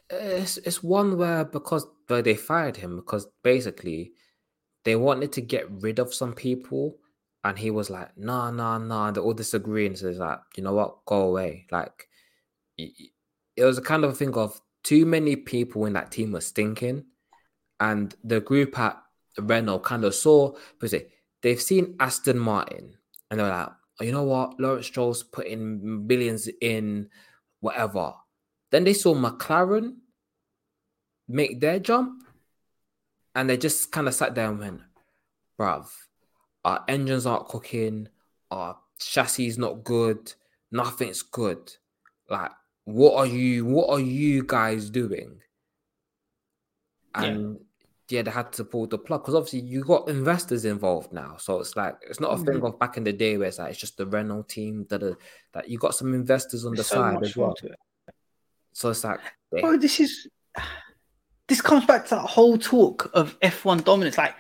It's 0.10 0.58
it's 0.58 0.82
one 0.82 1.18
where 1.18 1.46
because 1.46 1.86
where 2.08 2.22
they 2.22 2.36
fired 2.36 2.78
him 2.78 2.96
because 2.96 3.28
basically 3.44 4.14
they 4.86 4.96
wanted 4.96 5.34
to 5.34 5.42
get 5.42 5.70
rid 5.70 6.00
of 6.00 6.14
some 6.14 6.34
people 6.34 6.98
and 7.44 7.58
he 7.58 7.72
was 7.72 7.90
like, 7.90 8.18
nah, 8.18 8.52
nah, 8.52 8.78
nah. 8.78 9.12
They're 9.12 9.24
all 9.24 9.34
disagreeing. 9.34 9.96
So 9.96 10.08
it's 10.08 10.20
like, 10.20 10.40
you 10.58 10.64
know 10.64 10.74
what? 10.74 11.06
Go 11.06 11.22
away. 11.22 11.68
Like 11.72 12.08
it 12.78 13.64
was 13.64 13.78
a 13.78 13.82
kind 13.82 14.04
of 14.04 14.18
thing 14.18 14.34
of 14.36 14.60
too 14.84 15.06
many 15.06 15.36
people 15.36 15.86
in 15.86 15.94
that 15.94 16.12
team 16.12 16.32
were 16.32 16.42
stinking. 16.42 17.06
And 17.80 18.14
the 18.24 18.42
group 18.42 18.78
at 18.78 19.02
Renault 19.38 19.80
kind 19.80 20.04
of 20.04 20.16
saw 20.16 20.54
because 20.80 21.02
they've 21.42 21.62
seen 21.62 21.96
Aston 22.00 22.38
Martin 22.38 22.98
and 23.30 23.40
they're 23.40 23.50
like, 23.50 23.70
oh, 24.00 24.04
you 24.04 24.12
know 24.12 24.24
what? 24.24 24.60
Lawrence 24.60 24.88
Stroll's 24.88 25.24
putting 25.24 26.06
billions 26.08 26.50
in 26.62 27.10
whatever. 27.62 28.14
Then 28.72 28.84
they 28.84 28.94
saw 28.94 29.16
McLaren 29.16 29.96
make 31.28 31.60
their 31.60 31.80
jump 31.80 32.24
and 33.36 33.50
they 33.50 33.58
just 33.58 33.92
kind 33.92 34.08
of 34.08 34.14
sat 34.14 34.36
there 34.36 34.50
and 34.50 34.60
went, 34.60 34.82
bruv, 35.60 35.88
our 36.66 36.84
engines 36.88 37.26
aren't 37.26 37.48
cooking, 37.48 38.08
our 38.52 38.78
chassis 39.00 39.48
is 39.48 39.58
not 39.58 39.84
good, 39.84 40.34
nothing's 40.72 41.22
good. 41.22 41.72
Like, 42.30 42.52
what 42.86 43.16
are 43.18 43.26
you 43.26 43.66
what 43.66 43.90
are 43.90 44.00
you 44.00 44.44
guys 44.44 44.90
doing? 44.90 45.42
And 47.14 47.54
yeah, 47.54 47.60
yeah 48.10 48.22
they 48.22 48.32
had 48.32 48.52
to 48.54 48.64
pull 48.64 48.88
the 48.88 48.98
plug 48.98 49.22
because 49.22 49.36
obviously 49.36 49.60
you 49.60 49.84
got 49.84 50.10
investors 50.10 50.66
involved 50.66 51.14
now. 51.14 51.36
So 51.38 51.60
it's 51.60 51.76
like 51.76 51.96
it's 52.08 52.20
not 52.20 52.34
a 52.34 52.38
thing 52.38 52.56
mm-hmm. 52.56 52.66
of 52.66 52.80
back 52.80 52.98
in 52.98 53.04
the 53.04 53.14
day 53.14 53.38
where 53.38 53.48
it's 53.48 53.60
like 53.60 53.72
it's 53.72 53.80
just 53.80 53.98
the 53.98 54.06
Renault 54.06 54.44
team 54.44 54.86
that 54.90 55.04
are, 55.04 55.18
that 55.54 55.70
you 55.70 55.78
got 55.78 55.96
some 55.96 56.14
investors 56.14 56.66
on 56.66 56.76
the 56.76 56.84
so 56.84 56.96
side 56.96 57.24
as 57.24 57.36
well. 57.36 57.56
So 58.74 58.90
it's 58.90 59.04
like 59.04 59.20
oh, 59.64 59.78
this 59.78 60.00
is 60.00 60.28
this 61.48 61.62
comes 61.62 61.86
back 61.86 62.06
to 62.06 62.16
that 62.16 62.22
whole 62.22 62.58
talk 62.58 63.12
of 63.14 63.40
F1 63.42 63.84
dominance. 63.84 64.18
Like 64.18 64.36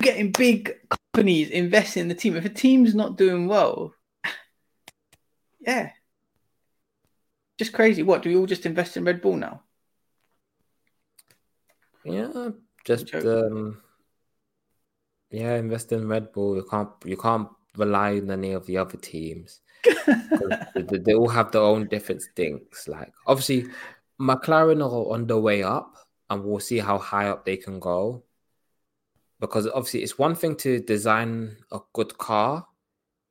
getting 0.00 0.32
big 0.32 0.74
companies 1.14 1.50
investing 1.50 2.02
in 2.02 2.08
the 2.08 2.14
team. 2.14 2.36
If 2.36 2.44
a 2.44 2.50
team's 2.50 2.94
not 2.94 3.16
doing 3.16 3.48
well, 3.48 3.94
yeah, 5.60 5.90
just 7.58 7.72
crazy. 7.72 8.02
What 8.02 8.22
do 8.22 8.28
we 8.28 8.36
all 8.36 8.46
just 8.46 8.66
invest 8.66 8.96
in 8.96 9.04
Red 9.04 9.20
Bull 9.20 9.36
now? 9.36 9.62
Yeah, 12.04 12.50
just 12.88 13.14
um, 13.14 13.82
yeah, 15.30 15.56
invest 15.56 15.92
in 15.92 16.08
Red 16.08 16.32
Bull. 16.32 16.56
You 16.56 16.66
can't 16.68 16.90
you 17.04 17.16
can't 17.16 17.48
rely 17.76 18.16
on 18.16 18.30
any 18.30 18.52
of 18.52 18.66
the 18.66 18.78
other 18.78 18.96
teams. 18.96 19.60
they, 19.84 20.98
they 20.98 21.14
all 21.14 21.28
have 21.28 21.52
their 21.52 21.62
own 21.62 21.86
different 21.88 22.22
things. 22.34 22.88
Like 22.88 23.12
obviously, 23.26 23.66
McLaren 24.20 24.82
are 24.82 25.12
on 25.14 25.26
the 25.26 25.38
way 25.38 25.62
up, 25.62 25.96
and 26.30 26.44
we'll 26.44 26.60
see 26.60 26.78
how 26.78 26.98
high 26.98 27.28
up 27.28 27.44
they 27.44 27.56
can 27.56 27.78
go. 27.78 28.24
Because 29.38 29.66
obviously, 29.68 30.02
it's 30.02 30.18
one 30.18 30.34
thing 30.34 30.56
to 30.56 30.80
design 30.80 31.58
a 31.70 31.80
good 31.92 32.16
car; 32.16 32.66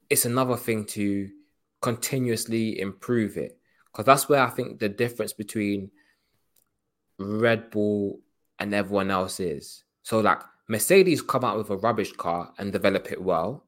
it's 0.10 0.26
another 0.26 0.56
thing 0.56 0.86
to 0.86 1.30
continuously 1.82 2.80
improve 2.80 3.38
it 3.38 3.58
because 3.92 4.06
that's 4.06 4.30
where 4.30 4.42
I 4.42 4.50
think 4.50 4.80
the 4.80 4.90
difference 4.90 5.34
between 5.34 5.90
Red 7.18 7.72
Bull 7.72 8.20
and 8.60 8.74
everyone 8.74 9.12
else 9.12 9.40
is. 9.40 9.84
So, 10.04 10.20
like 10.20 10.42
Mercedes 10.70 11.22
come 11.22 11.44
out 11.44 11.58
with 11.58 11.70
a 11.70 11.78
rubbish 11.78 12.14
car 12.14 12.54
and 12.58 12.72
develop 12.72 13.12
it 13.12 13.22
well. 13.22 13.66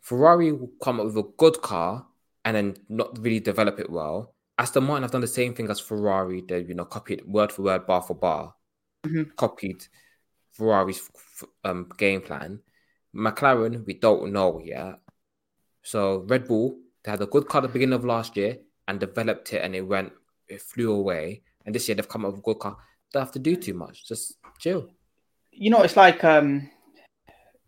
Ferrari 0.00 0.52
will 0.52 0.70
come 0.82 1.00
up 1.00 1.06
with 1.06 1.16
a 1.16 1.30
good 1.38 1.62
car 1.62 2.06
and 2.44 2.56
then 2.56 2.76
not 2.88 3.18
really 3.18 3.40
develop 3.40 3.78
it 3.78 3.90
well. 3.90 4.34
Aston 4.58 4.84
Martin 4.84 5.02
have 5.02 5.10
done 5.10 5.20
the 5.20 5.26
same 5.26 5.54
thing 5.54 5.70
as 5.70 5.80
Ferrari. 5.80 6.42
They 6.46 6.60
you 6.60 6.74
know 6.74 6.84
copied 6.84 7.26
word 7.26 7.50
for 7.52 7.62
word, 7.62 7.86
bar 7.86 8.02
for 8.02 8.14
bar, 8.14 8.54
mm-hmm. 9.04 9.30
copied 9.36 9.86
Ferrari's 10.52 11.10
um, 11.64 11.88
game 11.96 12.20
plan. 12.20 12.60
McLaren, 13.14 13.86
we 13.86 13.94
don't 13.94 14.32
know 14.32 14.60
yet. 14.62 15.00
So 15.82 16.24
Red 16.26 16.46
Bull, 16.46 16.78
they 17.04 17.10
had 17.10 17.22
a 17.22 17.26
good 17.26 17.48
car 17.48 17.60
at 17.60 17.62
the 17.62 17.68
beginning 17.68 17.94
of 17.94 18.04
last 18.04 18.36
year 18.36 18.58
and 18.88 18.98
developed 18.98 19.52
it 19.52 19.62
and 19.62 19.74
it 19.74 19.82
went, 19.82 20.12
it 20.48 20.60
flew 20.60 20.92
away. 20.92 21.42
And 21.64 21.74
this 21.74 21.88
year 21.88 21.94
they've 21.94 22.08
come 22.08 22.24
up 22.24 22.32
with 22.32 22.40
a 22.40 22.42
good 22.42 22.58
car. 22.58 22.76
Have 23.14 23.32
to 23.32 23.38
do 23.38 23.56
too 23.56 23.74
much. 23.74 24.06
Just 24.06 24.34
chill. 24.58 24.88
You 25.52 25.70
know, 25.70 25.82
it's 25.82 25.96
like 25.96 26.24
um 26.24 26.70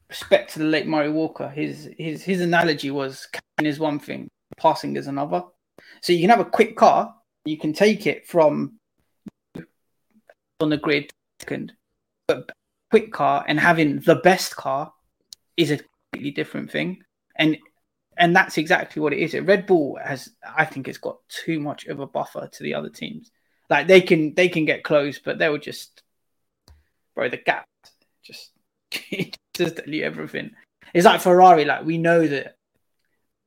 respect 0.09 0.53
to 0.53 0.59
the 0.61 0.65
late 0.65 0.87
Murray 0.87 1.11
Walker. 1.11 1.49
His 1.49 1.89
his 1.99 2.23
his 2.23 2.41
analogy 2.41 2.91
was 2.91 3.27
carrying 3.27 3.71
is 3.71 3.79
one 3.79 3.99
thing, 3.99 4.29
passing 4.57 4.97
is 4.97 5.07
another. 5.07 5.43
So 6.03 6.13
you 6.13 6.21
can 6.21 6.31
have 6.31 6.41
a 6.41 6.45
quick 6.45 6.77
car, 6.77 7.15
you 7.45 7.59
can 7.59 7.73
take 7.73 8.07
it 8.07 8.27
from 8.27 8.79
on 10.61 10.71
the 10.71 10.77
grid 10.77 11.11
second, 11.41 11.73
but 12.27 12.51
quick 12.91 13.13
car 13.13 13.45
and 13.47 13.61
having 13.61 14.01
the 14.01 14.17
best 14.17 14.57
car 14.57 14.93
is 15.57 15.71
a 15.71 15.79
completely 16.13 16.31
different 16.31 16.71
thing. 16.71 17.03
And 17.37 17.59
and 18.19 18.35
that's 18.35 18.57
exactly 18.57 19.03
what 19.03 19.13
it 19.13 19.19
is. 19.19 19.35
Red 19.35 19.67
Bull 19.67 19.99
has, 20.03 20.31
I 20.57 20.65
think, 20.65 20.89
it's 20.89 20.97
got 20.97 21.19
too 21.29 21.61
much 21.61 21.85
of 21.87 22.01
a 22.01 22.07
buffer 22.07 22.49
to 22.51 22.63
the 22.63 22.73
other 22.73 22.89
teams. 22.89 23.31
Like 23.69 23.87
they 23.87 24.01
can, 24.01 24.35
they 24.35 24.49
can 24.49 24.65
get 24.65 24.85
close, 24.85 25.19
but 25.19 25.39
they 25.39 25.49
will 25.49 25.59
just, 25.59 26.03
bro, 27.15 27.29
the 27.29 27.37
gap 27.37 27.67
just 28.23 28.51
just 29.55 29.81
everything. 29.81 30.51
It's 30.95 31.05
like 31.05 31.21
Ferrari. 31.21 31.65
Like 31.65 31.85
we 31.85 31.99
know 31.99 32.27
that 32.27 32.57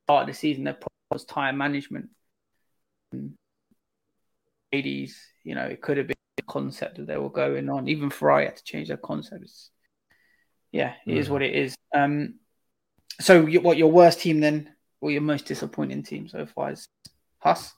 part 0.07 0.23
of 0.23 0.27
the 0.27 0.33
season 0.33 0.63
their 0.65 0.73
problem 0.73 0.89
was 1.11 1.25
tire 1.25 1.53
management. 1.53 2.09
Mercedes, 4.71 5.19
you 5.43 5.55
know, 5.55 5.65
it 5.65 5.81
could 5.81 5.97
have 5.97 6.07
been 6.07 6.15
the 6.37 6.43
concept 6.43 6.97
that 6.97 7.07
they 7.07 7.17
were 7.17 7.29
going 7.29 7.69
on. 7.69 7.87
Even 7.87 8.09
Ferrari 8.09 8.45
had 8.45 8.57
to 8.57 8.63
change 8.63 8.87
their 8.87 8.97
concepts. 8.97 9.71
Yeah, 10.71 10.93
it 11.05 11.17
is 11.17 11.27
Mm. 11.27 11.31
what 11.31 11.41
it 11.41 11.55
is. 11.55 11.75
Um, 11.93 12.35
so 13.19 13.45
you, 13.45 13.61
what 13.61 13.77
your 13.77 13.91
worst 13.91 14.21
team 14.21 14.39
then, 14.39 14.75
or 15.01 15.11
your 15.11 15.21
most 15.21 15.45
disappointing 15.45 16.03
team 16.03 16.27
so 16.27 16.45
far 16.45 16.71
is 16.71 16.87
Haas? 17.39 17.73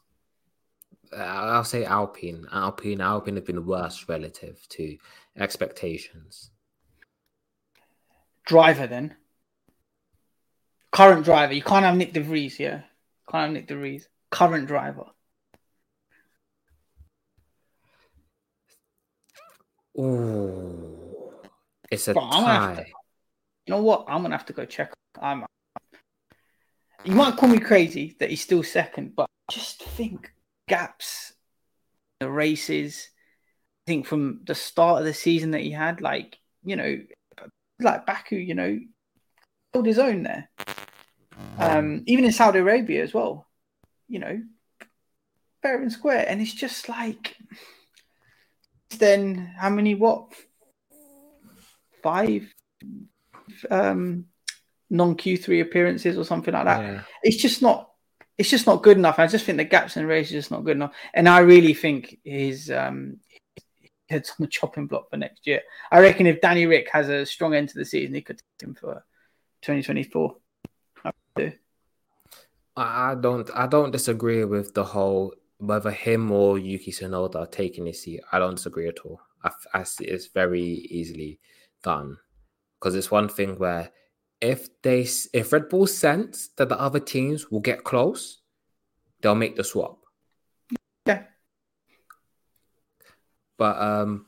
I'll 1.17 1.63
say 1.63 1.85
Alpine. 1.85 2.47
Alpine. 2.51 3.01
Alpine 3.01 3.35
have 3.35 3.45
been 3.45 3.65
worse 3.65 4.05
relative 4.07 4.65
to 4.69 4.97
expectations. 5.37 6.51
Driver 8.45 8.87
then. 8.87 9.15
Current 10.91 11.23
driver. 11.23 11.53
You 11.53 11.61
can't 11.61 11.85
have 11.85 11.95
Nyck 11.95 12.13
de 12.13 12.21
Vries, 12.21 12.59
yeah. 12.59 12.81
Can't 13.29 13.55
have 13.55 13.63
Nyck 13.63 13.67
de 13.67 13.75
Vries. 13.75 14.07
Current 14.29 14.67
driver. 14.67 15.05
Ooh, 19.99 21.31
it's 21.91 22.07
a 22.07 22.13
Bro, 22.13 22.23
I'm 22.23 22.43
gonna 22.43 22.75
tie. 22.75 22.93
You 23.65 23.73
know 23.73 23.83
what? 23.83 24.05
I'm 24.07 24.21
gonna 24.21 24.37
have 24.37 24.45
to 24.45 24.53
go 24.53 24.65
check. 24.65 24.93
I'm. 25.21 25.45
You 27.03 27.13
might 27.13 27.35
call 27.35 27.49
me 27.49 27.59
crazy 27.59 28.15
that 28.19 28.29
he's 28.29 28.41
still 28.41 28.63
second, 28.63 29.15
but 29.15 29.27
just 29.49 29.83
think 29.83 30.31
gaps, 30.71 31.33
the 32.21 32.29
races. 32.29 33.09
I 33.85 33.91
think 33.91 34.05
from 34.05 34.39
the 34.45 34.55
start 34.55 34.99
of 34.99 35.05
the 35.05 35.13
season 35.13 35.51
that 35.51 35.61
he 35.61 35.71
had, 35.71 35.99
like 35.99 36.39
you 36.63 36.77
know, 36.77 36.97
like 37.79 38.05
Baku, 38.05 38.37
you 38.37 38.55
know, 38.55 38.79
held 39.73 39.85
his 39.85 39.99
own 39.99 40.23
there. 40.23 40.49
Um, 41.57 42.03
even 42.07 42.23
in 42.23 42.31
Saudi 42.31 42.59
Arabia 42.59 43.03
as 43.03 43.13
well, 43.13 43.47
you 44.07 44.19
know, 44.19 44.41
fair 45.61 45.81
and 45.81 45.91
square, 45.91 46.25
and 46.27 46.41
it's 46.41 46.53
just 46.53 46.87
like. 46.87 47.35
Then 48.97 49.53
how 49.57 49.69
many? 49.69 49.95
What? 49.95 50.33
Five 52.03 52.53
um, 53.69 54.25
non 54.89 55.15
Q3 55.15 55.61
appearances 55.61 56.17
or 56.17 56.25
something 56.25 56.53
like 56.53 56.65
that. 56.65 56.81
Yeah. 56.81 57.01
It's 57.23 57.41
just 57.41 57.61
not. 57.61 57.90
It's 58.37 58.49
just 58.49 58.65
not 58.65 58.83
good 58.83 58.97
enough. 58.97 59.19
I 59.19 59.27
just 59.27 59.45
think 59.45 59.57
the 59.57 59.63
gaps 59.63 59.95
in 59.95 60.03
the 60.03 60.07
race 60.07 60.27
is 60.27 60.31
just 60.31 60.51
not 60.51 60.63
good 60.63 60.77
enough, 60.77 60.93
and 61.13 61.29
I 61.29 61.39
really 61.39 61.73
think 61.73 62.17
his 62.23 62.71
um, 62.71 63.19
head's 64.09 64.29
on 64.31 64.37
the 64.39 64.47
chopping 64.47 64.87
block 64.87 65.09
for 65.09 65.17
next 65.17 65.45
year. 65.47 65.61
I 65.91 65.99
reckon 65.99 66.27
if 66.27 66.41
Danny 66.41 66.65
Ric 66.65 66.89
has 66.91 67.09
a 67.09 67.25
strong 67.25 67.53
end 67.53 67.69
to 67.69 67.75
the 67.77 67.85
season, 67.85 68.15
he 68.15 68.21
could 68.21 68.37
take 68.37 68.67
him 68.67 68.75
for 68.75 69.03
2024. 69.61 70.35
I 71.05 71.11
do. 71.35 71.51
I 72.75 73.11
I 73.11 73.15
don't 73.15 73.49
I 73.55 73.67
don't 73.67 73.91
disagree 73.91 74.45
with 74.45 74.73
the 74.73 74.83
whole 74.83 75.33
whether 75.57 75.91
him 75.91 76.31
or 76.31 76.57
Yuki 76.57 76.91
Tsunoda 76.91 77.35
are 77.35 77.47
taking 77.47 77.85
his 77.85 78.01
seat. 78.01 78.21
I 78.31 78.39
don't 78.39 78.55
disagree 78.55 78.87
at 78.87 78.99
all. 78.99 79.21
I 79.73 79.83
see 79.83 80.05
it's 80.05 80.27
very 80.27 80.61
easily 80.61 81.39
done 81.83 82.17
because 82.79 82.95
it's 82.95 83.09
one 83.09 83.27
thing 83.27 83.57
where 83.57 83.91
if 84.41 84.81
they 84.81 85.07
if 85.33 85.53
Red 85.53 85.69
Bull 85.69 85.87
sense 85.87 86.49
that 86.57 86.69
the 86.69 86.79
other 86.79 86.99
teams 86.99 87.51
will 87.51 87.59
get 87.59 87.83
close, 87.83 88.41
they'll 89.21 89.35
make 89.35 89.55
the 89.55 89.63
swap. 89.63 89.99
Yeah. 91.05 91.23
But 93.57 93.79
um, 93.79 94.25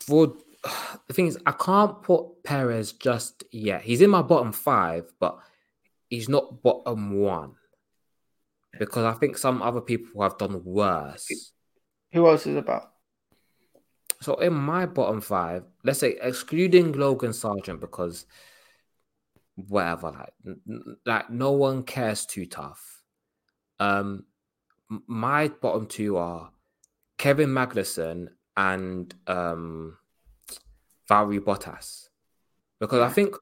for 0.00 0.34
the 1.06 1.14
thing 1.14 1.28
is, 1.28 1.38
I 1.46 1.52
can't 1.52 2.02
put 2.02 2.42
Perez 2.42 2.92
just 2.92 3.44
yet. 3.52 3.82
He's 3.82 4.00
in 4.00 4.10
my 4.10 4.22
bottom 4.22 4.52
five, 4.52 5.04
but 5.20 5.38
he's 6.08 6.28
not 6.28 6.62
bottom 6.62 7.18
one 7.18 7.54
because 8.78 9.04
I 9.04 9.12
think 9.12 9.38
some 9.38 9.62
other 9.62 9.80
people 9.80 10.22
have 10.22 10.38
done 10.38 10.62
worse. 10.64 11.52
Who 12.12 12.26
else 12.26 12.46
is 12.46 12.56
about? 12.56 12.92
So 14.20 14.34
in 14.36 14.52
my 14.52 14.86
bottom 14.86 15.20
five, 15.20 15.64
let's 15.84 16.00
say 16.00 16.16
excluding 16.20 16.92
Logan 16.92 17.30
Sargeant 17.30 17.80
because 17.80 18.26
whatever, 19.66 20.10
like, 20.12 20.56
like 21.04 21.30
no 21.30 21.52
one 21.52 21.82
cares 21.82 22.24
too 22.26 22.46
tough. 22.46 23.02
Um, 23.80 24.24
my 25.06 25.48
bottom 25.48 25.86
two 25.86 26.16
are 26.16 26.50
Kevin 27.18 27.50
Magnussen 27.50 28.28
and 28.56 29.14
um, 29.26 29.98
Valtteri 31.10 31.40
Bottas. 31.40 32.08
Because 32.80 33.00
I 33.00 33.08
think 33.08 33.34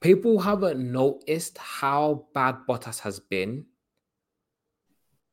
people 0.00 0.40
haven't 0.40 0.80
noticed 0.80 1.56
how 1.58 2.26
bad 2.34 2.56
Bottas 2.68 3.00
has 3.00 3.20
been 3.20 3.66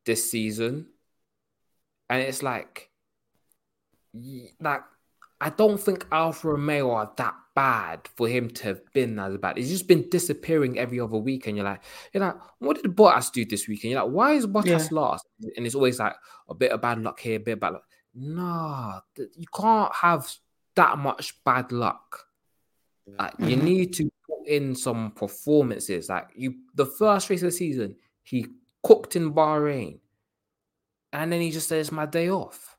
this 0.06 0.30
season, 0.30 0.86
and 2.08 2.22
it's 2.22 2.42
like 2.42 2.90
like 4.60 4.82
I 5.40 5.50
don't 5.50 5.78
think 5.78 6.06
Alfa 6.12 6.48
Romeo 6.48 6.90
are 6.92 7.12
that 7.16 7.34
bad 7.60 8.08
for 8.16 8.26
him 8.26 8.48
to 8.48 8.64
have 8.64 8.80
been 8.94 9.18
as 9.18 9.36
bad. 9.36 9.58
He's 9.58 9.70
just 9.70 9.86
been 9.86 10.08
disappearing 10.08 10.78
every 10.78 10.98
other 10.98 11.18
week, 11.18 11.46
and 11.46 11.56
you're 11.56 11.70
like, 11.72 11.82
you're 12.12 12.24
like, 12.24 12.36
what 12.58 12.80
did 12.80 12.96
Bottas 12.96 13.30
do 13.32 13.44
this 13.44 13.68
week? 13.68 13.84
And 13.84 13.90
you're 13.90 14.02
like, 14.02 14.12
why 14.12 14.32
is 14.32 14.46
Bottas 14.46 14.90
Yeah. 14.90 14.98
last? 15.00 15.26
And 15.56 15.66
it's 15.66 15.74
always 15.74 15.98
like 15.98 16.16
a 16.48 16.54
bit 16.54 16.72
of 16.72 16.80
bad 16.80 17.02
luck 17.02 17.20
here, 17.20 17.36
a 17.36 17.40
bit 17.40 17.52
of 17.52 17.60
bad 17.60 17.72
luck. 17.74 17.84
Nah, 18.14 19.00
you 19.16 19.46
can't 19.54 19.94
have 19.94 20.22
that 20.74 20.96
much 20.98 21.26
bad 21.44 21.70
luck. 21.70 22.26
Like 23.18 23.34
you 23.38 23.56
Mhm. 23.56 23.62
need 23.62 23.92
to 23.94 24.10
put 24.26 24.46
in 24.46 24.74
some 24.74 25.10
performances. 25.12 26.08
Like 26.08 26.28
you, 26.34 26.54
the 26.74 26.86
first 26.86 27.28
race 27.28 27.42
of 27.42 27.48
the 27.52 27.52
season, 27.64 27.96
he 28.22 28.46
cooked 28.82 29.16
in 29.16 29.34
Bahrain, 29.34 30.00
and 31.12 31.30
then 31.30 31.40
he 31.40 31.50
just 31.50 31.68
says, 31.68 31.92
"My 31.92 32.06
day 32.06 32.30
off." 32.30 32.78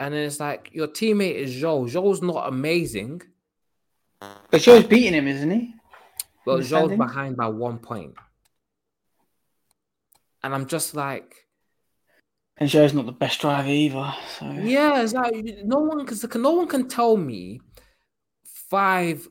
And 0.00 0.12
then 0.14 0.24
it's 0.24 0.40
like 0.40 0.70
your 0.72 0.88
teammate 0.88 1.34
is 1.34 1.50
Zhou. 1.62 1.88
Zhou's 1.94 2.22
not 2.22 2.48
amazing, 2.48 3.22
But 4.20 4.60
Zhou's 4.60 4.86
beating 4.86 5.14
him, 5.14 5.26
isn't 5.26 5.50
he? 5.50 5.74
Well, 6.44 6.58
Zhou's 6.58 6.96
behind 6.96 7.36
by 7.36 7.48
one 7.48 7.78
point. 7.78 8.14
And 10.42 10.54
I'm 10.54 10.66
just 10.66 10.94
like, 10.94 11.34
And 12.56 12.68
Zhou's 12.68 12.92
not 12.94 13.06
the 13.06 13.12
best 13.12 13.40
driver 13.40 13.68
either. 13.68 14.12
So 14.38 14.50
yeah, 14.50 15.06
no 15.64 15.80
one 15.80 16.04
can 16.06 16.42
no 16.42 16.52
one 16.52 16.68
can 16.68 16.88
tell 16.88 17.16
me 17.16 17.60
five 18.44 19.26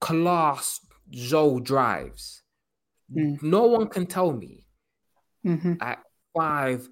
class 0.00 0.80
Zhou 1.12 1.62
drives. 1.62 2.42
Mm. 3.12 3.42
No 3.42 3.66
one 3.66 3.88
can 3.88 4.06
tell 4.06 4.32
me 4.32 4.66
Mhm. 5.44 5.78
at 5.80 6.02
five 6.36 6.88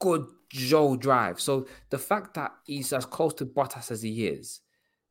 good 0.00 0.26
Zhou 0.54 0.98
drives. 0.98 1.42
So 1.42 1.66
the 1.90 1.98
fact 1.98 2.34
that 2.34 2.52
he's 2.64 2.92
as 2.92 3.06
close 3.06 3.34
to 3.34 3.46
Bottas 3.46 3.90
as 3.90 4.02
he 4.02 4.26
is 4.26 4.60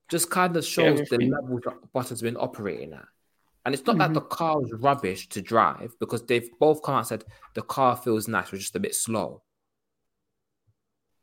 just 0.09 0.29
kind 0.29 0.55
of 0.55 0.65
shows 0.65 0.97
the 0.97 1.03
everything. 1.15 1.31
level 1.31 1.59
that 1.65 1.93
Bottas 1.93 2.09
has 2.09 2.21
been 2.21 2.37
operating 2.37 2.93
at. 2.93 3.05
And 3.65 3.73
it's 3.75 3.85
not 3.85 3.97
that 3.97 4.05
mm-hmm. 4.05 4.13
the 4.13 4.21
car 4.21 4.63
is 4.63 4.71
rubbish 4.73 5.27
to 5.29 5.41
drive 5.41 5.93
because 5.99 6.25
they've 6.25 6.49
both 6.57 6.81
come 6.81 6.95
out 6.95 6.99
and 6.99 7.07
said 7.07 7.25
the 7.53 7.61
car 7.61 7.97
feels 7.97 8.27
nice, 8.27 8.51
we're 8.51 8.59
just 8.59 8.75
a 8.77 8.79
bit 8.79 8.95
slow. 8.95 9.43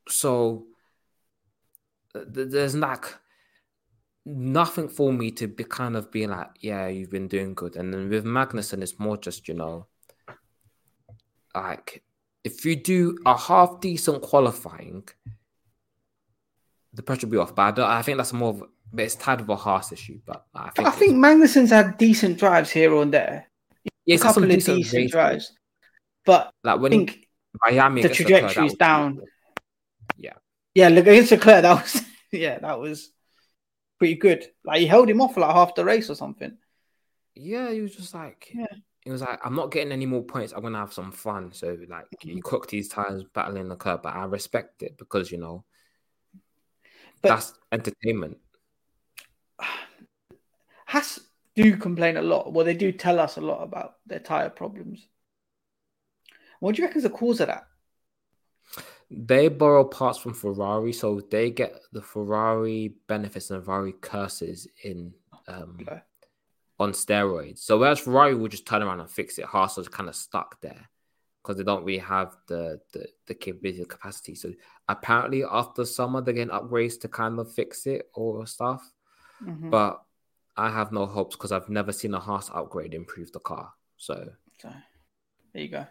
So 0.08 0.66
th- 2.12 2.26
th- 2.34 2.50
there's 2.50 2.76
like 2.76 3.06
nothing 4.26 4.88
for 4.88 5.10
me 5.10 5.30
to 5.30 5.48
be 5.48 5.64
kind 5.64 5.96
of 5.96 6.10
being 6.10 6.30
like, 6.30 6.50
yeah, 6.60 6.86
you've 6.86 7.10
been 7.10 7.28
doing 7.28 7.54
good. 7.54 7.76
And 7.76 7.94
then 7.94 8.10
with 8.10 8.26
Magnussen, 8.26 8.82
it's 8.82 8.98
more 8.98 9.16
just, 9.16 9.48
you 9.48 9.54
know, 9.54 9.86
like 11.54 12.02
if 12.42 12.66
you 12.66 12.76
do 12.76 13.16
a 13.24 13.36
half 13.36 13.80
decent 13.80 14.20
qualifying, 14.20 15.08
the 16.92 17.02
pressure 17.02 17.26
will 17.26 17.32
be 17.32 17.38
off. 17.38 17.54
But 17.54 17.62
I, 17.62 17.70
don't, 17.70 17.90
I 17.90 18.02
think 18.02 18.18
that's 18.18 18.34
more 18.34 18.50
of 18.50 18.62
but 18.94 19.04
it's 19.04 19.16
tied 19.16 19.40
with 19.40 19.50
a 19.50 19.56
Haas 19.56 19.90
issue. 19.92 20.20
But 20.24 20.46
I 20.54 20.70
think, 20.70 20.88
I 20.88 20.90
think 20.92 21.16
Magnussen's 21.16 21.70
had 21.70 21.98
decent 21.98 22.38
drives 22.38 22.70
here 22.70 22.94
and 22.96 23.12
there. 23.12 23.50
yeah, 24.06 24.16
a 24.16 24.18
couple 24.20 24.44
of 24.44 24.48
decent 24.48 24.78
decent 24.78 25.10
drives. 25.10 25.52
But 26.24 26.52
Like 26.62 26.74
I 26.74 26.76
when 26.76 26.90
think 26.92 27.28
Miami 27.64 28.02
the 28.02 28.08
trajectory 28.08 28.66
is 28.66 28.74
down. 28.74 29.20
Yeah. 30.16 30.34
Yeah, 30.74 30.88
look 30.88 31.06
against 31.06 31.32
Leclerc, 31.32 31.62
that 31.62 31.82
was 31.82 32.02
yeah, 32.32 32.58
that 32.60 32.78
was 32.78 33.12
pretty 33.98 34.14
good. 34.14 34.46
Like 34.64 34.78
he 34.80 34.86
held 34.86 35.10
him 35.10 35.20
off 35.20 35.34
for 35.34 35.40
like 35.40 35.54
half 35.54 35.74
the 35.74 35.84
race 35.84 36.08
or 36.08 36.14
something. 36.14 36.56
Yeah, 37.34 37.70
he 37.72 37.80
was 37.80 37.96
just 37.96 38.14
like, 38.14 38.48
Yeah. 38.54 38.66
he 39.02 39.10
was 39.10 39.22
like, 39.22 39.40
I'm 39.44 39.56
not 39.56 39.72
getting 39.72 39.92
any 39.92 40.06
more 40.06 40.22
points. 40.22 40.52
I'm 40.52 40.62
gonna 40.62 40.78
have 40.78 40.92
some 40.92 41.10
fun. 41.10 41.52
So 41.52 41.76
like, 41.88 42.06
you 42.22 42.34
mm-hmm. 42.34 42.40
cooked 42.42 42.70
these 42.70 42.88
tires 42.88 43.24
battling 43.34 43.68
the 43.68 43.76
curb, 43.76 44.02
but 44.02 44.14
I 44.14 44.24
respect 44.26 44.84
it 44.84 44.96
because 44.96 45.32
you 45.32 45.38
know 45.38 45.64
But- 47.22 47.30
that's 47.30 47.54
entertainment. 47.72 48.38
Haas 50.86 51.20
do 51.54 51.76
complain 51.76 52.16
a 52.16 52.22
lot. 52.22 52.52
Well, 52.52 52.64
they 52.64 52.74
do 52.74 52.92
tell 52.92 53.18
us 53.20 53.36
a 53.36 53.40
lot 53.40 53.62
about 53.62 53.96
their 54.06 54.20
tire 54.20 54.50
problems. 54.50 55.06
What 56.60 56.74
do 56.74 56.82
you 56.82 56.86
reckon 56.88 56.98
is 56.98 57.04
the 57.04 57.10
cause 57.10 57.40
of 57.40 57.48
that? 57.48 57.66
They 59.10 59.48
borrow 59.48 59.84
parts 59.84 60.18
from 60.18 60.34
Ferrari, 60.34 60.92
so 60.92 61.20
they 61.30 61.50
get 61.50 61.74
the 61.92 62.02
Ferrari 62.02 62.94
benefits 63.06 63.50
and 63.50 63.64
Ferrari 63.64 63.92
curses 63.92 64.66
in 64.82 65.12
um, 65.46 65.76
Okay. 65.82 66.00
on 66.80 66.92
steroids. 66.92 67.58
So 67.58 67.78
whereas 67.78 68.00
Ferrari 68.00 68.34
will 68.34 68.48
just 68.48 68.66
turn 68.66 68.82
around 68.82 69.00
and 69.00 69.10
fix 69.10 69.38
it, 69.38 69.44
Haas 69.44 69.78
is 69.78 69.88
kind 69.88 70.08
of 70.08 70.16
stuck 70.16 70.60
there. 70.60 70.88
because 71.42 71.58
they 71.58 71.64
don't 71.64 71.84
really 71.84 71.98
have 71.98 72.36
the, 72.48 72.80
the 72.94 73.06
the 73.26 73.34
capability 73.34 73.82
or 73.82 73.86
capacity. 73.86 74.34
So 74.34 74.52
apparently 74.88 75.44
after 75.44 75.84
summer 75.84 76.22
they're 76.22 76.34
getting 76.34 76.54
upgrades 76.54 76.98
to 77.00 77.08
kind 77.08 77.38
of 77.38 77.52
fix 77.52 77.86
it 77.86 78.08
or 78.14 78.46
stuff. 78.46 78.93
Mhm. 79.44 79.70
But 79.70 80.04
I 80.56 80.70
have 80.70 80.92
no 80.92 81.06
hopes 81.06 81.36
because 81.36 81.52
I've 81.52 81.68
never 81.68 81.92
seen 81.92 82.14
a 82.14 82.20
Haas 82.20 82.50
upgrade 82.50 82.94
improve 82.94 83.32
the 83.32 83.40
car. 83.40 83.72
So 83.96 84.32
So 84.58 84.72
there 85.52 85.62
you 85.62 85.68
go. 85.68 85.86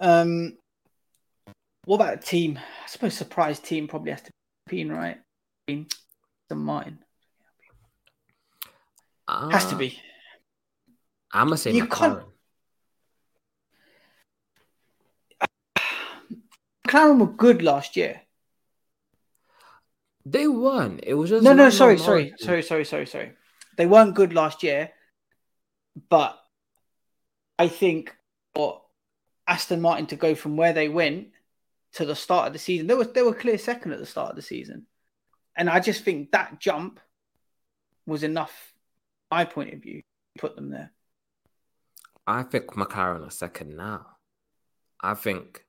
Um, 0.00 0.58
what 1.84 1.96
about 1.96 2.14
a 2.14 2.16
team? 2.18 2.58
I 2.58 2.86
suppose 2.88 3.14
surprise 3.14 3.58
team 3.60 3.86
probably 3.88 4.10
has 4.12 4.22
to 4.22 4.30
be 4.68 4.82
Alpine, 4.82 4.96
right? 4.96 5.20
Alpine, 5.68 5.86
Aston 6.50 6.58
Martin 6.64 6.98
has 9.28 9.66
to 9.66 9.74
uh, 9.74 9.78
be. 9.78 9.98
I'm 11.32 11.46
gonna 11.46 11.56
say 11.56 11.72
You 11.72 11.86
McLaren. 11.86 12.24
can't- 15.40 15.46
McLaren 16.86 17.18
were 17.20 17.26
good 17.32 17.62
last 17.62 17.96
year. 17.96 18.22
They 20.30 20.46
won. 20.46 21.00
It 21.02 21.14
was 21.14 21.30
just 21.30 21.42
No, 21.42 21.52
no, 21.52 21.70
sorry, 21.70 21.98
sorry, 21.98 22.34
sorry, 22.38 22.62
sorry, 22.62 22.84
sorry, 22.84 23.06
sorry. 23.06 23.32
They 23.76 23.86
weren't 23.86 24.14
good 24.14 24.32
last 24.32 24.62
year, 24.62 24.90
but 26.08 26.38
I 27.58 27.68
think 27.68 28.14
for 28.54 28.82
Aston 29.46 29.80
Martin 29.80 30.06
to 30.06 30.16
go 30.16 30.34
from 30.34 30.56
where 30.56 30.72
they 30.72 30.88
went 30.88 31.28
to 31.94 32.04
the 32.04 32.14
start 32.14 32.46
of 32.46 32.52
the 32.52 32.58
season, 32.58 32.86
they 32.86 32.94
were 32.94 33.04
they 33.04 33.22
were 33.22 33.34
clear 33.34 33.58
second 33.58 33.92
at 33.92 33.98
the 33.98 34.06
start 34.06 34.30
of 34.30 34.36
the 34.36 34.42
season, 34.42 34.86
and 35.56 35.68
I 35.68 35.80
just 35.80 36.04
think 36.04 36.30
that 36.30 36.60
jump 36.60 37.00
was 38.06 38.22
enough. 38.22 38.72
My 39.30 39.44
point 39.44 39.74
of 39.74 39.82
view, 39.82 40.02
put 40.38 40.54
them 40.54 40.70
there. 40.70 40.92
I 42.26 42.44
think 42.44 42.66
McLaren 42.66 43.26
are 43.26 43.30
second 43.30 43.76
now. 43.76 44.06
I 45.00 45.14
think, 45.14 45.64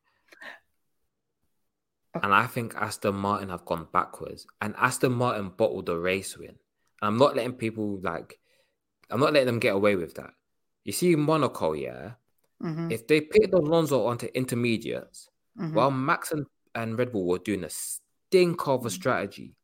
and 2.14 2.34
I 2.34 2.48
think 2.48 2.76
Aston 2.76 3.16
Martin 3.16 3.50
have 3.50 3.66
gone 3.66 3.88
backwards, 3.92 4.46
and 4.62 4.76
Aston 4.78 5.14
Martin 5.14 5.50
bottled 5.56 5.86
the 5.86 5.98
race 5.98 6.38
win. 6.38 6.56
I'm 7.02 7.18
not 7.18 7.36
letting 7.36 7.54
people 7.54 8.00
like, 8.02 8.40
I'm 9.10 9.20
not 9.20 9.34
letting 9.34 9.48
them 9.48 9.60
get 9.60 9.76
away 9.76 9.96
with 9.96 10.16
that. 10.16 10.34
You 10.84 10.92
see, 10.92 11.16
Monaco, 11.16 11.74
yeah. 11.74 12.14
Mhm. 12.62 12.92
If 12.92 13.08
they 13.08 13.22
pitted 13.22 13.54
Alonso 13.54 14.06
onto 14.06 14.28
intermediates, 14.28 15.30
Mhm. 15.58 15.74
while 15.74 15.92
Max 15.92 16.32
and, 16.32 16.46
and 16.76 16.98
Red 16.98 17.12
Bull 17.12 17.26
were 17.26 17.40
doing 17.40 17.64
a 17.64 17.70
stink 17.70 18.68
of 18.68 18.86
a 18.86 18.90
strategy, 18.90 19.56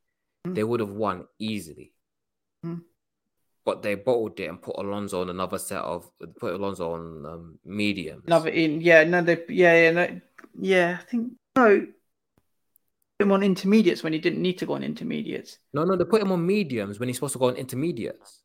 they 0.44 0.64
would 0.64 0.80
have 0.80 0.92
won 0.92 1.28
easily. 1.40 1.94
Mhm. 2.66 2.84
But 3.66 3.82
they 3.82 3.96
bottled 3.96 4.40
it 4.40 4.50
and 4.50 4.62
put 4.62 4.78
Alonso 4.78 5.22
on 5.22 5.30
another 5.30 5.58
set 5.58 5.82
of 5.82 6.10
put 6.40 6.54
Alonso 6.54 6.94
on 6.94 7.26
um, 7.26 7.60
mediums. 7.66 8.24
Another 8.26 8.50
in, 8.50 8.82
yeah, 8.82 9.04
no, 9.04 9.22
they, 9.22 9.44
yeah, 9.50 9.74
yeah, 9.84 9.92
no, 9.92 10.22
yeah. 10.60 10.98
I 11.02 11.04
think 11.04 11.34
no, 11.56 11.88
him 13.20 13.32
on 13.32 13.44
intermediates 13.44 14.04
when 14.04 14.14
he 14.14 14.20
didn't 14.20 14.42
need 14.42 14.60
to 14.60 14.66
go 14.66 14.74
on 14.74 14.84
intermediates. 14.84 15.58
No, 15.74 15.84
no, 15.84 15.96
they 15.96 16.06
put 16.06 16.22
him 16.22 16.32
on 16.32 16.46
mediums 16.46 17.00
when 17.00 17.10
he's 17.10 17.18
supposed 17.18 17.34
to 17.34 17.40
go 17.40 17.48
on 17.48 17.56
intermediates. 17.56 18.44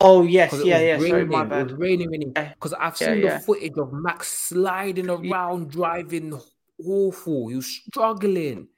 Oh 0.00 0.22
yes, 0.22 0.52
it 0.52 0.64
yeah, 0.64 0.78
yeah. 0.78 0.98
Sorry, 0.98 1.24
raining, 1.24 1.28
my 1.28 1.42
It 1.42 1.48
bad. 1.48 1.70
was 1.70 1.72
raining, 1.74 2.10
raining. 2.10 2.32
Because 2.32 2.72
I've 2.72 2.96
Yeah, 3.00 3.14
seen 3.14 3.20
yeah. 3.22 3.38
the 3.38 3.40
footage 3.40 3.76
of 3.76 3.92
Max 3.92 4.28
sliding 4.28 5.10
around, 5.10 5.70
driving 5.70 6.40
awful. 6.86 7.48
He 7.48 7.56
was 7.56 7.66
struggling. 7.66 8.68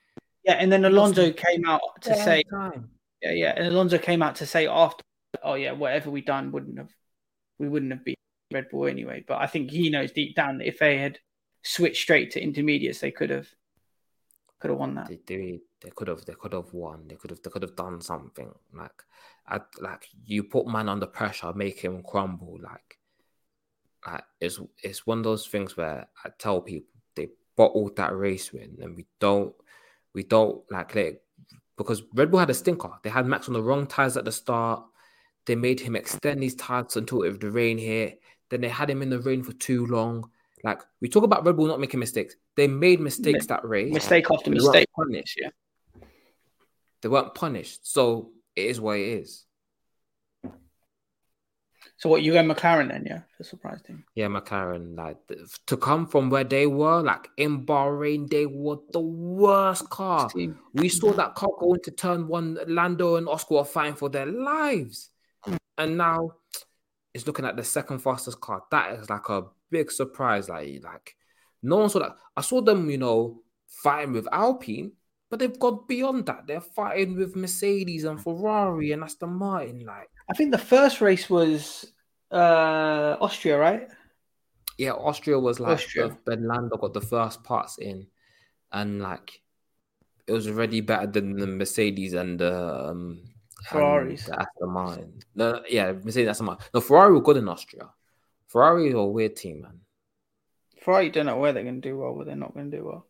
Yeah, 0.45 0.55
and 0.55 0.73
then 0.73 0.87
Alonso 0.87 1.31
came 1.31 1.67
out 1.67 1.83
to 2.03 2.17
say, 2.17 2.43
time. 2.51 2.91
yeah, 3.21 3.33
yeah, 3.33 3.53
and 3.55 3.67
Alonso 3.67 3.99
came 3.99 4.23
out 4.23 4.37
to 4.37 4.47
say 4.47 4.67
after, 4.67 5.05
oh 5.43 5.55
yeah, 5.55 5.73
whatever 5.73 6.11
we 6.11 6.23
done 6.23 6.53
wouldn't 6.53 6.79
have, 6.79 6.91
we 7.59 7.69
wouldn't 7.69 7.93
have 7.93 8.03
beat 8.03 8.17
Red 8.51 8.71
Bull 8.71 8.87
anyway. 8.87 9.23
But 9.29 9.43
I 9.43 9.47
think 9.47 9.71
he 9.71 9.91
knows 9.91 10.13
deep 10.13 10.35
down 10.35 10.57
that 10.59 10.67
if 10.69 10.79
they 10.79 10.97
had 10.97 11.19
switched 11.63 12.01
straight 12.01 12.31
to 12.31 12.43
intermediates, 12.43 13.01
they 13.01 13.11
could 13.11 13.29
have, 13.29 13.49
could 14.61 14.71
have 14.71 14.79
won 14.79 14.95
that. 14.95 15.09
They, 15.27 15.61
they, 15.83 15.91
could 15.91 16.09
have, 16.09 16.25
they 16.25 16.35
could 16.35 16.53
have 16.53 16.73
won. 16.73 17.09
They 17.09 17.17
could 17.17 17.31
have, 17.31 17.43
they 17.43 17.51
could 17.51 17.63
have 17.63 17.77
done 17.77 18.01
something. 18.01 18.53
Like, 18.73 19.03
I, 19.49 19.61
like 19.81 20.07
you 20.25 20.45
put 20.45 20.67
man 20.67 20.89
under 20.89 21.07
pressure, 21.07 21.53
make 21.55 21.81
him 21.81 22.03
crumble. 22.03 22.59
Like, 22.63 22.99
like 24.07 24.25
it's 24.41 24.61
it's 24.83 25.07
one 25.07 25.19
of 25.19 25.25
those 25.25 25.47
things 25.47 25.77
where 25.77 26.09
I 26.25 26.31
tell 26.39 26.61
people 26.61 26.89
they 27.15 27.29
bottled 27.57 27.97
that 27.97 28.15
race 28.15 28.53
win, 28.53 28.79
and 28.81 28.97
we 28.97 29.07
don't, 29.19 29.55
we 30.15 30.23
don't 30.23 30.63
like 30.71 30.95
it, 30.97 31.23
because 31.77 32.03
Red 32.15 32.31
Bull 32.31 32.41
had 32.41 32.51
a 32.51 32.55
stinker. 32.55 32.93
They 33.03 33.11
had 33.11 33.27
Max 33.27 33.49
on 33.49 33.55
the 33.55 33.63
wrong 33.63 33.87
tires 33.87 34.17
at 34.17 34.25
the 34.25 34.33
start. 34.33 34.85
They 35.47 35.57
made 35.57 35.81
him 35.81 35.97
extend 35.97 36.43
these 36.43 36.55
tires 36.55 36.97
until 36.97 37.23
if 37.23 37.41
the 37.41 37.51
rain 37.51 37.79
hit. 37.79 38.21
Then 38.51 38.61
they 38.61 38.69
had 38.69 38.91
him 38.91 39.01
in 39.01 39.11
the 39.11 39.21
rain 39.21 39.43
for 39.43 39.53
too 39.55 39.87
long. 39.87 40.31
Like 40.63 40.83
we 41.01 41.09
talk 41.09 41.25
about 41.25 41.45
Red 41.45 41.57
Bull 41.57 41.67
not 41.67 41.81
making 41.81 42.01
mistakes. 42.01 42.37
They 42.57 42.69
made 42.69 43.01
mistakes 43.01 43.47
that 43.47 43.65
race. 43.65 43.93
Mistake 43.93 44.27
after 44.31 44.51
mistake. 44.51 44.89
punished. 44.95 45.39
Yeah. 45.41 45.51
They 47.03 47.09
weren't 47.09 47.35
punished. 47.35 47.91
So 47.91 48.33
it 48.55 48.67
is 48.67 48.81
what 48.81 48.99
it 48.99 49.21
is. 49.21 49.45
So 51.97 52.09
what 52.09 52.23
you 52.23 52.33
go 52.33 52.43
McLaren 52.43 52.89
then? 52.89 53.05
Yeah, 53.07 53.21
for 53.37 53.45
surprise 53.45 53.83
team. 53.83 54.05
Yeah, 54.15 54.29
McLaren, 54.29 54.97
like 54.97 55.19
to 55.67 55.77
come 55.77 56.07
from 56.07 56.31
where 56.31 56.45
they 56.45 56.67
were, 56.67 57.03
like 57.03 57.29
in 57.37 57.67
Bahrain, 57.67 58.27
they 58.31 58.47
were 58.47 58.79
the 58.91 59.01
worst 59.01 59.91
car. 59.91 60.31
We 60.73 60.89
saw 60.89 61.13
that 61.13 61.35
car 61.35 61.51
go 61.59 61.75
into 61.75 61.91
turn 61.91 62.27
one. 62.27 62.59
Lando 62.67 63.17
and 63.17 63.29
Oscar 63.29 63.57
were 63.57 63.65
fighting 63.65 63.97
for 63.97 64.09
their 64.09 64.25
lives, 64.25 65.11
and 65.77 65.99
now 65.99 66.37
it's 67.13 67.27
looking 67.27 67.45
at 67.45 67.57
the 67.57 67.65
second 67.65 67.99
fastest 67.99 68.41
car. 68.41 68.63
That 68.71 68.93
is 68.99 69.11
like 69.11 69.29
a 69.29 69.43
big 69.71 69.91
surprise. 69.91 70.49
Like, 70.49 70.83
like 70.83 71.17
no 71.63 71.79
one 71.79 71.91
saw 71.91 72.01
that. 72.01 72.17
I 72.37 72.41
saw 72.43 72.61
them, 72.61 72.91
you 72.91 72.99
know, 72.99 73.43
fighting 73.67 74.13
with 74.13 74.29
Alpine, 74.33 74.93
but 75.31 75.39
they've 75.39 75.59
gone 75.59 75.81
beyond 75.87 76.27
that. 76.27 76.47
They're 76.47 76.61
fighting 76.61 77.17
with 77.17 77.37
Mercedes 77.37 78.05
and 78.05 78.21
Ferrari 78.21 78.93
and 78.93 79.03
Aston 79.03 79.35
Martin. 79.35 79.85
Like, 79.87 80.11
I 80.31 80.35
think 80.35 80.53
the 80.53 80.59
first 80.59 81.01
race 81.01 81.29
was 81.29 81.93
uh 82.33 83.17
Austria, 83.21 83.59
right? 83.59 83.89
yeah, 84.81 84.93
Austria 84.93 85.39
was 85.39 85.61
like 85.61 85.75
Austria. 85.75 86.17
when 86.25 86.49
Lando 86.49 86.79
got 86.79 86.95
the 86.95 87.03
first 87.03 87.45
parts 87.45 87.77
in, 87.77 88.07
and 88.73 89.03
like 89.03 89.43
it 90.27 90.33
was 90.33 90.49
already 90.49 90.81
better 90.81 91.07
than 91.07 91.37
the 91.37 91.47
Mercedes 91.47 92.15
and 92.15 92.41
the 92.41 92.89
um, 92.89 93.21
and 93.23 93.67
Ferraris. 93.69 94.25
the 94.25 94.41
Aston 94.41 94.71
Martin. 94.71 95.13
No, 95.35 95.61
yeah, 95.69 95.93
Mercedes 95.93 96.29
Aston 96.29 96.47
Martin. 96.47 96.65
No, 96.73 96.81
Ferrari 96.81 97.13
were 97.13 97.21
good 97.21 97.37
in 97.37 97.49
Austria. 97.49 97.91
Ferrari 98.51 98.91
a 98.91 99.05
weird 99.05 99.37
team, 99.37 99.63
man. 99.63 99.81
Ferrari 100.83 101.09
don't 101.11 101.27
know 101.27 101.39
where 101.39 101.53
they're 101.53 101.63
going 101.63 101.81
to 101.81 101.89
do 101.89 101.97
well, 101.97 102.15
but 102.15 102.27
they're 102.27 102.35
not 102.35 102.53
going 102.53 102.69
to 102.71 102.77
do 102.77 102.85
well. 102.85 103.07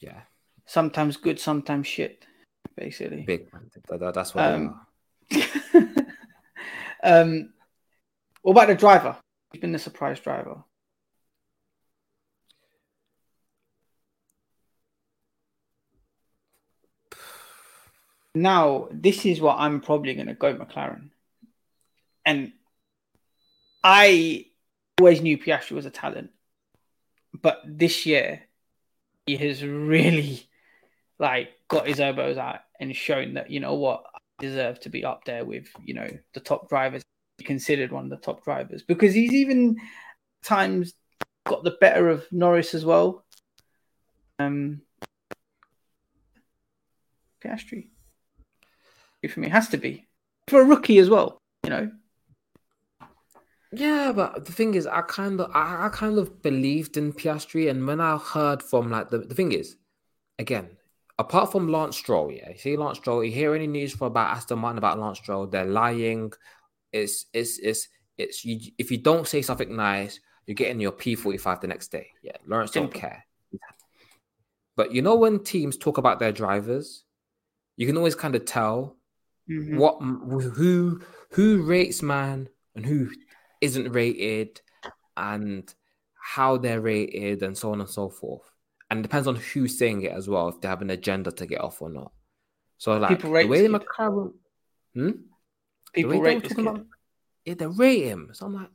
Yeah, 0.00 0.22
Sometimes 0.64 1.18
good, 1.18 1.38
sometimes 1.38 1.86
shit. 1.86 2.24
Basically. 2.74 3.22
big 3.22 3.52
man. 3.52 3.70
That- 3.88 4.00
that- 4.00 4.14
that's 4.14 4.34
what 4.34 4.44
Um, 4.44 4.80
um, 7.02 7.52
what 8.42 8.52
about 8.52 8.68
the 8.68 8.74
driver? 8.74 9.16
Who's 9.52 9.60
been 9.60 9.72
the 9.72 9.78
surprise 9.78 10.18
driver? 10.18 10.64
Now, 18.34 18.88
this 18.90 19.24
is 19.24 19.40
what 19.40 19.56
I'm 19.58 19.80
probably 19.80 20.14
going 20.14 20.26
to 20.26 20.34
go 20.34 20.54
McLaren. 20.54 21.10
And 22.24 22.52
I 23.88 24.46
always 24.98 25.22
knew 25.22 25.38
Piastri 25.38 25.70
was 25.70 25.86
a 25.86 25.90
talent. 25.90 26.30
But 27.40 27.62
this 27.64 28.04
year, 28.04 28.42
he 29.26 29.36
has 29.36 29.64
really 29.64 30.48
like 31.20 31.50
got 31.68 31.86
his 31.86 32.00
elbows 32.00 32.36
out 32.36 32.62
and 32.80 32.94
shown 32.96 33.34
that, 33.34 33.48
you 33.48 33.60
know 33.60 33.74
what, 33.74 34.02
I 34.12 34.18
deserve 34.40 34.80
to 34.80 34.88
be 34.88 35.04
up 35.04 35.24
there 35.24 35.44
with, 35.44 35.68
you 35.84 35.94
know, 35.94 36.08
the 36.34 36.40
top 36.40 36.68
drivers, 36.68 37.04
considered 37.44 37.92
one 37.92 38.02
of 38.02 38.10
the 38.10 38.16
top 38.16 38.42
drivers. 38.42 38.82
Because 38.82 39.14
he's 39.14 39.32
even 39.32 39.76
times 40.42 40.92
got 41.44 41.62
the 41.62 41.76
better 41.80 42.08
of 42.08 42.26
Norris 42.32 42.74
as 42.74 42.84
well. 42.84 43.24
Um 44.40 44.80
Piastri. 47.40 47.90
For 49.30 49.38
me, 49.38 49.48
has 49.48 49.68
to 49.68 49.76
be. 49.76 50.06
For 50.48 50.60
a 50.60 50.64
rookie 50.64 50.98
as 50.98 51.08
well, 51.08 51.38
you 51.62 51.70
know. 51.70 51.92
Yeah, 53.72 54.12
but 54.14 54.44
the 54.44 54.52
thing 54.52 54.74
is, 54.74 54.86
I 54.86 55.02
kind 55.02 55.40
of, 55.40 55.50
I, 55.54 55.86
I 55.86 55.88
kind 55.88 56.18
of 56.18 56.42
believed 56.42 56.96
in 56.96 57.12
Piastri, 57.12 57.68
and 57.68 57.86
when 57.86 58.00
I 58.00 58.16
heard 58.16 58.62
from 58.62 58.90
like 58.90 59.10
the, 59.10 59.18
the 59.18 59.34
thing 59.34 59.52
is, 59.52 59.76
again, 60.38 60.70
apart 61.18 61.50
from 61.50 61.70
Lance 61.70 61.96
Stroll, 61.96 62.30
yeah, 62.30 62.50
you 62.50 62.58
see 62.58 62.76
Lance 62.76 62.98
Stroll, 62.98 63.24
you 63.24 63.32
hear 63.32 63.54
any 63.54 63.66
news 63.66 63.92
for 63.92 64.06
about 64.06 64.36
Aston 64.36 64.58
Martin 64.60 64.78
about 64.78 64.98
Lance 64.98 65.18
Stroll, 65.18 65.46
they're 65.46 65.64
lying. 65.64 66.32
It's, 66.92 67.26
it's, 67.32 67.58
it's, 67.58 67.88
it's. 68.16 68.44
You, 68.44 68.60
if 68.78 68.90
you 68.90 68.98
don't 68.98 69.26
say 69.26 69.42
something 69.42 69.74
nice, 69.74 70.20
you're 70.46 70.54
getting 70.54 70.80
your 70.80 70.92
P 70.92 71.14
forty 71.16 71.38
five 71.38 71.60
the 71.60 71.66
next 71.66 71.88
day. 71.88 72.08
Yeah, 72.22 72.36
Lawrence 72.46 72.70
don't 72.70 72.94
care. 72.94 73.26
But 74.76 74.92
you 74.92 75.02
know 75.02 75.16
when 75.16 75.42
teams 75.42 75.76
talk 75.76 75.98
about 75.98 76.20
their 76.20 76.32
drivers, 76.32 77.02
you 77.76 77.86
can 77.86 77.96
always 77.96 78.14
kind 78.14 78.34
of 78.34 78.44
tell 78.44 78.96
Mhm. 79.48 79.76
what 79.78 80.02
who 80.02 81.00
who 81.32 81.62
rates 81.62 82.02
man 82.02 82.48
and 82.74 82.84
who 82.84 83.10
isn't 83.60 83.92
rated 83.92 84.60
and 85.16 85.72
how 86.14 86.56
they're 86.56 86.80
rated 86.80 87.42
and 87.42 87.56
so 87.56 87.72
on 87.72 87.80
and 87.80 87.88
so 87.88 88.08
forth. 88.08 88.50
And 88.90 89.00
it 89.00 89.02
depends 89.02 89.26
on 89.26 89.36
who's 89.36 89.78
saying 89.78 90.02
it 90.02 90.12
as 90.12 90.28
well, 90.28 90.48
if 90.48 90.60
they 90.60 90.68
have 90.68 90.82
an 90.82 90.90
agenda 90.90 91.32
to 91.32 91.46
get 91.46 91.60
off 91.60 91.82
or 91.82 91.90
not. 91.90 92.12
So 92.78 92.96
like 92.98 93.10
People 93.10 93.30
rate 93.30 93.44
the 93.44 93.48
way 93.48 93.66
Skip. 93.66 93.82
McLaren, 93.82 94.32
hmm? 94.94 95.10
People 95.92 96.12
the 96.12 96.20
rate 96.20 96.34
were 96.34 96.40
this 96.40 96.48
talking 96.50 96.66
about- 96.66 96.86
yeah, 97.44 97.54
they 97.54 97.66
rate 97.66 98.04
him. 98.04 98.30
So 98.32 98.46
I'm 98.46 98.54
like, 98.54 98.70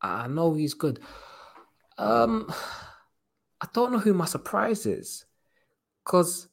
I 0.00 0.26
know 0.28 0.54
he's 0.54 0.74
good. 0.74 1.00
Um, 1.96 2.46
I 3.60 3.66
don't 3.72 3.92
know 3.92 3.98
who 3.98 4.14
my 4.14 4.24
surprise 4.26 4.86
is, 4.86 5.24
because 6.04 6.48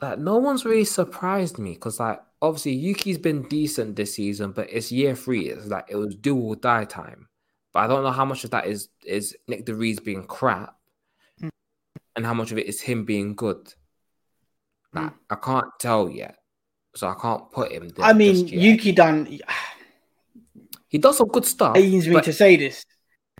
like 0.00 0.18
no 0.18 0.36
one's 0.36 0.64
really 0.64 0.84
surprised 0.84 1.58
me. 1.58 1.74
Because 1.74 2.00
like 2.00 2.20
obviously 2.42 2.72
Yuki's 2.72 3.18
been 3.18 3.42
decent 3.48 3.96
this 3.96 4.14
season, 4.14 4.52
but 4.52 4.68
it's 4.70 4.92
year 4.92 5.14
three. 5.14 5.48
It's 5.48 5.66
like 5.66 5.86
it 5.88 5.96
was 5.96 6.14
do 6.14 6.36
or 6.36 6.56
die 6.56 6.84
time. 6.84 7.28
But 7.72 7.80
I 7.80 7.86
don't 7.88 8.04
know 8.04 8.12
how 8.12 8.24
much 8.24 8.44
of 8.44 8.50
that 8.50 8.66
is 8.66 8.88
is 9.04 9.36
Nyck 9.50 9.64
de 9.64 9.74
Vries 9.74 10.00
being 10.00 10.24
crap, 10.24 10.76
and 12.16 12.24
how 12.24 12.34
much 12.34 12.52
of 12.52 12.58
it 12.58 12.66
is 12.66 12.80
him 12.80 13.04
being 13.04 13.34
good. 13.34 13.72
Hmm. 14.92 15.04
Like 15.04 15.12
I 15.30 15.34
can't 15.36 15.70
tell 15.80 16.08
yet, 16.08 16.36
so 16.94 17.08
I 17.08 17.14
can't 17.20 17.50
put 17.50 17.72
him. 17.72 17.88
There 17.88 18.04
I 18.04 18.12
mean. 18.12 18.46
Yuki 18.46 18.92
done. 18.92 19.40
he 20.88 20.98
does 20.98 21.18
some 21.18 21.28
good 21.28 21.44
stuff. 21.44 21.74
pains 21.74 22.06
me 22.06 22.14
but- 22.14 22.24
to 22.24 22.32
say 22.32 22.56
this. 22.56 22.84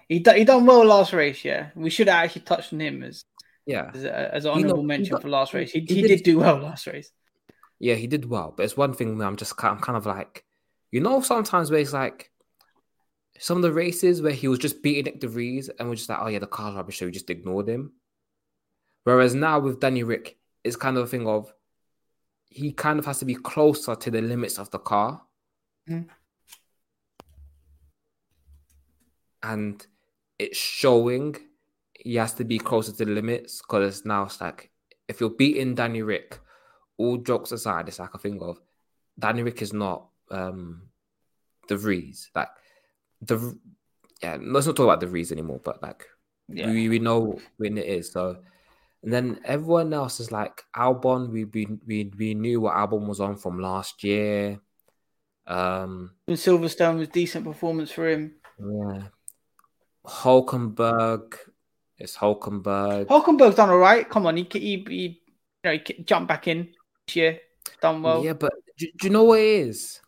He 0.07 0.19
done, 0.19 0.37
he 0.37 0.45
done 0.45 0.67
well 0.67 0.85
last 0.85 1.15
race. 1.15 1.45
Yeah, 1.45 1.71
we 1.75 1.89
should 1.89 2.09
have 2.09 2.25
actually 2.25 2.43
touched 2.43 2.75
on 2.75 2.81
him 2.81 3.03
as 3.03 3.25
yeah, 3.67 3.91
as, 3.95 4.05
a, 4.05 4.35
as 4.35 4.45
You 4.45 4.51
know, 4.51 4.57
honourable 4.57 4.81
he 4.81 4.87
mention 4.87 5.13
done- 5.13 5.23
for 5.23 5.29
last 5.29 5.55
race. 5.55 5.73
He, 5.73 5.81
he 5.81 5.95
he, 5.97 6.03
did- 6.03 6.09
did 6.09 6.23
do 6.25 6.39
well 6.39 6.59
last 6.59 6.87
race. 6.87 7.11
Yeah, 7.81 7.95
he 7.95 8.07
did 8.07 8.25
well, 8.29 8.55
but 8.57 8.63
it's 8.65 8.77
one 8.77 8.95
thing 8.95 9.19
where 9.19 9.27
I'm 9.27 9.37
just 9.37 9.57
kind, 9.57 9.77
I'm 9.77 9.83
kind 9.83 9.97
of 9.97 10.07
like, 10.07 10.45
you 10.91 11.01
know, 11.01 11.21
sometimes 11.21 11.71
where 11.71 11.81
it's 11.81 11.93
like 11.93 12.31
some 13.39 13.57
of 13.59 13.63
the 13.63 13.73
races 13.73 14.23
where 14.23 14.33
he 14.33 14.47
was 14.49 14.61
just 14.61 14.81
beating 14.83 15.13
Nyck 15.13 15.21
de 15.21 15.29
Vries 15.29 15.69
and 15.69 15.89
we're 15.89 15.97
just 15.97 16.09
like, 16.09 16.19
oh 16.21 16.29
yeah, 16.29 16.39
the 16.39 16.47
car's 16.47 16.77
rubbish, 16.77 16.99
so 16.99 17.07
we 17.07 17.13
just 17.13 17.29
ignored 17.31 17.69
him. 17.69 17.93
Whereas 19.03 19.35
now 19.35 19.59
with 19.59 19.81
Danny 19.81 20.03
Ric, 20.03 20.39
it's 20.63 20.77
kind 20.77 20.97
of 20.97 21.05
a 21.05 21.07
thing 21.07 21.27
of 21.27 21.53
he 22.49 22.73
kind 22.73 22.99
of 22.99 23.05
has 23.07 23.19
to 23.19 23.25
be 23.25 23.35
closer 23.35 23.97
to 23.97 24.11
the 24.11 24.23
limits 24.23 24.59
of 24.59 24.71
the 24.71 24.79
car. 24.79 25.21
Mm. 25.91 26.07
And 29.43 29.87
it's 30.39 30.57
showing 30.57 31.37
he 32.05 32.15
has 32.17 32.35
to 32.35 32.45
be 32.45 32.59
closer 32.59 32.93
to 32.93 33.05
the 33.05 33.11
limits 33.11 33.61
because 33.63 34.05
now 34.05 34.25
it's 34.25 34.41
like 34.41 34.71
if 35.09 35.21
you're 35.21 35.31
beating 35.31 35.75
Danny 35.75 36.03
Ric, 36.03 36.39
all 36.99 37.17
jokes 37.17 37.51
aside, 37.51 37.89
it's 37.89 37.99
like 37.99 38.15
a 38.15 38.19
thing 38.19 38.41
of 38.41 38.61
Danny 39.19 39.43
Ric 39.43 39.61
is 39.63 39.73
not 39.73 40.09
um 40.31 40.83
de 41.67 41.77
Vries. 41.77 42.31
Like 42.35 42.49
the 43.21 43.59
yeah, 44.23 44.37
let's 44.41 44.67
not 44.67 44.77
talk 44.77 44.85
about 44.85 45.01
de 45.01 45.07
Vries 45.07 45.33
anymore, 45.33 45.61
but 45.65 45.83
like 45.83 46.05
Yeah. 46.49 46.69
we, 46.71 46.89
we 46.89 46.99
know 47.01 47.41
when 47.57 47.79
it 47.79 47.87
is. 47.87 48.13
So 48.13 48.37
and 49.03 49.13
then 49.13 49.41
everyone 49.45 49.93
else 49.93 50.21
is 50.21 50.31
like 50.31 50.63
Albon, 50.77 51.31
we 51.33 51.45
we 51.45 51.67
we, 51.87 52.13
we 52.19 52.35
knew 52.35 52.61
what 52.61 52.77
Albon 52.77 53.07
was 53.09 53.21
on 53.21 53.37
from 53.37 53.59
last 53.61 54.05
year. 54.05 54.61
Um 55.47 56.13
And 56.29 56.37
Silverstone 56.37 56.99
was 56.99 57.09
decent 57.09 57.45
performance 57.45 57.91
for 57.91 58.09
him. 58.09 58.37
yeah. 58.59 59.09
Hulkenberg. 60.07 61.35
It's 62.05 62.17
Hulkenberg. 62.17 63.07
Hulkenberg's 63.07 63.57
done 63.57 63.71
all 63.71 63.79
right. 63.79 64.09
Come 64.09 64.27
on, 64.27 64.37
he 64.37 64.47
he, 64.53 64.59
he 64.61 64.85
you 64.85 65.17
know 65.65 65.73
he 65.73 66.03
jumped 66.05 66.29
back 66.29 66.47
in 66.47 66.69
this 67.07 67.17
year, 67.17 67.41
done 67.81 68.03
well, 68.03 68.23
yeah, 68.25 68.35
but 68.35 68.53
do, 68.77 68.87
do 68.99 69.07
you 69.07 69.13
know 69.13 69.25
what 69.25 69.41
it 69.41 69.47
is? 69.47 70.01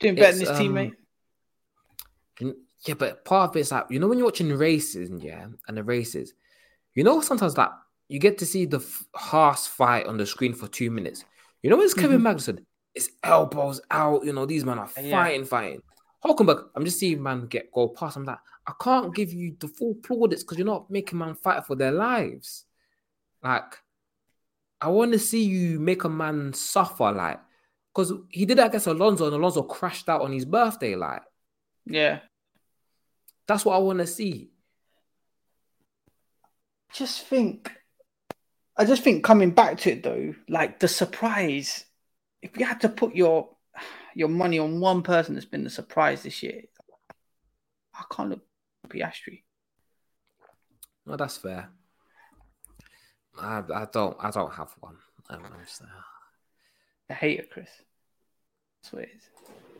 doing 0.00 0.14
better 0.16 0.32
than 0.32 0.40
his 0.40 0.48
um, 0.50 0.56
teammate. 0.56 0.92
Mm, 2.40 2.54
Yeah, 2.86 2.94
but 2.94 3.24
part 3.24 3.50
of 3.50 3.56
it's 3.56 3.70
like 3.70 3.86
you 3.90 3.98
know 3.98 4.08
when 4.08 4.18
you're 4.18 4.26
watching 4.26 4.52
races, 4.56 5.10
yeah, 5.22 5.46
and 5.68 5.76
the 5.76 5.84
races, 5.84 6.32
you 6.94 7.04
know 7.04 7.20
sometimes 7.20 7.56
like 7.56 7.70
you 8.08 8.18
get 8.18 8.38
to 8.38 8.46
see 8.46 8.64
the 8.66 8.78
f- 8.78 9.04
Haas 9.14 9.66
fight 9.66 10.06
on 10.06 10.16
the 10.16 10.26
screen 10.26 10.54
for 10.54 10.66
two 10.68 10.90
minutes. 10.90 11.24
You 11.62 11.70
know 11.70 11.76
when 11.76 11.84
it's 11.84 11.94
Kevin 11.94 12.20
Magnussen, 12.20 12.64
it's 12.94 13.10
elbows 13.22 13.80
out. 13.90 14.24
You 14.24 14.32
know 14.32 14.46
these 14.46 14.64
men 14.64 14.78
are 14.78 14.88
Yeah. 15.00 15.10
fighting, 15.10 15.44
fighting. 15.44 15.82
Hulkenberg, 16.24 16.68
I'm 16.74 16.84
just 16.86 16.98
seeing 16.98 17.22
man 17.22 17.46
get 17.46 17.70
go 17.70 17.88
past. 17.88 18.16
I'm 18.16 18.24
like, 18.24 18.38
I 18.66 18.72
can't 18.82 19.14
give 19.14 19.32
you 19.32 19.56
the 19.58 19.68
full 19.68 19.94
plaudits 19.94 20.42
because 20.42 20.56
you're 20.58 20.66
not 20.66 20.90
making 20.90 21.18
man 21.18 21.34
fight 21.34 21.66
for 21.66 21.76
their 21.76 21.92
lives. 21.92 22.64
Like, 23.42 23.78
I 24.80 24.88
want 24.88 25.12
to 25.12 25.18
see 25.18 25.44
you 25.44 25.78
make 25.78 26.04
a 26.04 26.08
man 26.08 26.52
suffer, 26.54 27.12
like, 27.12 27.40
because 27.94 28.12
he 28.30 28.46
did 28.46 28.58
that 28.58 28.68
against 28.68 28.86
Alonso, 28.86 29.26
and 29.26 29.34
Alonso 29.34 29.62
crashed 29.62 30.08
out 30.08 30.22
on 30.22 30.32
his 30.32 30.44
birthday, 30.44 30.94
like. 30.96 31.22
Yeah, 31.86 32.20
That's 33.46 33.64
what 33.64 33.74
I 33.74 33.78
want 33.78 33.98
to 33.98 34.06
see. 34.06 34.50
just 36.92 37.26
think. 37.26 37.70
I 38.76 38.84
just 38.84 39.02
think 39.04 39.22
coming 39.22 39.50
back 39.50 39.78
to 39.80 39.92
it 39.92 40.02
though, 40.02 40.34
like 40.48 40.80
the 40.80 40.88
surprise. 40.88 41.84
If 42.42 42.56
you 42.58 42.64
had 42.66 42.80
to 42.80 42.88
put 42.88 43.14
your 43.14 43.50
your 44.14 44.28
money 44.28 44.58
on 44.58 44.80
one 44.80 45.02
person 45.02 45.34
that's 45.34 45.46
been 45.46 45.64
the 45.64 45.70
surprise 45.70 46.22
this 46.22 46.42
year, 46.42 46.62
I 47.94 48.04
can't 48.10 48.30
look 48.30 48.38
at 48.38 48.44
Piastri. 48.94 49.42
No, 51.06 51.16
that's 51.16 51.36
fair. 51.36 51.68
I, 53.38 53.62
I 53.74 53.86
don't 53.92 54.16
I 54.20 54.30
don't 54.30 54.52
have 54.52 54.72
one. 54.80 54.96
I'm, 55.28 55.44
I'm 55.44 55.52
just- 55.64 55.82
The 57.08 57.14
hater, 57.14 57.44
Chris. 57.50 57.68
That's 58.82 58.92
what 58.92 59.02
it 59.04 59.10
is. 59.16 59.22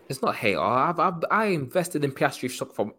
it's 0.09 0.23
not 0.23 0.35
hate. 0.37 0.57
I've, 0.57 0.99
I've 0.99 1.25
I 1.31 1.47
invested 1.47 2.05
in 2.05 2.12
Piastri 2.12 2.51
stock 2.51 2.75
from 2.75 2.95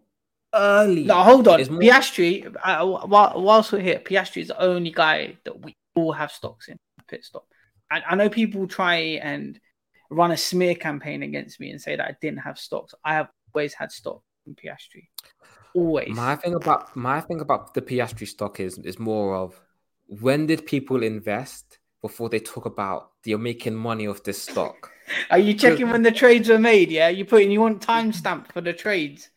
early. 0.54 1.04
No, 1.04 1.16
hold 1.24 1.48
on. 1.48 1.60
More- 1.72 1.82
Piastri, 1.82 2.46
uh, 2.64 3.06
whilst 3.08 3.72
we're 3.72 3.80
here, 3.80 4.00
Piastri 4.00 4.42
is 4.44 4.48
the 4.50 4.62
only 4.62 4.92
guy 4.92 5.38
that 5.44 5.64
we 5.64 5.76
all 5.96 6.12
have 6.14 6.32
stocks 6.32 6.68
in 6.68 6.78
pit 7.08 7.24
stop. 7.26 7.46
And 7.92 8.04
I 8.08 8.16
know 8.16 8.30
people 8.30 8.68
try 8.68 8.96
and 9.22 9.60
run 10.10 10.32
a 10.32 10.38
smear 10.38 10.76
campaign 10.76 11.24
against 11.24 11.60
me 11.60 11.72
and 11.72 11.82
say 11.82 11.96
that 11.96 12.06
I 12.06 12.16
didn't 12.22 12.40
have 12.40 12.58
stocks. 12.58 12.94
I 13.04 13.14
have 13.16 13.30
always 13.54 13.74
had 13.74 13.92
stock 13.92 14.22
in 14.48 14.56
Piastri. 14.56 15.08
Always. 15.76 16.16
My 16.16 16.38
thing 16.38 16.56
about 16.56 16.96
my 16.96 17.20
thing 17.20 17.42
about 17.42 17.74
the 17.74 17.82
Piastri 17.82 18.28
stock 18.28 18.60
is 18.62 18.78
is 18.80 18.98
more 18.98 19.36
of 19.36 19.60
when 20.08 20.48
did 20.48 20.66
people 20.66 21.04
invest 21.04 21.80
before 22.02 22.30
they 22.30 22.40
talk 22.40 22.66
about 22.66 23.12
you're 23.26 23.38
making 23.38 23.76
money 23.76 24.08
off 24.08 24.24
this 24.24 24.42
stock? 24.42 24.92
Are 25.30 25.38
you 25.38 25.54
checking 25.54 25.90
when 25.90 26.02
the 26.02 26.12
trades 26.12 26.48
were 26.48 26.60
made? 26.60 26.92
Yeah, 26.92 27.10
you 27.10 27.26
put 27.26 27.44
in 27.44 27.52
you 27.52 27.60
want 27.60 27.86
timestamp 27.86 28.52
for 28.54 28.62
the 28.62 28.72
trades. 28.72 29.30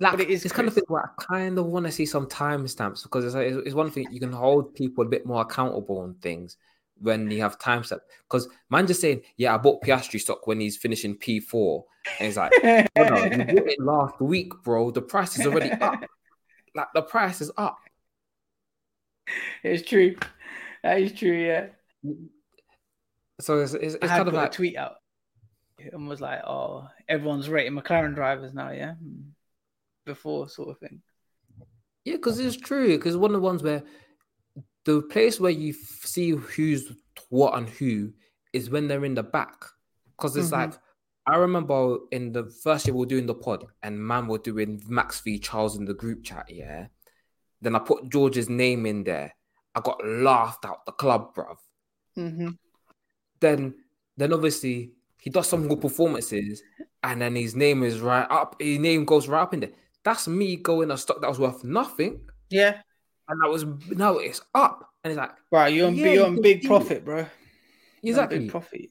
Like, 0.00 0.12
But 0.12 0.20
it 0.22 0.30
is 0.30 0.44
it's 0.44 0.54
kind 0.54 0.66
of 0.66 0.74
thing 0.74 0.84
where 0.88 1.04
I 1.04 1.22
kind 1.22 1.58
of 1.58 1.66
want 1.66 1.86
to 1.86 1.92
see 1.92 2.06
some 2.06 2.26
timestamps 2.26 3.02
because 3.02 3.26
it's, 3.26 3.34
like, 3.34 3.48
it's 3.48 3.66
it's 3.66 3.74
one 3.74 3.90
thing 3.90 4.06
you 4.10 4.18
can 4.18 4.32
hold 4.32 4.74
people 4.74 5.04
a 5.04 5.08
bit 5.08 5.26
more 5.26 5.42
accountable 5.42 5.98
on 5.98 6.14
things 6.22 6.56
when 6.98 7.30
you 7.30 7.40
have 7.40 7.58
timestamp. 7.58 8.00
Because 8.28 8.48
man 8.70 8.86
just 8.86 9.00
saying, 9.00 9.22
yeah, 9.36 9.54
I 9.54 9.58
bought 9.58 9.82
Piastri 9.82 10.20
stock 10.20 10.46
when 10.46 10.60
he's 10.60 10.76
finishing 10.76 11.16
P4, 11.16 11.82
and 12.18 12.26
he's 12.26 12.36
like, 12.36 12.52
"Brother, 12.94 13.28
you 13.28 13.54
bought 13.54 13.68
it 13.68 13.80
last 13.80 14.20
week, 14.20 14.52
bro. 14.62 14.90
The 14.90 15.02
price 15.02 15.38
is 15.38 15.46
already 15.46 15.70
up. 15.70 16.04
Like 16.74 16.88
the 16.94 17.02
price 17.02 17.42
is 17.42 17.50
up. 17.58 17.76
It's 19.62 19.86
true. 19.86 20.16
That 20.82 21.00
is 21.02 21.12
true. 21.12 21.32
Yeah. 21.32 21.66
So 23.42 23.60
it's, 23.60 23.74
it's, 23.74 23.94
it's 23.96 24.06
kind 24.06 24.26
of 24.26 24.32
like 24.34 24.48
a 24.48 24.52
tweet 24.54 24.76
out 24.78 24.94
and 25.78 26.08
was 26.08 26.20
like, 26.20 26.40
"Oh, 26.46 26.88
everyone's 27.08 27.48
rating 27.50 27.74
McLaren 27.78 28.14
drivers 28.14 28.54
now." 28.54 28.70
Yeah, 28.70 28.94
Hmm. 28.94 29.30
before 30.06 30.48
sort 30.48 30.70
of 30.70 30.78
thing. 30.78 31.02
Yeah, 32.04 32.16
because 32.16 32.38
it's 32.38 32.56
true. 32.56 32.96
Because 32.96 33.16
one 33.16 33.30
of 33.32 33.40
the 33.40 33.46
ones 33.46 33.62
where 33.62 33.82
the 34.84 35.02
place 35.02 35.38
where 35.40 35.50
you 35.50 35.70
f- 35.70 36.06
see 36.06 36.30
who's 36.30 36.92
what 37.28 37.56
and 37.56 37.68
who 37.68 38.12
is 38.52 38.70
when 38.70 38.88
they're 38.88 39.04
in 39.04 39.14
the 39.14 39.22
back. 39.22 39.64
Because 40.16 40.36
it's 40.36 40.48
Mhm. 40.48 40.52
like 40.52 40.74
I 41.24 41.36
remember 41.36 41.98
in 42.10 42.32
the 42.32 42.46
first 42.46 42.86
year 42.86 42.94
we 42.94 43.00
were 43.00 43.06
doing 43.06 43.26
the 43.26 43.34
pod, 43.34 43.64
and 43.82 44.04
man 44.04 44.26
were 44.26 44.38
doing 44.38 44.82
Max 44.88 45.20
v 45.20 45.38
Charles 45.38 45.76
in 45.76 45.84
the 45.84 45.94
group 45.94 46.24
chat. 46.24 46.46
Yeah, 46.50 46.88
then 47.60 47.76
I 47.76 47.78
put 47.78 48.08
George's 48.08 48.48
name 48.48 48.86
in 48.86 49.04
there. 49.04 49.32
I 49.74 49.80
got 49.80 50.04
laughed 50.04 50.64
out 50.64 50.84
the 50.84 50.92
club, 50.92 51.34
bruv. 51.34 51.56
Mm-hmm. 52.18 52.48
Then, 53.40 53.74
then 54.16 54.32
obviously 54.32 54.92
he 55.20 55.30
does 55.30 55.48
some 55.48 55.68
good 55.68 55.80
performances, 55.80 56.62
and 57.04 57.22
then 57.22 57.36
his 57.36 57.54
name 57.54 57.82
is 57.84 58.00
right 58.00 58.26
up. 58.28 58.56
His 58.60 58.78
name 58.80 59.04
goes 59.04 59.28
right 59.28 59.42
up 59.42 59.54
in 59.54 59.60
there. 59.60 59.72
That's 60.04 60.26
me 60.26 60.56
going 60.56 60.90
a 60.90 60.98
stock 60.98 61.20
that 61.20 61.28
was 61.28 61.38
worth 61.38 61.62
nothing. 61.62 62.28
Yeah, 62.50 62.82
and 63.28 63.40
that 63.42 63.48
was 63.48 63.64
now 63.90 64.18
it's 64.18 64.40
up, 64.54 64.90
and 65.04 65.12
it's 65.12 65.18
like 65.18 65.32
right. 65.50 65.72
You're 65.72 65.86
on, 65.88 65.94
Yeah, 65.96 66.04
you're 66.06 66.14
you 66.14 66.24
on 66.24 66.40
big 66.42 66.64
profit, 66.64 67.04
bro. 67.04 67.26
Exactly. 68.02 68.40
big 68.40 68.50
profit. 68.50 68.90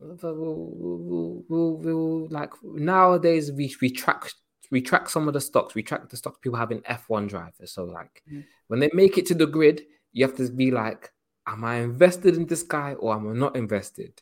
We'll, 0.00 0.16
we'll, 0.22 1.42
we'll, 1.48 1.76
we'll, 1.78 2.28
like 2.28 2.50
nowadays 2.62 3.50
we 3.50 3.74
we 3.80 3.90
track 3.90 4.30
we 4.70 4.80
track 4.80 5.08
some 5.08 5.26
of 5.26 5.34
the 5.34 5.40
stocks. 5.40 5.74
We 5.74 5.82
track 5.82 6.08
the 6.08 6.16
stocks 6.16 6.38
people 6.40 6.58
have 6.58 6.70
in 6.70 6.82
F 6.84 7.08
one 7.08 7.26
drivers. 7.26 7.72
So 7.72 7.84
like 7.84 8.22
Mm. 8.30 8.44
when 8.68 8.80
they 8.80 8.90
make 8.92 9.18
it 9.18 9.26
to 9.26 9.34
the 9.34 9.46
grid, 9.46 9.82
you 10.12 10.24
have 10.26 10.36
to 10.36 10.48
be 10.50 10.70
like, 10.70 11.10
am 11.46 11.64
I 11.64 11.76
invested 11.76 12.36
in 12.36 12.46
this 12.46 12.62
guy 12.62 12.94
or 12.94 13.14
am 13.14 13.28
I 13.28 13.32
not 13.34 13.56
invested? 13.56 14.20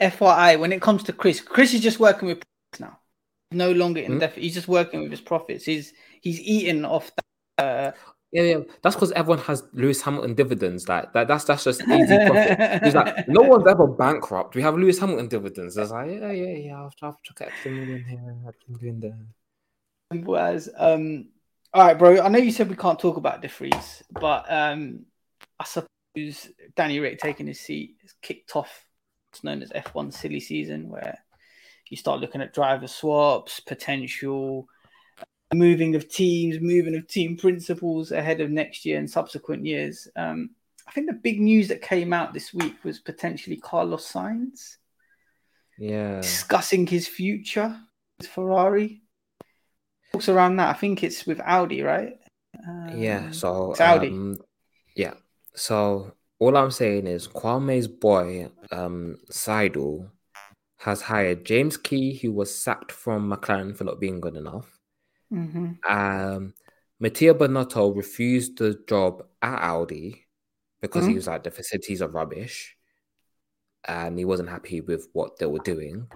FYI, 0.00 0.58
when 0.60 0.72
it 0.72 0.80
comes 0.82 1.02
to 1.04 1.12
Chris, 1.12 1.40
Chris 1.40 1.74
is 1.74 1.80
just 1.80 1.98
working 2.00 2.28
with 2.28 2.42
now. 2.78 2.98
No 3.52 3.72
longer 3.72 4.00
indefinite. 4.00 4.42
He's 4.42 4.54
just 4.54 4.68
working 4.68 5.02
with 5.02 5.10
his 5.10 5.20
profits. 5.20 5.64
He's 5.64 5.92
he's 6.22 6.40
eating 6.40 6.84
off 6.84 7.14
that. 7.16 7.24
Uh, 7.58 7.92
Yeah, 8.32 8.42
yeah, 8.42 8.58
that's 8.82 8.96
because 8.96 9.12
everyone 9.12 9.38
has 9.44 9.62
Lewis 9.72 10.02
Hamilton 10.02 10.34
dividends. 10.34 10.88
Like 10.88 11.12
that, 11.12 11.28
that's 11.28 11.44
that's 11.44 11.64
just 11.64 11.80
easy 11.88 12.18
profit. 12.26 12.82
He's 12.82 12.94
like, 12.94 13.28
no 13.28 13.42
one's 13.42 13.66
ever 13.68 13.86
bankrupt. 13.86 14.54
We 14.54 14.62
have 14.62 14.76
Lewis 14.76 14.98
Hamilton 14.98 15.28
dividends. 15.28 15.78
I 15.78 15.82
was 15.82 15.90
like, 15.92 16.10
yeah, 16.10 16.32
yeah, 16.32 16.56
yeah. 16.56 16.76
I'll 16.76 16.90
try 16.98 17.10
to 17.10 17.16
chuck 17.22 17.40
extra 17.40 17.70
million 17.70 18.04
here, 18.04 18.36
extra 18.48 18.72
million 18.72 19.00
there. 19.00 19.18
Whereas, 20.24 20.68
um, 20.76 21.28
all 21.72 21.84
right, 21.86 21.98
bro. 21.98 22.20
I 22.20 22.28
know 22.28 22.38
you 22.38 22.52
said 22.52 22.68
we 22.68 22.76
can't 22.76 22.98
talk 22.98 23.16
about 23.16 23.42
de 23.42 23.48
Vries, 23.48 24.02
but 24.10 24.44
um, 24.50 25.06
I 25.58 25.64
suppose 25.64 26.50
Danny 26.74 26.98
Ric 27.00 27.18
taking 27.18 27.46
his 27.46 27.60
seat 27.60 27.96
has 28.02 28.14
kicked 28.22 28.54
off 28.56 28.84
what's 29.30 29.44
known 29.44 29.62
as 29.62 29.70
F1 29.70 30.12
silly 30.12 30.40
season, 30.40 30.88
where 30.88 31.18
you 31.90 31.96
start 31.96 32.20
looking 32.20 32.40
at 32.40 32.54
driver 32.54 32.86
swaps, 32.88 33.60
potential 33.60 34.68
moving 35.54 35.94
of 35.94 36.08
teams, 36.08 36.58
moving 36.60 36.96
of 36.96 37.06
team 37.06 37.36
principals 37.36 38.12
ahead 38.12 38.40
of 38.40 38.50
next 38.50 38.84
year 38.84 38.98
and 38.98 39.08
subsequent 39.08 39.64
years. 39.64 40.08
Um, 40.16 40.50
I 40.86 40.92
think 40.92 41.06
the 41.06 41.14
big 41.14 41.40
news 41.40 41.68
that 41.68 41.82
came 41.82 42.12
out 42.12 42.32
this 42.34 42.52
week 42.54 42.76
was 42.84 42.98
potentially 42.98 43.56
Carlos 43.56 44.10
Sainz 44.10 44.76
Yeah, 45.78 46.20
discussing 46.20 46.86
his 46.86 47.06
future 47.08 47.76
with 48.18 48.28
Ferrari. 48.28 49.02
Talks 50.12 50.28
around 50.28 50.56
that. 50.56 50.68
I 50.74 50.78
think 50.78 51.02
it's 51.02 51.26
with 51.26 51.40
Audi, 51.40 51.82
right? 51.82 52.18
yeah. 52.94 53.26
Um, 53.26 53.32
So 53.32 53.72
it's 53.72 53.80
Audi. 53.80 54.08
um, 54.08 54.38
yeah. 54.94 55.14
So 55.54 56.12
all 56.38 56.56
I'm 56.56 56.70
saying 56.70 57.06
is 57.06 57.26
Kwame's 57.28 57.88
boy, 57.88 58.50
um, 58.70 59.18
Seidl, 59.30 60.10
has 60.78 61.02
hired 61.02 61.44
James 61.44 61.76
Key, 61.76 62.14
who 62.18 62.32
was 62.32 62.54
sacked 62.54 62.92
from 62.92 63.30
McLaren 63.30 63.76
for 63.76 63.84
not 63.84 64.00
being 64.00 64.20
good 64.20 64.36
enough. 64.36 64.75
Mhm. 65.32 65.78
Um, 65.88 66.54
Mattia 66.98 67.34
Binotto 67.34 67.94
refused 67.94 68.58
the 68.58 68.82
job 68.88 69.26
at 69.42 69.60
Audi 69.62 70.26
because 70.80 71.04
he 71.06 71.12
Mhm. 71.12 71.16
was 71.16 71.26
like 71.26 71.42
the 71.44 71.50
facilities 71.50 72.00
are 72.02 72.08
rubbish, 72.08 72.76
and 73.84 74.18
he 74.18 74.24
wasn't 74.24 74.48
happy 74.48 74.80
with 74.80 75.08
what 75.12 75.38
they 75.38 75.46
were 75.46 75.58
doing. 75.60 76.08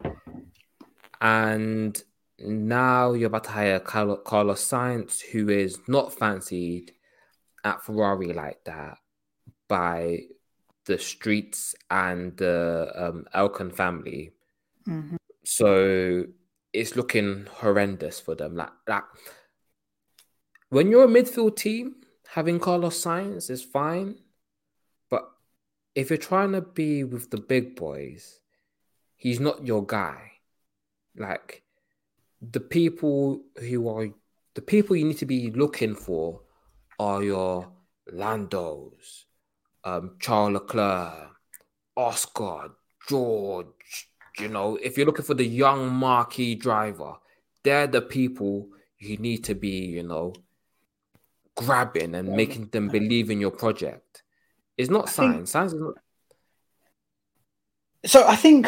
And 1.20 2.02
now 2.38 3.12
you're 3.12 3.26
about 3.26 3.44
to 3.44 3.50
hire 3.50 3.80
Carlos 3.80 4.64
Sainz, 4.66 5.20
who 5.20 5.48
is 5.50 5.78
not 5.86 6.14
fancied 6.14 6.94
at 7.64 7.82
Ferrari 7.82 8.32
like 8.32 8.64
that 8.64 8.98
by 9.68 10.26
the 10.86 10.98
streets 10.98 11.74
and 11.90 12.36
the 12.38 12.90
um, 12.96 13.26
Elkann 13.34 13.70
family. 13.74 14.32
Mhm. 14.88 15.16
So 15.44 16.24
it's 16.72 16.96
looking 16.96 17.46
horrendous 17.50 18.20
for 18.20 18.34
them. 18.34 18.56
Like, 18.56 18.70
like 18.86 19.04
when 20.68 20.90
you're 20.90 21.04
a 21.04 21.08
midfield 21.08 21.56
team, 21.56 21.96
having 22.28 22.60
Carlos 22.60 23.02
Sainz 23.02 23.50
is 23.50 23.62
fine, 23.62 24.16
but 25.10 25.28
if 25.94 26.10
you're 26.10 26.16
trying 26.16 26.52
to 26.52 26.60
be 26.60 27.04
with 27.04 27.30
the 27.30 27.38
big 27.38 27.76
boys, 27.76 28.40
he's 29.16 29.40
not 29.40 29.66
your 29.66 29.84
guy. 29.84 30.32
Like 31.16 31.62
the 32.40 32.60
people 32.60 33.42
who 33.58 33.88
are 33.88 34.08
the 34.54 34.62
people 34.62 34.96
you 34.96 35.04
need 35.04 35.18
to 35.18 35.26
be 35.26 35.50
looking 35.50 35.94
for 35.94 36.40
are 36.98 37.22
your 37.22 37.72
Landos, 38.12 39.24
um, 39.84 40.16
Charles 40.20 40.52
Leclerc, 40.52 41.30
Oscar, 41.96 42.70
George. 43.08 44.09
You 44.41 44.49
know, 44.49 44.76
if 44.76 44.97
you're 44.97 45.07
looking 45.07 45.24
for 45.24 45.34
the 45.34 45.45
young 45.45 45.93
marquee 45.93 46.55
driver, 46.55 47.14
they're 47.62 47.86
the 47.86 48.01
people 48.01 48.68
you 48.99 49.18
need 49.18 49.45
to 49.45 49.55
be, 49.55 49.84
you 49.86 50.03
know, 50.03 50.32
grabbing 51.57 52.14
and 52.14 52.30
making 52.34 52.68
them 52.68 52.88
believe 52.88 53.30
in 53.30 53.41
your 53.41 53.51
project. 53.51 54.22
It's 54.78 54.88
not 54.88 55.11
think- 55.11 55.34
Sainz. 55.36 55.53
Sainz 55.53 55.66
is 55.66 55.74
not. 55.74 55.95
So 58.07 58.26
I 58.26 58.34
think 58.34 58.66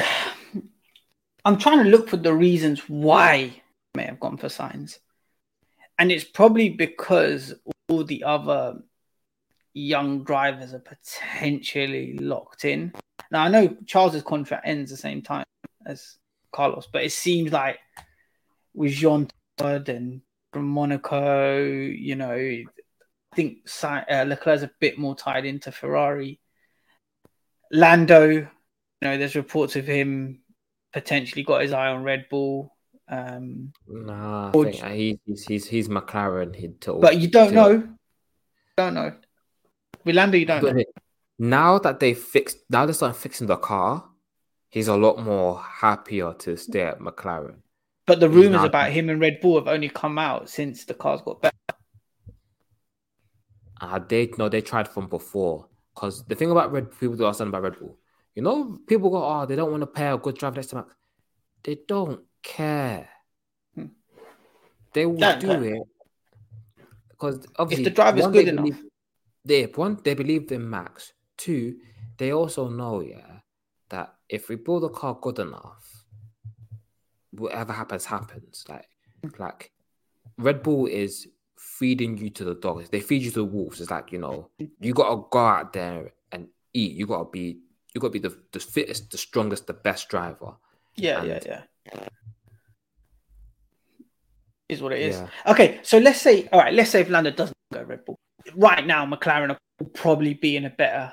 I'm 1.47 1.57
trying 1.57 1.83
to 1.85 1.91
look 1.91 2.11
for 2.11 2.18
the 2.18 2.35
reasons 2.35 2.81
why 2.89 3.33
I 3.33 3.62
may 3.95 4.05
have 4.05 4.20
gone 4.20 4.37
for 4.37 4.49
Sainz. 4.49 4.99
And 5.99 6.12
it's 6.12 6.25
probably 6.25 6.68
because 6.68 7.55
all 7.89 8.05
the 8.05 8.25
other 8.25 8.83
young 9.73 10.23
drivers 10.23 10.75
are 10.75 10.81
potentially 10.81 12.18
locked 12.18 12.66
in. 12.66 12.93
Now 13.31 13.45
I 13.45 13.49
know 13.49 13.75
Charles's 13.87 14.23
contract 14.23 14.66
ends 14.66 14.91
the 14.91 14.99
same 14.99 15.23
time 15.23 15.47
as 15.87 16.16
Carlos, 16.53 16.89
but 16.93 17.05
it 17.05 17.12
seems 17.12 17.53
like 17.53 17.78
with 18.74 18.93
Jean 18.93 19.28
Todt 19.57 19.89
and 19.89 20.22
from 20.53 20.68
Monaco, 20.68 21.62
you 21.62 22.14
know, 22.16 22.33
I 22.35 22.64
think 23.35 23.59
uh, 23.83 24.24
Leclerc's 24.26 24.62
a 24.62 24.70
bit 24.80 24.99
more 24.99 25.14
tied 25.14 25.47
into 25.47 25.72
Ferrari. 25.72 26.41
Lando, 27.70 28.28
you 28.28 28.49
know, 29.01 29.16
there's 29.16 29.35
reports 29.35 29.76
of 29.76 29.87
him 29.87 30.43
potentially 30.93 31.43
got 31.43 31.62
his 31.62 31.72
eye 31.72 31.89
on 31.89 32.03
Red 32.03 32.26
Bull. 32.28 32.76
Um, 33.09 33.72
Nah, 33.89 34.49
I 34.49 34.53
think 34.53 34.74
he, 34.76 35.20
he's 35.24 35.45
he's 35.47 35.66
he's 35.66 35.89
McLaren. 35.89 36.55
He 36.55 36.68
told, 36.68 37.01
but 37.01 37.18
you 37.18 37.28
don't 37.28 37.55
know. 37.55 37.89
Don't 38.76 38.95
know. 38.95 39.14
With 40.05 40.14
Lando, 40.16 40.37
you 40.37 40.47
don't 40.47 40.61
But 40.62 40.76
know. 40.76 40.85
now 41.39 41.78
that 41.78 42.01
they 42.01 42.14
fixed, 42.14 42.59
now 42.70 42.87
they're 42.87 42.95
starting 42.95 43.18
fixing 43.18 43.47
the 43.47 43.57
car, 43.57 44.05
he's 44.73 44.89
a 44.89 44.97
lot 44.97 45.18
more 45.23 45.61
happier 45.62 46.33
to 46.41 46.57
stay 46.57 46.81
at 46.83 46.99
McLaren. 46.99 47.59
But 48.07 48.18
the 48.18 48.29
rumors 48.29 48.62
not- 48.62 48.66
about 48.66 48.91
him 48.91 49.09
and 49.11 49.20
Red 49.20 49.39
Bull 49.41 49.55
have 49.61 49.68
only 49.68 49.89
come 49.89 50.18
out 50.18 50.49
since 50.51 50.85
the 50.85 50.95
cars 50.95 51.20
got 51.23 51.41
better. 51.43 51.53
Uh, 53.81 53.99
they 54.09 54.31
no, 54.39 54.49
they 54.49 54.61
tried 54.61 54.89
from 54.89 55.09
before. 55.09 55.68
Because 55.95 56.25
the 56.25 56.35
thing 56.35 56.51
about 56.51 56.73
Red 56.73 56.91
people 56.99 57.16
do 57.16 57.25
understand 57.27 57.49
about 57.49 57.62
Red 57.62 57.79
Bull, 57.79 57.99
you 58.35 58.43
know, 58.43 58.79
people 58.87 59.11
go, 59.11 59.23
oh, 59.23 59.45
they 59.47 59.57
don't 59.57 59.70
want 59.70 59.83
to 59.83 59.87
pay 59.87 60.09
a 60.09 60.16
good 60.16 60.37
driver 60.39 60.57
next 60.57 60.68
to 60.68 60.77
Max. 60.77 60.95
They 61.62 61.77
don't 61.87 62.20
care. 62.43 63.09
Hmm. 63.75 63.87
They 64.95 65.05
will 65.07 65.16
Don't 65.18 65.41
do 65.41 65.47
care. 65.49 65.64
it 65.75 65.83
because 67.11 67.47
obviously, 67.59 67.85
if 67.85 67.91
the 67.93 67.95
driver's 67.95 68.23
one, 68.23 68.33
good 68.33 68.49
enough. 68.49 68.64
believe- 68.64 68.85
they 69.45 69.64
one 69.64 69.99
they 70.03 70.14
believe 70.14 70.51
in 70.53 70.68
Max. 70.70 71.12
Two, 71.37 71.77
they 72.16 72.33
also 72.33 72.68
know, 72.68 73.01
yeah, 73.01 73.41
that 73.91 74.14
if 74.33 74.49
we 74.49 74.57
build 74.57 74.83
a 74.83 74.89
car 74.89 75.16
good 75.20 75.39
enough, 75.39 76.05
whatever 77.33 77.72
happens, 77.72 78.07
happens. 78.07 78.64
Like, 78.66 78.89
mm. 79.24 79.39
like 79.39 79.70
Red 80.39 80.62
Bull 80.62 80.87
is 80.87 81.28
feeding 81.59 82.16
you 82.16 82.30
to 82.30 82.45
the 82.45 82.55
dogs. 82.55 82.89
They 82.89 83.01
feed 83.01 83.22
you 83.22 83.30
to 83.30 83.41
the 83.41 83.45
wolves. 83.45 83.80
It's 83.80 83.91
like 83.91 84.11
you 84.11 84.18
know, 84.18 84.49
you 84.59 84.93
mm. 84.93 84.97
gotta 84.97 85.22
go 85.30 85.39
out 85.39 85.72
there 85.74 86.12
and 86.33 86.49
eat. 86.72 86.93
You 86.97 87.07
gotta 87.07 87.28
be, 87.30 87.59
you 87.95 88.01
gotta 88.01 88.12
be 88.12 88.18
the, 88.18 88.37
the 88.53 88.59
fittest, 88.59 89.11
the 89.11 89.18
strongest, 89.18 89.66
the 89.66 89.74
best 89.74 90.09
driver. 90.09 90.55
Yeah, 90.97 91.22
yeah, 91.22 91.41
yeah. 91.45 91.62
Is 94.68 94.80
what 94.80 94.93
it 94.93 95.01
is. 95.01 95.16
Yeah. 95.16 95.53
Okay, 95.53 95.80
so 95.83 95.99
let's 95.99 96.22
say, 96.22 96.49
all 96.51 96.61
right, 96.61 96.72
let's 96.72 96.91
say 96.91 97.03
if 97.03 97.11
Lando 97.11 97.30
doesn't 97.30 97.57
go 97.70 97.83
Red 97.83 98.07
Bull. 98.07 98.18
Right 98.57 98.87
now, 98.87 99.05
McLaren 99.05 99.57
will 99.78 99.87
probably 99.91 100.33
be 100.33 100.57
in 100.57 100.64
a 100.64 100.70
better 100.70 101.12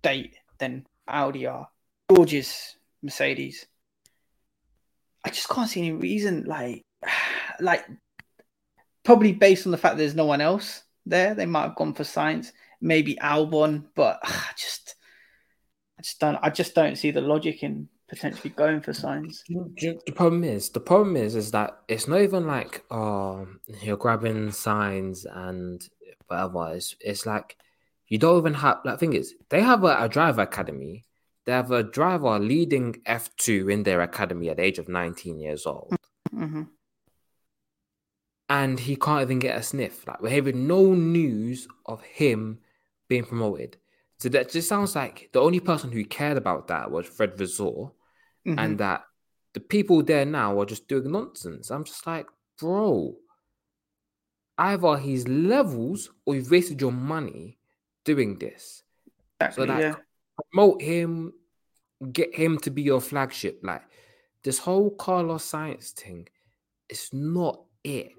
state 0.00 0.36
than 0.58 0.86
Audi 1.08 1.46
are. 1.46 1.68
George's 2.10 2.76
Mercedes. 3.02 3.66
I 5.24 5.30
just 5.30 5.48
can't 5.48 5.68
see 5.68 5.80
any 5.80 5.92
reason, 5.92 6.44
like, 6.44 6.82
like, 7.60 7.84
probably 9.04 9.32
based 9.32 9.66
on 9.66 9.72
the 9.72 9.78
fact 9.78 9.96
there's 9.96 10.14
no 10.14 10.26
one 10.26 10.40
else 10.40 10.82
there, 11.04 11.34
they 11.34 11.46
might 11.46 11.62
have 11.62 11.76
gone 11.76 11.94
for 11.94 12.02
Sainz, 12.02 12.52
maybe 12.80 13.16
Albon, 13.16 13.86
but 13.94 14.20
I 14.24 14.50
just, 14.56 14.94
I 15.98 16.02
just 16.02 16.20
don't, 16.20 16.38
I 16.42 16.50
just 16.50 16.74
don't 16.74 16.96
see 16.96 17.10
the 17.10 17.20
logic 17.20 17.62
in 17.62 17.88
potentially 18.08 18.50
going 18.50 18.80
for 18.80 18.92
you- 19.76 20.00
The 20.06 20.12
problem 20.12 20.44
is, 20.44 20.70
the 20.70 20.80
problem 20.80 21.16
is, 21.16 21.34
is 21.34 21.50
that 21.52 21.78
it's 21.88 22.08
not 22.08 22.20
even 22.20 22.46
like, 22.46 22.84
oh, 22.90 23.46
you're 23.82 23.96
grabbing 23.96 24.48
Sainz 24.48 25.26
and 25.32 25.82
whatever. 26.26 26.74
It's, 26.74 26.94
it's 27.00 27.26
like 27.26 27.56
you 28.08 28.18
don't 28.18 28.38
even 28.38 28.54
have. 28.54 28.78
Like, 28.84 28.98
thing 28.98 29.14
is, 29.14 29.34
they 29.48 29.60
have 29.60 29.84
a, 29.84 29.96
a 29.98 30.08
driver 30.08 30.42
academy. 30.42 31.04
They 31.46 31.52
have 31.52 31.70
a 31.70 31.82
driver 31.82 32.38
leading 32.38 33.00
F2 33.06 33.72
in 33.72 33.84
their 33.84 34.00
academy 34.02 34.50
at 34.50 34.56
the 34.56 34.64
age 34.64 34.78
of 34.78 34.88
19 34.88 35.38
years 35.40 35.64
old. 35.66 35.94
hmm 36.30 36.62
and 38.48 38.78
he 38.78 38.94
can't 38.94 39.22
even 39.22 39.40
get 39.40 39.58
a 39.58 39.62
sniff. 39.62 40.06
Like 40.06 40.22
we're 40.22 40.30
hearing 40.30 40.68
no 40.68 40.94
news 40.94 41.66
of 41.84 42.00
him 42.02 42.60
being 43.08 43.24
promoted. 43.24 43.76
So 44.18 44.28
that 44.28 44.50
just 44.50 44.68
sounds 44.68 44.94
like 44.94 45.30
the 45.32 45.40
only 45.40 45.58
person 45.58 45.90
who 45.90 46.04
cared 46.04 46.36
about 46.36 46.68
that 46.68 46.90
was 46.92 47.06
Fred 47.08 47.36
Vasseur, 47.36 47.90
Mhm. 48.46 48.58
and 48.58 48.78
that 48.78 49.04
the 49.52 49.58
people 49.58 50.02
there 50.04 50.24
now 50.24 50.60
are 50.60 50.64
just 50.64 50.86
doing 50.86 51.10
nonsense. 51.10 51.70
I'm 51.72 51.82
just 51.82 52.06
like, 52.06 52.26
bro, 52.60 53.16
either 54.58 54.96
he's 54.98 55.26
levels 55.26 56.10
or 56.24 56.36
you've 56.36 56.50
wasted 56.50 56.80
your 56.80 56.92
money 56.92 57.58
doing 58.04 58.38
this. 58.38 58.84
Exactly, 59.40 59.66
so 59.66 59.72
like 59.72 59.82
yeah. 59.82 59.94
Promote 60.52 60.82
him, 60.82 61.32
get 62.12 62.34
him 62.34 62.58
to 62.58 62.70
be 62.70 62.82
your 62.82 63.00
flagship. 63.00 63.60
Like 63.62 63.82
this 64.44 64.58
whole 64.58 64.90
Carlos 64.90 65.50
Sainz 65.50 65.90
thing 65.90 66.28
it's 66.88 67.12
not 67.12 67.60
it. 67.84 68.12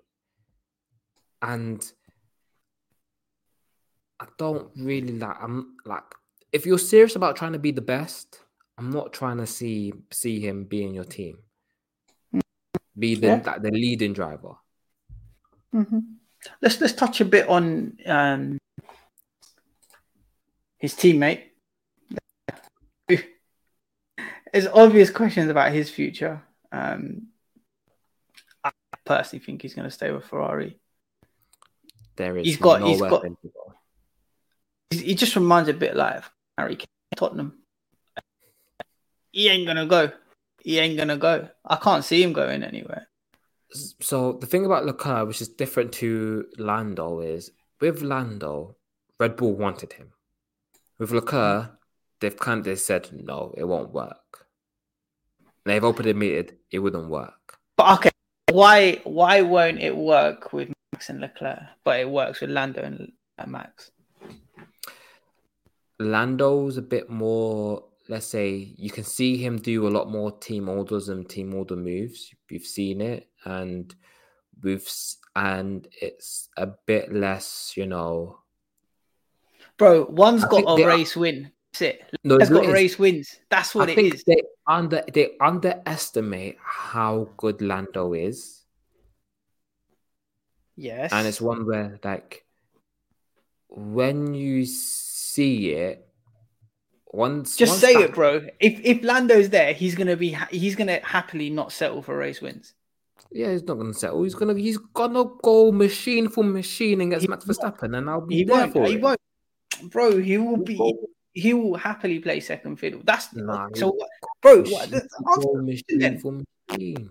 And 1.41 1.81
I 4.19 4.25
don't 4.37 4.69
really 4.75 5.17
like 5.19 5.37
I'm 5.41 5.75
like 5.85 6.03
if 6.51 6.65
you're 6.65 6.79
serious 6.79 7.15
about 7.15 7.35
trying 7.35 7.53
to 7.53 7.59
be 7.59 7.71
the 7.71 7.81
best, 7.81 8.39
I'm 8.77 8.89
not 8.89 9.13
trying 9.13 9.37
to 9.37 9.47
see 9.47 9.93
see 10.11 10.39
him 10.39 10.63
be 10.65 10.83
in 10.83 10.93
your 10.93 11.03
team. 11.03 11.37
Be 12.97 13.15
the 13.15 13.27
Yeah. 13.27 13.41
like 13.45 13.61
the 13.61 13.71
leading 13.71 14.13
driver. 14.13 14.55
Mm-hmm. 15.73 15.99
Let's 16.61 16.81
let's 16.81 16.93
touch 16.93 17.21
a 17.21 17.25
bit 17.25 17.47
on 17.47 17.97
um, 18.05 18.57
his 20.77 20.93
teammate. 20.95 21.46
There's 24.57 24.73
obvious 24.73 25.11
questions 25.11 25.51
about 25.51 25.71
his 25.71 25.87
future. 25.87 26.41
Um, 26.71 27.27
I 28.63 28.71
personally 29.05 29.45
think 29.45 29.61
he's 29.61 29.75
going 29.75 29.87
to 29.87 29.91
stay 29.93 30.09
with 30.09 30.25
Ferrari. 30.25 30.79
There 32.15 32.35
is 32.37 32.47
He's 32.47 32.57
got- 32.57 32.79
no 32.79 32.87
he's 32.87 32.99
got-. 32.99 33.23
He 34.89 35.13
just 35.13 35.35
reminds 35.35 35.69
a 35.69 35.75
bit 35.75 35.95
like 35.95 36.23
Harry 36.57 36.79
Tottenham. 37.15 37.59
He 39.31 39.47
ain't 39.47 39.67
gonna 39.67 39.85
go. 39.85 40.11
He 40.63 40.79
ain't 40.79 40.97
gonna 40.97 41.17
go. 41.17 41.49
I 41.63 41.75
can't 41.75 42.03
see 42.03 42.23
him 42.23 42.33
going 42.33 42.63
anywhere. 42.63 43.07
So 43.69 44.31
the 44.31 44.47
thing 44.47 44.65
about 44.65 44.87
Leclerc, 44.87 45.27
which 45.27 45.41
is 45.41 45.49
different 45.49 45.91
to 46.01 46.47
Lando, 46.57 47.19
is 47.19 47.51
with 47.79 48.01
Lando, 48.01 48.75
Red 49.19 49.35
Bull 49.35 49.53
wanted 49.53 49.93
him. 49.93 50.13
With 50.97 51.11
Leclerc, 51.11 51.77
they've 52.21 52.39
kind 52.39 52.59
of 52.61 52.65
they 52.65 52.75
said 52.75 53.09
no, 53.11 53.53
it 53.55 53.65
won't 53.65 53.93
work. 53.93 54.46
They've 55.67 55.83
openly 55.83 56.11
admitted 56.11 56.57
it 56.71 56.79
wouldn't 56.79 57.09
work. 57.09 57.57
But 57.75 57.93
okay, 57.99 58.11
why 58.51 59.01
why 59.03 59.41
won't 59.41 59.79
it 59.81 59.95
work 59.95 60.53
with 60.53 60.69
Max 60.93 61.09
and 61.09 61.19
Leclerc, 61.19 61.59
but 61.83 61.99
it 61.99 62.09
works 62.09 62.39
with 62.39 62.49
Lando 62.51 62.81
and 62.81 63.11
uh, 63.37 63.45
Max? 63.47 63.91
Lando's 65.99 66.77
a 66.77 66.81
bit 66.81 67.09
more, 67.09 67.83
let's 68.07 68.27
say, 68.27 68.73
you 68.77 68.89
can 68.89 69.03
see 69.03 69.37
him 69.37 69.57
do 69.57 69.87
a 69.87 69.89
lot 69.89 70.09
more 70.09 70.31
team 70.31 70.69
orders 70.69 71.09
and 71.09 71.27
team 71.27 71.53
order 71.53 71.75
moves. 71.75 72.33
We've 72.49 72.65
seen 72.65 73.01
it, 73.01 73.27
and 73.43 73.93
we've 74.63 74.87
and 75.35 75.87
it's 76.01 76.49
a 76.55 76.67
bit 76.85 77.13
less, 77.13 77.73
you 77.75 77.87
know. 77.87 78.39
Bro, 79.77 80.07
one's 80.09 80.43
I 80.43 80.47
got 80.47 80.63
a 80.63 80.75
they 80.77 80.83
are- 80.83 80.89
race 80.89 81.15
win. 81.15 81.51
It. 81.81 82.01
No, 82.23 82.39
Has 82.39 82.49
got 82.49 82.65
is. 82.65 82.71
race 82.71 82.99
wins. 82.99 83.39
That's 83.49 83.73
what 83.75 83.89
I 83.89 83.91
it 83.91 83.95
think 83.95 84.13
is. 84.15 84.23
they 84.23 84.41
under 84.67 85.03
they 85.13 85.31
underestimate 85.39 86.57
how 86.61 87.29
good 87.37 87.61
Lando 87.61 88.13
is, 88.13 88.63
Yes. 90.75 91.11
and 91.11 91.27
it's 91.27 91.41
one 91.41 91.65
where 91.65 91.99
like 92.03 92.45
when 93.69 94.33
you 94.33 94.65
see 94.65 95.71
it, 95.71 96.07
once 97.11 97.55
Just 97.57 97.71
once 97.73 97.81
say 97.81 97.93
that- 97.95 98.03
it, 98.09 98.13
bro. 98.13 98.45
If 98.59 98.79
if 98.83 99.03
Lando's 99.03 99.49
there, 99.49 99.73
he's 99.73 99.95
gonna 99.95 100.15
be 100.17 100.31
ha- 100.31 100.47
he's 100.51 100.75
gonna 100.75 100.99
happily 101.03 101.49
not 101.49 101.71
settle 101.71 102.01
for 102.01 102.15
race 102.17 102.41
wins. 102.41 102.73
Yeah, 103.31 103.51
he's 103.51 103.63
not 103.63 103.75
gonna 103.75 103.93
settle. 103.93 104.23
He's 104.23 104.35
gonna 104.35 104.53
he's 104.53 104.77
gonna 104.77 105.25
go 105.41 105.71
machine 105.71 106.29
for 106.29 106.43
machine 106.43 107.01
and 107.01 107.11
gets 107.11 107.23
He 107.23 107.27
Max 107.27 107.45
Verstappen, 107.45 107.97
and 107.97 108.09
I'll 108.09 108.21
be 108.21 108.35
He 108.37 108.43
there 108.43 108.57
won't. 108.57 108.73
for 108.73 108.85
He 108.87 108.95
it. 108.95 109.01
won't. 109.01 109.19
Bro, 109.91 110.19
he 110.19 110.37
will 110.37 110.57
be. 110.57 110.77
He 111.43 111.53
will 111.53 111.75
happily 111.77 112.19
play 112.19 112.39
second 112.39 112.77
fiddle. 112.77 113.01
That's 113.03 113.31
Nah, 113.33 113.69
so. 113.75 113.89
what- 113.91 114.09
Bro, 114.41 114.63
what, 114.73 114.83
answer, 114.91 115.07
the 115.07 115.63
question 115.63 115.99
then. 116.69 117.09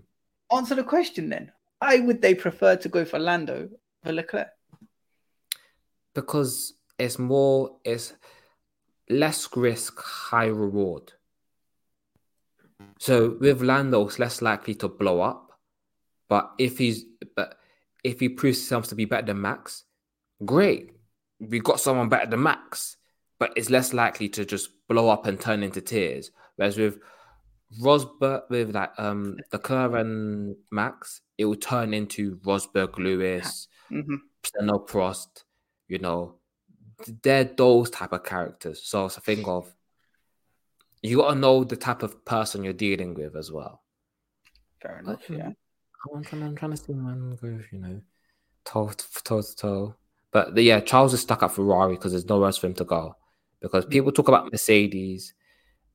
answer 0.53 0.75
the 0.75 0.85
question 0.85 1.29
then. 1.29 1.53
Why 1.79 2.01
would 2.01 2.21
they 2.23 2.35
prefer 2.35 2.75
to 2.77 2.89
go 2.89 3.05
for 3.05 3.19
Lando 3.19 3.69
for 4.03 4.13
Leclerc? 4.13 4.49
because 6.15 6.73
it's 6.99 7.19
more 7.19 7.77
it's 7.85 8.15
less 9.11 9.49
risk, 9.55 10.01
high 10.01 10.47
reward. 10.47 11.13
So 12.99 13.37
with 13.41 13.61
Lando, 13.63 14.07
it's 14.07 14.19
less 14.19 14.41
likely 14.41 14.75
to 14.77 14.89
blow 14.89 15.21
up. 15.21 15.53
But 16.29 16.53
if 16.59 16.79
he's 16.79 17.05
but 17.35 17.59
if 18.03 18.19
he 18.21 18.29
proves 18.31 18.59
himself 18.59 18.89
to 18.89 18.95
be 18.95 19.05
better 19.05 19.27
than 19.27 19.41
Max, 19.43 19.85
great. 20.45 20.93
We 21.39 21.61
got 21.61 21.81
someone 21.81 22.09
better 22.09 22.31
than 22.31 22.43
Max, 22.43 22.96
but 23.39 23.53
it's 23.57 23.71
less 23.71 23.93
likely 23.93 24.29
to 24.31 24.45
just 24.45 24.71
blow 24.89 25.09
up 25.09 25.27
and 25.27 25.41
turn 25.41 25.63
into 25.63 25.81
tears. 25.81 26.31
Whereas 26.57 26.77
with 26.79 26.99
Rosberg, 27.83 28.43
with 28.49 28.75
like 28.75 28.93
um 28.99 29.37
Leclerc 29.53 29.95
and 29.95 30.57
Max, 30.71 31.21
it 31.39 31.45
will 31.45 31.57
turn 31.57 31.93
into 31.95 32.37
Rosberg, 32.39 32.97
Lewis, 32.99 33.69
Mhm. 33.91 34.19
Senna, 34.45 34.79
Prost. 34.79 35.45
You 35.89 35.99
know, 35.99 36.37
they're 37.23 37.45
those 37.45 37.91
type 37.91 38.13
of 38.13 38.25
characters. 38.25 38.83
So 38.83 39.07
it's 39.07 39.17
a 39.17 39.21
thing 39.21 39.45
of 39.47 39.73
you 41.03 41.19
got 41.19 41.35
to 41.35 41.39
know 41.39 41.63
the 41.63 41.77
type 41.77 42.03
of 42.03 42.25
person 42.25 42.65
you're 42.65 42.73
dealing 42.73 43.15
with 43.15 43.37
as 43.37 43.53
well. 43.53 43.83
Fair 44.83 44.99
enough. 45.01 45.21
But, 45.29 45.37
Yeah. 45.37 45.51
I'm 46.15 46.23
trying, 46.25 46.43
I'm 46.43 46.57
trying 46.57 46.71
to 46.71 46.77
see 46.77 46.93
man 46.95 47.37
go, 47.41 47.61
you 47.73 47.79
know, 47.79 48.01
toe 48.65 48.89
to 48.89 49.23
toe 49.25 49.43
to 49.43 49.57
toe. 49.57 49.95
But 50.31 50.55
the- 50.55 50.63
yeah, 50.63 50.81
Charles 50.81 51.15
is 51.15 51.21
stuck 51.21 51.43
at 51.43 51.53
Ferrari 51.53 51.95
because 51.97 52.13
there's 52.13 52.25
nowhere 52.29 52.47
else 52.47 52.59
for 52.59 52.67
him 52.69 52.75
to 52.75 52.85
go. 52.85 53.17
Because 53.61 53.87
people 53.87 54.13
talk 54.13 54.29
about 54.29 54.51
Mercedes, 54.53 55.35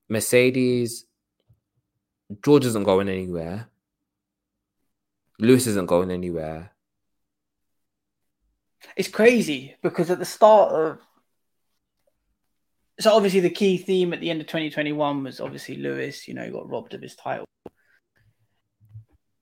Mercedes, 0.09 1.05
George 2.43 2.65
isn't 2.65 2.83
going 2.83 3.07
anywhere. 3.07 3.69
Lewis 5.39 5.67
isn't 5.67 5.87
going 5.87 6.11
anywhere. 6.11 6.71
It's 8.95 9.07
crazy 9.07 9.75
because 9.81 10.09
at 10.09 10.19
the 10.19 10.25
start 10.25 10.71
of 10.71 10.99
so 12.99 13.13
obviously 13.15 13.39
the 13.39 13.49
key 13.49 13.77
theme 13.77 14.13
at 14.13 14.19
the 14.19 14.29
end 14.29 14.41
of 14.41 14.47
2021 14.47 15.23
was 15.23 15.39
obviously 15.39 15.77
Lewis, 15.77 16.27
you 16.27 16.33
know, 16.33 16.43
he 16.43 16.51
got 16.51 16.69
robbed 16.69 16.93
of 16.93 17.01
his 17.01 17.15
title. 17.15 17.45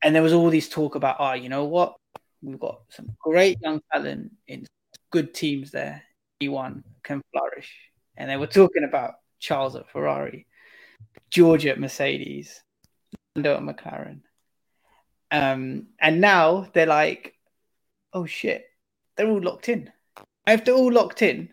And 0.02 0.16
there 0.16 0.24
was 0.24 0.32
all 0.32 0.50
these 0.50 0.70
talk 0.70 0.96
about, 0.96 1.18
oh, 1.20 1.34
you 1.34 1.50
know 1.50 1.66
what? 1.66 1.96
We've 2.42 2.60
got 2.60 2.84
some 2.90 3.10
great 3.20 3.58
young 3.62 3.82
talent 3.92 4.32
in 4.48 4.66
good 5.12 5.34
teams 5.34 5.72
there. 5.72 6.04
F1 6.42 6.84
can 7.04 7.22
flourish. 7.34 7.89
And 8.20 8.30
they 8.30 8.36
were 8.36 8.48
talking 8.48 8.84
about 8.84 9.16
Charles 9.40 9.78
at 9.78 9.90
Ferrari, 9.90 10.46
George 11.32 11.66
at 11.66 11.80
Mercedes, 11.80 12.62
Lando 13.36 13.56
at 13.56 13.64
McLaren. 13.64 14.20
Um, 15.32 15.88
and 16.00 16.20
now 16.20 16.68
they're 16.74 16.86
like, 16.86 17.36
oh 18.12 18.26
shit, 18.26 18.66
they're 19.16 19.30
all 19.30 19.42
locked 19.42 19.70
in. 19.70 19.90
If 20.46 20.66
they're 20.66 20.76
all 20.76 20.92
locked 20.92 21.22
in, 21.22 21.50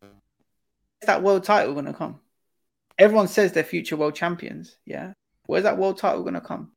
where's 0.00 1.06
that 1.06 1.22
world 1.22 1.44
title 1.44 1.72
going 1.72 1.86
to 1.86 1.94
come? 1.94 2.20
Everyone 2.98 3.28
says 3.28 3.52
they're 3.52 3.64
future 3.64 3.96
world 3.96 4.14
champions. 4.14 4.76
Yeah. 4.84 5.14
Where's 5.46 5.64
that 5.64 5.78
world 5.78 5.96
title 5.96 6.22
going 6.22 6.34
to 6.34 6.40
come? 6.42 6.72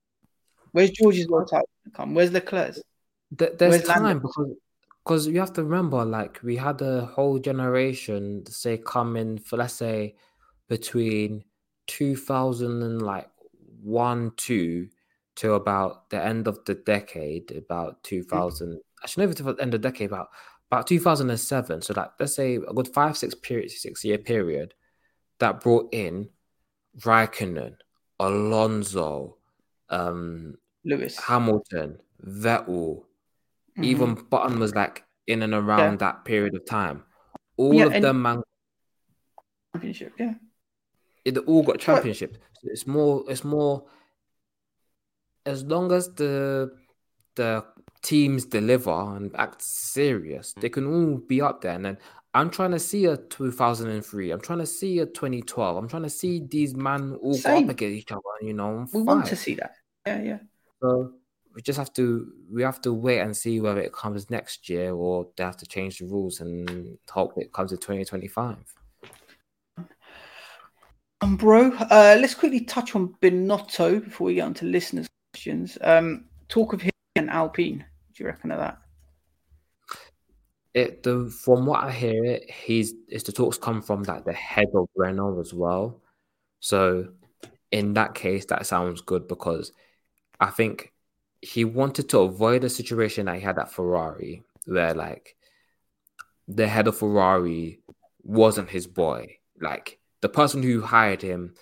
Where's 0.72 0.92
George's 0.92 1.28
world 1.28 1.50
title 1.50 1.68
going 1.84 1.92
to 1.92 1.98
come? 1.98 2.14
Where's 2.14 2.32
Leclerc's? 2.32 2.82
Th- 3.38 3.52
there's 3.58 3.72
Where's 3.72 3.84
time 3.84 4.04
Lando? 4.04 4.20
because 4.22 4.56
because 5.06 5.28
you 5.28 5.40
have 5.40 5.54
to 5.54 5.64
remember, 5.64 6.04
like 6.04 6.40
we 6.42 6.56
had 6.56 6.82
a 6.82 7.06
whole 7.06 7.38
generation, 7.38 8.44
say, 8.48 8.78
coming 8.78 9.38
for 9.38 9.58
let's 9.58 9.76
say 9.76 10.16
between 10.68 11.44
two 11.86 12.16
thousand 12.16 12.82
and 12.82 13.02
like 13.02 13.30
one, 13.84 14.32
two 14.36 14.90
to 15.36 15.54
about 15.54 16.10
the 16.10 16.24
end 16.24 16.48
of 16.48 16.64
the 16.66 16.74
decade, 16.74 17.52
about 17.52 18.04
two 18.04 18.24
thousand. 18.24 18.80
Actually, 19.04 19.26
never 19.26 19.34
to 19.36 19.44
the 19.44 19.62
end 19.62 19.76
of 19.76 19.82
the 19.82 19.90
decade, 19.90 20.10
about 20.10 20.30
about 20.72 20.88
two 20.88 21.00
thousand 21.00 21.30
and 21.30 21.40
seven. 21.40 21.82
So 21.82 21.94
that 21.94 22.14
let's 22.20 22.36
say 22.36 22.56
a 22.56 22.74
good 22.74 22.92
five, 22.94 23.16
six 23.16 23.36
period, 23.36 23.70
six 23.70 24.04
year 24.04 24.18
period 24.18 24.74
that 25.40 25.62
brought 25.62 25.94
in 25.94 26.30
Raikkonen, 27.02 27.76
Alonso, 28.20 29.38
um, 29.90 30.56
Lewis. 30.84 31.20
Hamilton, 31.20 32.00
Vettel, 32.26 33.04
Mhm. 33.78 33.84
even 33.86 34.14
Button 34.16 34.60
was 34.60 34.74
like 34.76 35.04
in 35.28 35.42
and 35.42 35.54
around 35.54 35.94
Yeah. 35.94 35.98
that 35.98 36.26
period 36.26 36.56
of 36.56 36.66
time. 36.66 37.04
All 37.58 37.74
Yeah, 37.74 37.86
of 37.86 37.94
and- 37.94 38.04
them, 38.04 38.22
man, 38.22 38.44
championship. 39.74 40.14
Yeah. 40.20 40.36
they 41.26 41.36
all 41.38 41.64
got 41.64 41.80
championships. 41.80 42.38
It's 42.64 42.86
more, 42.86 43.24
it's 43.28 43.44
more. 43.44 43.86
As 45.46 45.64
long 45.64 45.92
as 45.92 46.14
the 46.16 46.72
the 47.36 47.66
teams 48.02 48.46
deliver 48.46 48.92
and 48.92 49.36
act 49.36 49.62
serious, 49.62 50.54
they 50.62 50.70
can 50.70 50.86
all 50.88 51.18
be 51.18 51.42
up 51.42 51.62
there. 51.62 51.74
And 51.74 51.84
then 51.84 51.98
I'm 52.34 52.50
trying 52.50 52.72
to 52.72 52.80
see 52.80 53.06
a 53.06 53.18
2003. 53.18 54.32
I'm 54.32 54.40
trying 54.40 54.60
to 54.60 54.66
see 54.66 55.00
a 55.00 55.06
2012. 55.06 55.76
I'm 55.78 55.88
trying 55.90 56.04
to 56.04 56.10
see 56.10 56.40
these 56.40 56.76
man 56.76 57.16
all 57.16 57.38
go 57.38 57.58
up 57.58 57.70
against 57.70 57.82
each 57.98 58.12
other. 58.12 58.22
You 58.42 58.54
know, 58.54 58.86
We 58.94 59.02
want 59.02 59.26
to 59.28 59.36
see 59.36 59.56
that. 59.56 59.76
Yeah, 60.06 60.22
yeah. 60.22 60.40
So 60.82 61.14
we 61.56 61.62
just 61.62 61.80
have 61.80 61.94
to 61.94 62.32
we 62.52 62.62
have 62.62 62.82
to 62.82 62.94
wait 62.94 63.22
and 63.22 63.36
see 63.36 63.62
whether 63.62 63.80
it 63.80 63.94
comes 63.94 64.30
next 64.30 64.70
year 64.70 64.94
or 64.94 65.28
they 65.38 65.44
have 65.44 65.58
to 65.58 65.66
change 65.66 66.00
the 66.00 66.06
rules 66.06 66.42
and 66.42 66.98
hope 67.10 67.34
it 67.38 67.54
comes 67.54 67.72
in 67.72 67.78
2025. 67.78 68.58
Um, 71.22 71.38
bro, 71.38 71.72
uh, 71.72 72.18
let's 72.20 72.36
quickly 72.36 72.60
touch 72.60 72.94
on 72.94 73.16
Binotto 73.22 74.04
before 74.04 74.28
we 74.28 74.36
get 74.36 74.42
on 74.46 74.54
to 74.56 74.66
listeners' 74.66 75.08
questions. 75.34 75.78
Um, 75.82 76.26
talk 76.50 76.74
of 76.74 76.82
him 76.82 76.92
and 77.16 77.30
Alpine? 77.30 77.86
Do 78.14 78.24
you 78.24 78.28
reckon 78.28 78.52
of 78.52 78.60
that? 78.60 78.78
It 80.74 81.04
the 81.04 81.34
from 81.44 81.66
what 81.66 81.86
I 81.86 81.92
hear, 81.92 82.42
he's 82.50 82.94
is 83.08 83.24
the 83.24 83.32
talks 83.32 83.58
come 83.58 83.82
from 83.82 84.04
like 84.04 84.26
the 84.26 84.34
head 84.34 84.68
of 84.76 84.90
Renault 84.94 85.40
as 85.40 85.54
well. 85.54 86.02
So 86.60 87.08
in 87.72 87.94
that 87.94 88.14
case, 88.14 88.46
that 88.48 88.66
sounds 88.66 89.00
good 89.00 89.30
because 89.30 89.72
I 90.42 90.48
think 90.48 90.92
he 91.46 91.64
wanted 91.64 92.10
to 92.10 92.20
avoid 92.20 92.64
a 92.64 92.70
situation 92.70 93.28
that 93.28 93.36
he 93.36 93.42
had 93.42 93.60
at 93.60 93.72
Ferrari, 93.72 94.44
where 94.66 94.96
like 94.96 95.36
the 96.48 96.68
head 96.68 96.88
of 96.88 96.98
Ferrari 96.98 97.82
wasn't 98.24 98.70
his 98.70 98.88
boy. 98.88 99.38
Like 99.62 100.00
the 100.22 100.30
person 100.30 100.64
who 100.64 100.82
hired 100.82 101.22
him, 101.22 101.54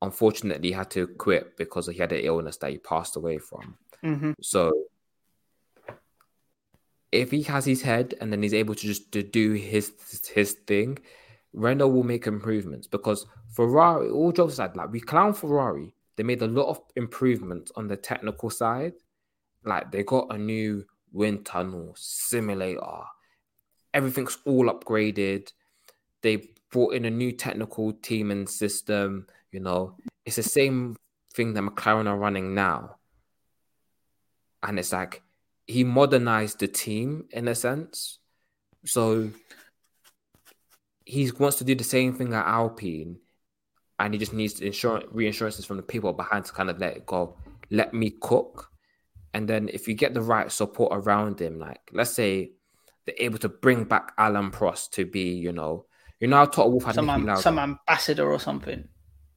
unfortunately, 0.00 0.70
had 0.70 0.90
to 0.92 1.08
quit 1.08 1.56
because 1.56 1.88
he 1.88 1.98
had 1.98 2.12
an 2.12 2.20
illness 2.20 2.56
that 2.58 2.70
he 2.70 2.78
passed 2.78 3.16
away 3.16 3.38
from. 3.38 3.76
Mm-hmm. 4.04 4.32
So 4.40 4.72
if 7.10 7.32
he 7.32 7.42
has 7.42 7.64
his 7.64 7.82
head 7.82 8.14
and 8.20 8.32
then 8.32 8.44
he's 8.44 8.54
able 8.54 8.76
to 8.76 8.86
just 8.86 9.10
to 9.10 9.24
do 9.24 9.54
his 9.54 9.92
his 10.32 10.52
thing, 10.68 10.98
Renault 11.52 11.88
will 11.88 12.04
make 12.04 12.28
improvements 12.28 12.86
because 12.86 13.26
Ferrari, 13.50 14.08
all 14.08 14.30
jokes 14.30 14.52
aside, 14.52 14.76
like 14.76 14.92
we 14.92 15.00
clown 15.00 15.34
Ferrari, 15.34 15.96
they 16.16 16.22
made 16.22 16.42
a 16.42 16.46
lot 16.46 16.68
of 16.68 16.80
improvements 16.94 17.72
on 17.74 17.88
the 17.88 17.96
technical 17.96 18.48
side. 18.48 18.92
Like 19.64 19.92
they 19.92 20.02
got 20.02 20.34
a 20.34 20.38
new 20.38 20.84
wind 21.12 21.44
tunnel 21.44 21.94
simulator, 21.96 23.02
everything's 23.94 24.38
all 24.44 24.66
upgraded. 24.66 25.52
They 26.22 26.50
brought 26.70 26.94
in 26.94 27.04
a 27.04 27.10
new 27.10 27.32
technical 27.32 27.92
team 27.92 28.30
and 28.30 28.48
system. 28.48 29.26
You 29.50 29.60
know, 29.60 29.96
it's 30.24 30.36
the 30.36 30.42
same 30.42 30.96
thing 31.34 31.54
that 31.54 31.62
McLaren 31.62 32.08
are 32.08 32.16
running 32.16 32.54
now. 32.54 32.96
And 34.62 34.78
it's 34.78 34.92
like 34.92 35.22
he 35.66 35.84
modernized 35.84 36.60
the 36.60 36.68
team 36.68 37.26
in 37.30 37.48
a 37.48 37.54
sense. 37.54 38.18
So 38.84 39.30
he 41.04 41.30
wants 41.32 41.58
to 41.58 41.64
do 41.64 41.74
the 41.74 41.84
same 41.84 42.14
thing 42.14 42.32
at 42.32 42.46
Alpine, 42.46 43.18
and 43.98 44.14
he 44.14 44.18
just 44.18 44.32
needs 44.32 44.60
insurance 44.60 45.06
reassurances 45.12 45.64
from 45.64 45.76
the 45.76 45.82
people 45.82 46.12
behind 46.12 46.44
to 46.46 46.52
kind 46.52 46.70
of 46.70 46.78
let 46.78 46.96
it 46.96 47.06
go. 47.06 47.36
Let 47.70 47.94
me 47.94 48.10
cook, 48.20 48.71
and 49.34 49.48
then 49.48 49.68
if 49.72 49.88
you 49.88 49.94
get 49.94 50.14
the 50.14 50.20
right 50.20 50.50
support 50.50 50.92
around 50.92 51.40
him, 51.40 51.58
like 51.58 51.80
let's 51.92 52.10
say 52.12 52.52
they're 53.06 53.14
able 53.18 53.38
to 53.38 53.48
bring 53.48 53.84
back 53.84 54.12
Alain 54.18 54.50
Prost 54.50 54.90
to 54.92 55.06
be, 55.06 55.34
you 55.34 55.52
know, 55.52 55.86
you 56.20 56.28
know 56.28 56.44
Toto 56.46 56.68
Wolff 56.68 56.84
had 56.84 56.94
Some, 56.94 57.10
am- 57.10 57.36
some 57.36 57.58
ambassador 57.58 58.30
or 58.30 58.38
something. 58.38 58.86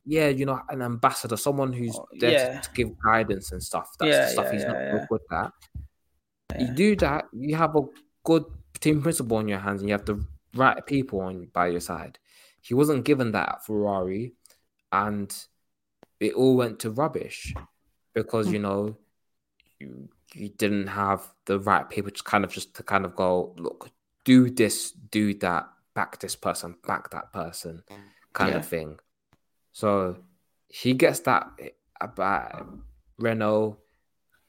yeah, 0.06 0.28
you 0.28 0.46
know, 0.46 0.60
an 0.70 0.82
ambassador, 0.82 1.38
someone 1.38 1.74
who's 1.74 1.96
oh, 1.98 2.06
there 2.20 2.32
to- 2.32 2.36
yeah. 2.36 2.60
to, 2.60 2.70
give 2.74 2.90
guidance 3.04 3.52
and 3.52 3.64
stuff. 3.64 3.90
That's 4.00 4.12
Yeah, 4.12 4.26
the 4.26 4.32
stuff 4.32 4.46
yeah, 4.46 4.54
he's 4.54 4.66
not 4.66 4.76
yeah, 4.76 5.06
good 5.10 5.22
at. 5.32 5.52
You 6.60 6.68
do 6.74 6.96
that, 6.98 7.26
you 7.34 7.56
have 7.56 7.76
a 7.76 7.82
good 8.24 8.46
team 8.80 9.02
principal 9.02 9.38
on 9.38 9.48
your 9.48 9.60
hands, 9.60 9.82
and 9.82 9.90
you 9.90 9.94
have 9.94 10.06
the 10.06 10.24
right 10.54 10.86
people 10.86 11.22
on 11.22 11.48
by 11.54 11.68
your 11.68 11.80
side. 11.80 12.20
He 12.62 12.74
wasn't 12.74 13.06
given 13.06 13.32
that 13.32 13.50
at 13.50 13.66
Ferrari, 13.66 14.34
and 14.92 15.34
it 16.20 16.34
all 16.34 16.56
went 16.56 16.80
to 16.80 16.92
rubbish 16.92 17.54
because 18.14 18.48
hmm. 18.48 18.54
you 18.54 18.60
know 18.60 18.98
you 19.80 20.10
you 20.34 20.50
didn't 20.50 20.88
have 20.88 21.22
the 21.46 21.60
right 21.60 21.90
people 21.90 22.12
to 22.12 22.24
kind 22.24 22.44
of 22.44 22.52
just 22.52 22.76
to 22.76 22.84
kind 22.84 23.06
of 23.06 23.16
go 23.16 23.54
look, 23.58 23.90
do 24.26 24.50
this, 24.50 24.92
do 24.92 25.34
that, 25.36 25.70
back 25.94 26.20
this 26.20 26.36
person, 26.36 26.76
back 26.86 27.10
that 27.12 27.32
person, 27.32 27.84
kind 28.34 28.52
Yeah. 28.52 28.58
of 28.58 28.68
thing. 28.68 29.00
So 29.72 30.18
he 30.68 30.94
gets 30.94 31.22
that 31.22 31.48
about 32.02 32.68
Renault. 33.18 33.78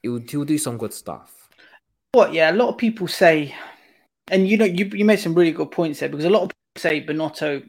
He'll, 0.03 0.17
he'll 0.19 0.45
do 0.45 0.57
some 0.57 0.77
good 0.77 0.93
stuff. 0.93 1.49
What? 2.11 2.33
Yeah, 2.33 2.51
a 2.51 2.53
lot 2.53 2.69
of 2.69 2.77
people 2.77 3.07
say, 3.07 3.55
and 4.29 4.47
you 4.47 4.57
know, 4.57 4.65
you 4.65 4.85
you 4.93 5.05
made 5.05 5.19
some 5.19 5.35
really 5.35 5.51
good 5.51 5.71
points 5.71 5.99
there 5.99 6.09
because 6.09 6.25
a 6.25 6.29
lot 6.29 6.43
of 6.43 6.49
people 6.49 6.81
say 6.81 7.05
Binotto, 7.05 7.67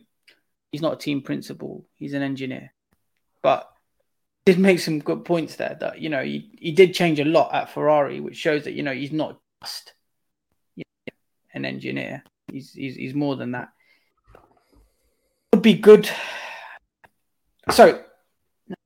he's 0.73 0.83
not 0.83 0.95
a 0.95 0.97
team 0.97 1.23
principal, 1.23 1.87
he's 1.95 2.15
an 2.15 2.23
engineer, 2.23 2.73
but 3.43 3.71
did 4.49 4.59
make 4.59 4.79
some 4.79 4.99
good 4.99 5.27
points 5.27 5.57
there 5.57 5.77
that 5.79 6.01
you 6.01 6.09
know 6.09 6.23
he, 6.23 6.51
he 6.59 6.73
did 6.73 6.95
change 6.95 7.21
a 7.21 7.25
lot 7.25 7.55
at 7.55 7.69
Ferrari, 7.69 8.19
which 8.19 8.35
shows 8.35 8.65
that 8.65 8.73
you 8.73 8.83
know 8.83 8.95
he's 8.95 9.13
not 9.13 9.39
just 9.63 9.93
you 10.75 10.85
know, 11.07 11.13
an 11.53 11.67
engineer. 11.67 12.25
He's, 12.51 12.73
he's 12.73 12.97
he's 12.97 13.13
more 13.13 13.37
than 13.37 13.53
that. 13.53 13.69
Would 15.53 15.61
be 15.61 15.75
good. 15.75 16.09
So 17.73 18.03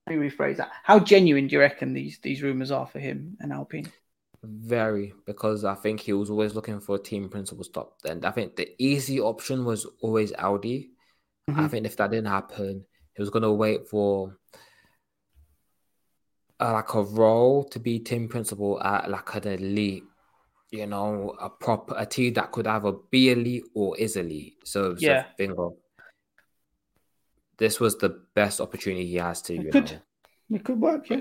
let 0.09 0.19
me 0.19 0.29
rephrase 0.29 0.57
that. 0.57 0.73
How 0.83 0.99
genuine 0.99 1.47
do 1.47 1.55
you 1.55 1.61
reckon 1.61 1.93
these 1.93 2.19
these 2.25 2.43
rumors 2.43 2.73
are 2.73 2.89
for 2.89 2.99
him 2.99 3.37
and 3.39 3.53
Alpine? 3.53 3.87
Very, 4.43 5.13
because 5.27 5.65
I 5.65 5.77
think 5.77 6.01
he 6.01 6.13
was 6.13 6.29
always 6.29 6.57
looking 6.57 6.81
for 6.81 6.97
a 6.97 6.99
team 6.99 7.29
principal 7.29 7.63
stop. 7.63 7.99
And 8.05 8.25
I 8.25 8.33
think 8.33 8.57
the 8.57 8.75
easy 8.81 9.21
option 9.21 9.65
was 9.65 9.87
always 10.01 10.33
Audi. 10.33 10.91
I 11.47 11.53
Mhm. 11.53 11.71
think 11.71 11.87
if 11.87 11.97
that 11.99 12.11
didn't 12.11 12.27
happen, 12.27 12.85
he 13.15 13.23
was 13.23 13.31
going 13.31 13.45
to 13.45 13.53
wait 13.53 13.87
for 13.87 14.37
uh, 16.63 16.73
like 16.73 16.95
a 16.95 17.03
role 17.03 17.65
to 17.65 17.79
be 17.81 17.99
team 17.99 18.29
principal 18.29 18.81
at 18.83 19.11
like 19.11 19.35
an 19.35 19.49
elite, 19.49 20.05
you 20.71 20.87
know, 20.87 21.35
a 21.41 21.51
proper 21.51 21.95
a 21.99 22.07
team 22.07 22.33
that 22.35 22.53
could 22.53 22.67
either 22.67 22.93
be 23.11 23.31
elite 23.31 23.65
or 23.75 23.99
is 23.99 24.17
elite. 24.17 24.57
So, 24.65 24.95
so 24.95 25.01
Yeah. 25.01 25.27
bingo. 25.37 25.77
This 27.59 27.81
was 27.81 27.99
the 27.99 28.25
best 28.35 28.61
opportunity 28.61 29.07
he 29.07 29.17
has 29.17 29.43
to, 29.43 29.55
you 29.55 29.71
Good. 29.71 29.91
know, 30.51 30.57
It 30.57 30.65
could 30.65 30.81
work, 30.81 31.09
yeah. 31.11 31.21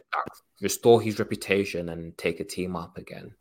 restore 0.61 1.01
his 1.01 1.19
reputation 1.19 1.89
and 1.89 2.17
take 2.17 2.39
a 2.39 2.43
team 2.43 2.75
up 2.75 2.97
again. 2.97 3.35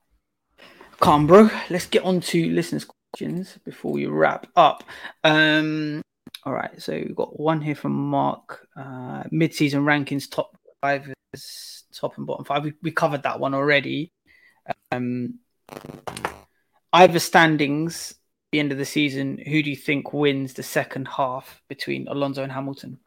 Calm, 1.00 1.26
bro. 1.26 1.48
Let's 1.70 1.86
get 1.86 2.02
on 2.02 2.20
to 2.20 2.50
listeners' 2.50 2.86
questions 2.86 3.58
before 3.64 3.92
we 3.92 4.06
wrap 4.06 4.46
up. 4.56 4.84
Um, 5.24 6.02
all 6.44 6.52
right, 6.52 6.80
so 6.80 6.92
we've 6.92 7.16
got 7.16 7.38
one 7.40 7.60
here 7.60 7.74
from 7.74 7.92
Mark. 7.92 8.66
Uh, 8.76 9.24
mid-season 9.30 9.82
rankings, 9.84 10.30
top 10.30 10.56
five, 10.80 11.12
is 11.32 11.79
top 11.92 12.16
and 12.18 12.26
bottom 12.26 12.44
five. 12.44 12.64
We, 12.64 12.72
we 12.82 12.90
covered 12.90 13.22
that 13.24 13.40
one 13.40 13.54
already. 13.54 14.12
Um, 14.92 15.38
either 16.92 17.18
standings, 17.18 18.14
the 18.52 18.60
end 18.60 18.72
of 18.72 18.78
the 18.78 18.84
season. 18.84 19.38
Who 19.38 19.62
do 19.62 19.70
you 19.70 19.76
think 19.76 20.12
wins 20.12 20.54
the 20.54 20.62
second 20.62 21.06
half 21.08 21.62
between 21.68 22.08
Alonso 22.08 22.42
and 22.42 22.52
Hamilton? 22.52 22.98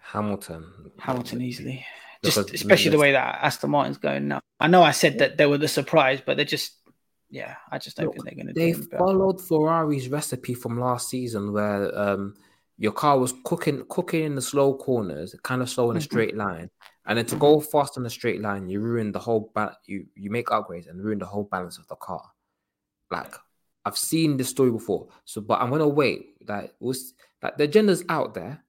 Hamilton. 0.00 0.92
Hamilton 0.98 1.40
easily. 1.42 1.84
Because 2.20 2.36
Just 2.36 2.54
especially 2.54 2.90
the 2.90 2.96
let's- 2.98 3.02
way 3.02 3.12
that 3.12 3.38
Aston 3.42 3.70
Martin's 3.70 3.98
going 3.98 4.28
now. 4.28 4.40
I 4.60 4.66
know 4.68 4.82
I 4.82 4.92
said 4.92 5.18
that 5.18 5.36
they 5.36 5.46
were 5.46 5.58
the 5.58 5.68
surprise, 5.68 6.22
but 6.24 6.36
they're 6.36 6.46
just, 6.46 6.74
yeah, 7.30 7.56
I 7.70 7.78
just 7.78 7.96
don't 7.96 8.06
Look, 8.06 8.14
think 8.14 8.24
they're 8.24 8.44
going 8.44 8.46
to 8.46 8.52
They 8.58 8.72
do 8.72 8.78
any 8.78 8.86
followed 8.98 9.40
Ferrari's 9.46 10.08
recipe 10.08 10.54
from 10.54 10.80
last 10.80 11.08
season, 11.08 11.52
where 11.52 11.96
um, 11.98 12.34
your 12.76 12.92
car 12.92 13.18
was 13.18 13.32
cooking, 13.44 13.84
cooking 13.88 14.24
in 14.24 14.34
the 14.34 14.42
slow 14.42 14.74
corners, 14.76 15.34
kind 15.42 15.62
of 15.62 15.70
slow 15.70 15.90
in 15.90 15.96
a 15.96 16.00
Mhm. 16.00 16.04
straight 16.04 16.36
line, 16.36 16.70
and 17.06 17.16
then 17.18 17.26
to 17.26 17.36
go 17.36 17.60
fast 17.60 17.96
in 17.96 18.04
a 18.06 18.10
straight 18.10 18.40
line, 18.40 18.68
you 18.68 18.80
ruin 18.80 19.12
the 19.12 19.18
whole. 19.18 19.52
Ba- 19.54 19.78
you 19.86 20.06
you 20.14 20.30
make 20.30 20.46
upgrades 20.48 20.88
and 20.88 21.02
ruin 21.02 21.18
the 21.18 21.26
whole 21.26 21.44
balance 21.44 21.78
of 21.78 21.86
the 21.88 21.96
car. 21.96 22.32
Like 23.10 23.34
I've 23.84 23.98
seen 23.98 24.36
this 24.36 24.48
story 24.48 24.70
before, 24.72 25.08
so 25.24 25.40
but 25.40 25.60
I'm 25.60 25.70
gonna 25.70 25.86
wait. 25.88 26.36
Like 26.48 26.74
we'll, 26.80 26.94
like 27.42 27.56
the 27.58 27.64
agenda's 27.64 28.02
out 28.08 28.34
there. 28.34 28.64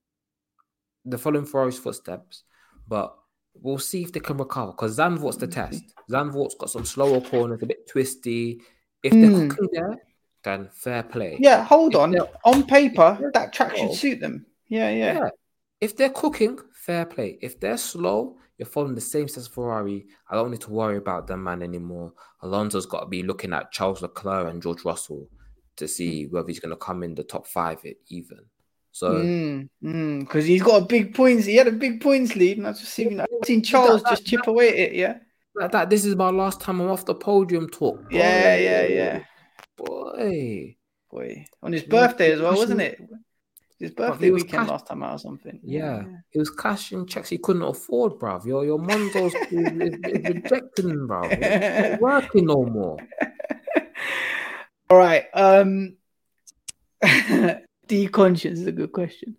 They're 1.06 1.20
following 1.20 1.46
Ferrari's 1.46 1.78
footsteps, 1.80 2.44
but 2.88 3.18
we'll 3.54 3.78
see 3.78 4.02
if 4.04 4.12
they 4.12 4.20
can 4.20 4.38
recover. 4.38 4.72
Because 4.72 4.98
Zandvoort's 4.98 5.38
the 5.38 5.48
test. 5.48 5.84
Zandvoort's 6.12 6.56
got 6.56 6.70
some 6.70 6.84
slower 6.86 7.22
corners, 7.22 7.62
a 7.64 7.66
bit 7.66 7.88
twisty. 7.88 8.62
If 9.04 9.14
they're 9.14 9.30
Mm. 9.30 9.50
cooking 9.52 9.70
there, 9.72 9.98
then 10.46 10.70
fair 10.72 11.04
play. 11.04 11.38
Yeah, 11.40 11.64
hold 11.64 11.94
If 11.96 12.00
on. 12.00 12.16
On 12.46 12.64
paper, 12.66 13.32
that 13.34 13.52
track 13.52 13.76
should 13.76 13.94
suit 13.94 14.20
them. 14.22 14.46
Yeah, 14.68 14.90
yeah. 14.92 15.14
yeah. 15.14 15.30
If 15.82 15.98
they're 15.98 16.10
cooking, 16.10 16.58
fair 16.74 17.06
play. 17.06 17.38
If 17.42 17.60
they're 17.60 17.78
slow, 17.78 18.38
you're 18.58 18.66
following 18.66 18.96
the 18.96 19.02
same 19.02 19.26
as 19.26 19.48
Ferrari. 19.48 20.06
I 20.30 20.36
don't 20.36 20.52
need 20.52 20.62
to 20.62 20.72
worry 20.72 20.98
about 20.98 21.28
them 21.28 21.44
man 21.44 21.62
anymore. 21.62 22.14
Alonso's 22.42 22.86
got 22.86 23.02
to 23.02 23.08
be 23.08 23.24
looking 23.24 23.52
at 23.54 23.72
Charles 23.72 24.02
Leclerc 24.02 24.48
and 24.50 24.62
George 24.62 24.86
Russell 24.86 25.28
to 25.76 25.88
see 25.88 26.28
whether 26.28 26.48
he's 26.48 26.62
going 26.62 26.70
to 26.70 26.78
come 26.78 27.04
in 27.04 27.16
the 27.16 27.24
top 27.24 27.46
five 27.48 27.80
even. 28.08 28.40
So 28.92 29.16
Mm, 29.84 30.20
because 30.22 30.46
he's 30.46 30.64
got 30.64 30.84
a 30.84 30.86
big 30.86 31.14
points. 31.14 31.46
He 31.46 31.58
had 31.58 31.68
a 31.68 31.72
big 31.74 32.00
points 32.00 32.36
lead, 32.38 32.58
and 32.60 32.68
I've 32.68 32.80
just 32.80 32.94
seen, 32.94 33.20
I've 33.20 33.28
seen 33.44 33.62
Charles 33.62 34.02
that- 34.04 34.12
just 34.12 34.26
chip 34.26 34.48
away 34.48 34.70
at 34.70 34.76
it. 34.76 34.94
Yeah, 34.94 35.18
that, 35.70 35.90
this 35.90 36.06
is 36.06 36.16
my 36.16 36.30
last 36.30 36.62
time 36.62 36.80
I'm 36.80 36.90
off 36.90 37.04
the 37.06 37.14
podium 37.16 37.70
talk. 37.70 38.00
yeah, 38.10 38.56
yeah, 38.56 38.84
yeah. 38.88 39.24
Boy. 39.78 40.78
Boy, 41.12 41.46
on 41.64 41.72
his 41.72 41.84
birthday 41.84 42.32
as 42.32 42.42
well, 42.42 42.56
wasn't 42.56 42.82
it? 42.82 43.00
His 43.80 43.92
birthday 43.92 44.32
was 44.32 44.44
weekend 44.44 44.64
cash- 44.64 44.70
last 44.70 44.88
time 44.88 45.04
out 45.04 45.14
or 45.14 45.20
something. 45.20 45.60
Yeah, 45.62 46.04
it 46.34 46.40
was 46.40 46.50
cashing 46.50 47.06
checks 47.06 47.30
he 47.30 47.38
couldn't 47.38 47.62
afford, 47.62 48.14
bruv. 48.14 48.46
Your 48.46 48.66
your 48.66 48.80
Monzo's 48.80 49.34
is, 49.52 49.52
is, 49.52 50.00
is 50.04 50.30
rejecting 50.30 50.90
him, 50.90 51.08
bruv. 51.08 51.28
It's 51.32 51.92
not 51.92 52.02
working 52.24 52.46
no 52.46 52.66
more. 52.66 52.98
All 54.90 54.98
right. 54.98 55.26
Um, 55.34 55.98
D 57.88 58.08
conscience 58.08 58.60
is 58.60 58.68
a 58.68 58.72
good 58.72 58.92
question. 58.92 59.36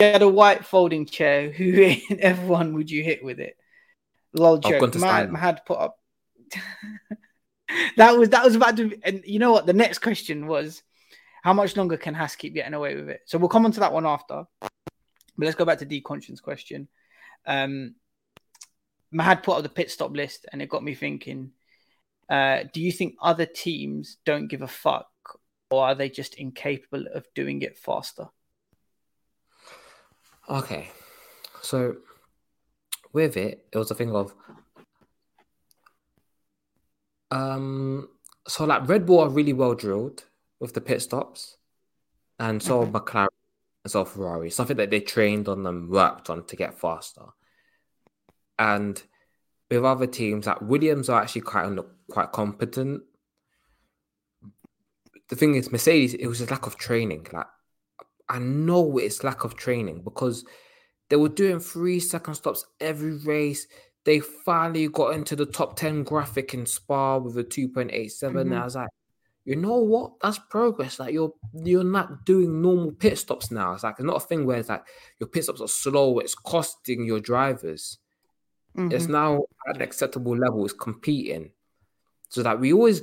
You 0.00 0.06
had 0.06 0.22
a 0.22 0.28
white 0.28 0.64
folding 0.64 1.06
chair. 1.06 1.50
Who 1.50 1.64
in 1.64 2.18
F1 2.18 2.74
would 2.74 2.90
you 2.90 3.02
hit 3.02 3.24
with 3.24 3.40
it? 3.40 3.56
Lol 4.34 4.58
joke. 4.58 4.80
Gunther 4.80 4.98
Matt 4.98 5.34
had 5.34 5.64
put 5.64 5.78
up. 5.78 5.98
That 7.96 8.16
was 8.16 8.30
that 8.30 8.44
was 8.44 8.54
about 8.54 8.76
to. 8.76 8.98
And 9.02 9.22
you 9.24 9.38
know 9.38 9.52
what? 9.52 9.66
The 9.66 9.72
next 9.72 9.98
question 9.98 10.46
was, 10.46 10.82
how 11.42 11.52
much 11.52 11.76
longer 11.76 11.96
can 11.96 12.14
Haas 12.14 12.36
keep 12.36 12.54
getting 12.54 12.74
away 12.74 12.94
with 12.94 13.08
it? 13.08 13.22
So 13.26 13.38
we'll 13.38 13.48
come 13.48 13.64
on 13.64 13.72
to 13.72 13.80
that 13.80 13.92
one 13.92 14.06
after. 14.06 14.44
But 14.60 15.44
let's 15.44 15.56
go 15.56 15.64
back 15.64 15.78
to 15.78 15.84
D 15.84 16.00
Conscience 16.00 16.40
question. 16.40 16.88
Um, 17.46 17.94
Mahad 19.14 19.42
put 19.42 19.56
up 19.56 19.62
the 19.62 19.68
pit 19.68 19.90
stop 19.90 20.12
list, 20.12 20.46
and 20.52 20.60
it 20.62 20.68
got 20.68 20.84
me 20.84 20.94
thinking. 20.94 21.52
Uh, 22.28 22.64
do 22.72 22.80
you 22.80 22.90
think 22.90 23.14
other 23.22 23.46
teams 23.46 24.16
don't 24.24 24.48
give 24.48 24.62
a 24.62 24.68
fuck, 24.68 25.08
or 25.70 25.84
are 25.84 25.94
they 25.94 26.08
just 26.08 26.34
incapable 26.34 27.06
of 27.14 27.26
doing 27.34 27.62
it 27.62 27.78
faster? 27.78 28.28
Okay, 30.48 30.90
so 31.62 31.96
with 33.12 33.36
it, 33.36 33.66
it 33.72 33.78
was 33.78 33.90
a 33.90 33.94
thing 33.94 34.14
of 34.14 34.34
um, 37.36 38.08
so 38.48 38.64
like 38.64 38.88
Red 38.88 39.06
Bull 39.06 39.20
are 39.20 39.28
really 39.28 39.52
well 39.52 39.74
drilled 39.74 40.24
with 40.60 40.72
the 40.74 40.80
pit 40.80 41.02
stops, 41.02 41.56
and 42.38 42.62
so 42.62 42.84
mm-hmm. 42.84 42.96
McLaren 42.96 43.28
and 43.84 43.90
so 43.90 44.04
Ferrari, 44.04 44.50
something 44.50 44.76
that 44.76 44.90
they 44.90 45.00
trained 45.00 45.48
on 45.48 45.66
and 45.66 45.90
worked 45.90 46.30
on 46.30 46.44
to 46.46 46.56
get 46.56 46.78
faster. 46.78 47.22
And 48.58 49.02
with 49.70 49.84
other 49.84 50.06
teams, 50.06 50.46
like 50.46 50.60
Williams 50.60 51.08
are 51.08 51.20
actually 51.20 51.42
quite 51.42 51.70
quite 52.10 52.32
competent. 52.32 53.02
The 55.28 55.36
thing 55.36 55.56
is, 55.56 55.72
Mercedes, 55.72 56.14
it 56.14 56.26
was 56.26 56.40
a 56.40 56.46
lack 56.46 56.66
of 56.66 56.76
training. 56.76 57.26
Like 57.32 57.46
I 58.28 58.38
know 58.38 58.98
it's 58.98 59.24
lack 59.24 59.44
of 59.44 59.56
training 59.56 60.02
because 60.02 60.44
they 61.08 61.16
were 61.16 61.28
doing 61.28 61.60
three 61.60 62.00
second 62.00 62.34
stops 62.34 62.64
every 62.80 63.16
race. 63.18 63.66
They 64.06 64.20
finally 64.20 64.86
got 64.86 65.14
into 65.14 65.34
the 65.34 65.44
top 65.44 65.76
10 65.76 66.04
graphic 66.04 66.54
in 66.54 66.64
Spa 66.64 67.18
with 67.18 67.36
a 67.36 67.44
2.87. 67.44 67.90
Mm-hmm. 67.90 68.38
And 68.38 68.54
I 68.54 68.64
was 68.64 68.76
like, 68.76 68.88
you 69.44 69.56
know 69.56 69.78
what? 69.78 70.12
That's 70.22 70.38
progress. 70.38 70.98
Like 70.98 71.12
you're 71.12 71.32
you're 71.52 71.84
not 71.84 72.24
doing 72.24 72.62
normal 72.62 72.92
pit 72.92 73.18
stops 73.18 73.50
now. 73.50 73.74
It's 73.74 73.84
like 73.84 73.94
it's 73.98 74.04
not 74.04 74.16
a 74.16 74.26
thing 74.26 74.44
where 74.44 74.58
it's 74.58 74.68
like 74.68 74.84
your 75.20 75.28
pit 75.28 75.44
stops 75.44 75.60
are 75.60 75.68
slow, 75.68 76.18
it's 76.18 76.34
costing 76.34 77.04
your 77.04 77.20
drivers. 77.20 77.98
Mm-hmm. 78.76 78.92
It's 78.92 79.06
now 79.06 79.44
at 79.68 79.76
an 79.76 79.82
acceptable 79.82 80.36
level, 80.36 80.64
it's 80.64 80.74
competing. 80.74 81.50
So 82.28 82.42
that 82.42 82.58
we 82.58 82.72
always 82.72 83.02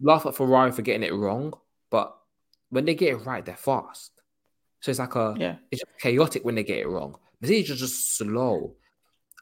laugh 0.00 0.26
at 0.26 0.34
Ferrari 0.34 0.72
for 0.72 0.82
getting 0.82 1.04
it 1.04 1.14
wrong, 1.14 1.54
but 1.88 2.16
when 2.70 2.84
they 2.84 2.96
get 2.96 3.12
it 3.14 3.24
right, 3.24 3.44
they're 3.44 3.56
fast. 3.56 4.10
So 4.80 4.90
it's 4.90 4.98
like 4.98 5.14
a 5.14 5.36
yeah, 5.38 5.56
it's 5.70 5.82
chaotic 6.00 6.44
when 6.44 6.56
they 6.56 6.64
get 6.64 6.78
it 6.78 6.88
wrong. 6.88 7.16
Mercedes 7.40 7.70
are 7.70 7.76
just 7.76 8.16
slow. 8.16 8.74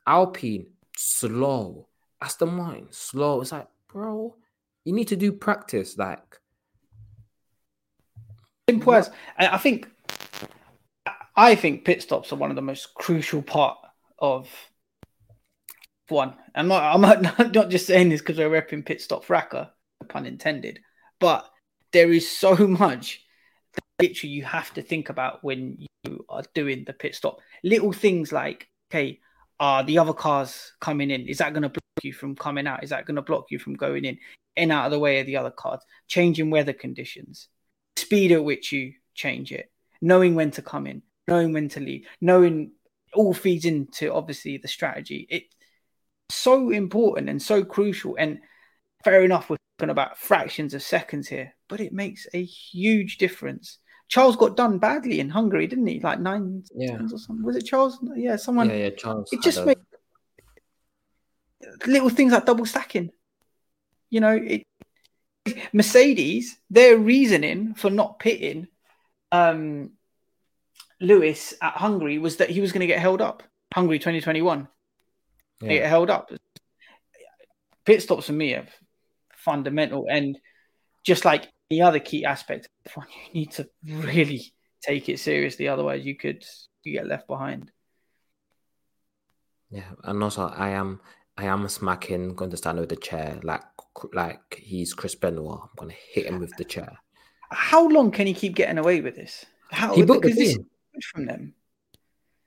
Alpine, 0.07 0.67
slow. 0.97 1.89
That's 2.21 2.37
the 2.37 2.47
mind, 2.47 2.89
slow. 2.91 3.41
It's 3.41 3.53
like, 3.53 3.69
bro, 3.93 4.37
you 4.85 4.93
need 4.93 5.09
to 5.09 5.17
do 5.17 5.33
practice. 5.33 5.99
Like, 5.99 6.41
simple 8.69 8.95
as 8.95 9.11
I 9.39 9.59
think. 9.59 9.89
I 11.37 11.57
think 11.57 11.85
pit 11.85 12.01
stops 12.01 12.33
are 12.33 12.37
one 12.37 12.51
of 12.51 12.57
the 12.57 12.63
most 12.63 12.95
crucial 12.95 13.43
part 13.43 13.77
of 14.19 14.49
one. 16.09 16.35
I'm 16.55 16.69
not. 16.69 16.95
I'm 16.95 17.01
not, 17.39 17.55
not 17.55 17.71
just 17.71 17.87
saying 17.87 18.09
this 18.09 18.21
because 18.21 18.39
we're 18.39 18.51
repping 18.51 18.87
pit 18.87 19.01
stop 19.01 19.25
Fracas, 19.25 19.69
pun 20.09 20.27
intended. 20.27 20.81
But 21.19 21.49
there 21.93 22.13
is 22.13 22.31
so 22.31 22.55
much 22.67 23.21
literally 24.01 24.33
you 24.33 24.45
have 24.45 24.73
to 24.75 24.83
think 24.83 25.09
about 25.09 25.43
when 25.43 25.79
you 26.05 26.25
are 26.29 26.43
doing 26.55 26.85
the 26.85 26.93
pit 26.93 27.15
stop. 27.15 27.41
Little 27.63 27.93
things 27.93 28.33
like, 28.33 28.69
okay, 28.91 29.21
are 29.61 29.83
the 29.85 29.99
other 29.99 30.13
cars 30.13 30.73
coming 30.81 31.11
in? 31.11 31.29
Is 31.29 31.39
that 31.39 31.53
going 31.53 31.63
to 31.63 31.69
block 31.69 32.03
you 32.03 32.13
from 32.13 32.35
coming 32.35 32.67
out? 32.67 32.83
Is 32.83 32.91
that 32.91 33.07
going 33.07 33.17
to 33.17 33.23
block 33.23 33.47
you 33.51 33.59
from 33.59 33.75
going 33.75 34.05
in? 34.05 34.19
In 34.57 34.71
out 34.71 34.87
of 34.87 34.93
the 34.93 34.99
way 34.99 35.21
of 35.21 35.27
the 35.27 35.37
other 35.37 35.51
cars. 35.51 35.81
Changing 36.07 36.51
weather 36.51 36.73
conditions, 36.73 37.49
speed 37.97 38.33
at 38.33 38.45
which 38.45 38.73
you 38.73 38.93
change 39.15 39.53
it, 39.53 39.71
knowing 40.01 40.35
when 40.35 40.51
to 40.53 40.63
come 40.63 40.87
in, 40.87 41.03
knowing 41.27 41.53
when 41.53 41.69
to 41.71 41.81
leave, 41.81 42.07
knowing 42.21 42.73
all 43.15 43.35
feeds 43.35 43.65
into 43.65 44.13
obviously 44.13 44.57
the 44.59 44.69
strategy. 44.69 45.27
It's 45.31 45.55
so 46.31 46.71
important 46.71 47.29
and 47.29 47.41
so 47.41 47.65
crucial. 47.65 48.17
And 48.19 48.41
fair 49.03 49.23
enough, 49.23 49.51
we're 49.51 49.57
talking 49.79 49.91
about 49.91 50.19
fractions 50.19 50.75
of 50.75 50.83
seconds 50.83 51.29
here, 51.29 51.55
but 51.69 51.81
it 51.81 51.93
makes 51.93 52.27
a 52.33 52.45
huge 52.45 53.19
difference. 53.19 53.79
Charles 54.09 54.37
got 54.37 54.57
done 54.57 54.79
badly 54.79 55.21
in 55.21 55.31
Hungary, 55.31 55.67
didn't 55.67 55.87
he? 55.87 56.01
Like 56.01 56.21
nine 56.21 56.63
yeah. 56.75 56.99
or 57.01 57.19
something. 57.19 57.45
Was 57.45 57.57
it 57.57 57.63
Charles? 57.63 57.99
Yeah, 58.15 58.37
someone. 58.37 58.69
Yeah, 58.69 58.77
yeah, 58.77 58.91
Charles. 58.91 59.29
It 59.33 59.43
just 59.43 59.65
makes 59.65 59.81
little 61.87 62.11
things 62.11 62.33
like 62.33 62.47
double 62.47 62.67
stacking. 62.67 63.11
You 64.11 64.21
know, 64.21 64.37
it, 64.37 64.67
Mercedes, 65.73 66.57
their 66.71 66.97
reasoning 66.97 67.75
for 67.75 67.91
not 67.91 68.19
pitting 68.19 68.69
um, 69.33 69.91
Lewis 71.01 71.55
at 71.61 71.75
Hungary 71.75 72.19
was 72.19 72.37
that 72.37 72.51
he 72.51 72.61
was 72.61 72.73
going 72.73 72.81
to 72.81 72.87
get 72.87 73.01
held 73.01 73.21
up. 73.21 73.43
Hungary 73.75 73.99
2021. 73.99 74.69
Yeah. 75.61 75.69
Get 75.69 75.89
held 75.89 76.11
up. 76.11 76.31
Pit 77.85 78.03
stops 78.03 78.27
for 78.27 78.33
me 78.33 78.55
are 78.55 78.67
fundamental. 79.37 80.07
And 80.09 80.39
just 81.05 81.25
like 81.25 81.49
any 81.75 81.83
other 81.83 81.99
key 81.99 82.25
aspect, 82.25 82.69
you 82.97 83.03
need 83.35 83.51
to 83.53 83.69
really 83.85 84.53
take 84.83 85.09
it 85.09 85.19
seriously. 85.19 85.69
Otherwise, 85.69 86.05
you 86.05 86.17
could 86.17 86.45
you 86.85 86.93
get 86.93 87.07
left 87.07 87.27
behind. 87.27 87.71
Yeah, 89.71 89.91
and 90.05 90.23
also 90.23 90.49
I 90.49 90.71
am 90.71 91.01
I 91.37 91.47
am 91.47 91.69
smacking 91.69 92.35
going 92.35 92.51
to 92.51 92.57
stand 92.57 92.79
with 92.79 92.91
the 92.91 92.97
chair 92.97 93.41
like 93.43 93.65
like 94.13 94.57
he's 94.57 94.95
Chris 94.95 95.15
Benoit. 95.15 95.61
I'm 95.63 95.69
going 95.77 95.91
to 95.91 95.97
hit 96.13 96.27
him 96.27 96.39
with 96.39 96.57
the 96.57 96.65
chair. 96.65 96.99
How 97.51 97.89
long 97.89 98.11
can 98.11 98.27
he 98.27 98.35
keep 98.35 98.55
getting 98.55 98.79
away 98.79 99.01
with 99.01 99.17
this? 99.17 99.45
How 99.71 99.95
he 99.95 100.03
built 100.03 100.23
the 100.23 100.33
team 100.33 100.67
from 101.13 101.27
them. 101.27 101.55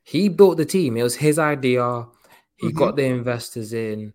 He 0.03 0.29
built 0.29 0.57
the 0.57 0.65
team. 0.65 0.95
It 0.95 1.03
was 1.03 1.15
his 1.15 1.37
idea. 1.37 2.05
He 2.55 2.67
mm-hmm. 2.67 2.77
got 2.77 2.95
the 2.95 3.03
investors 3.03 3.73
in. 3.73 4.13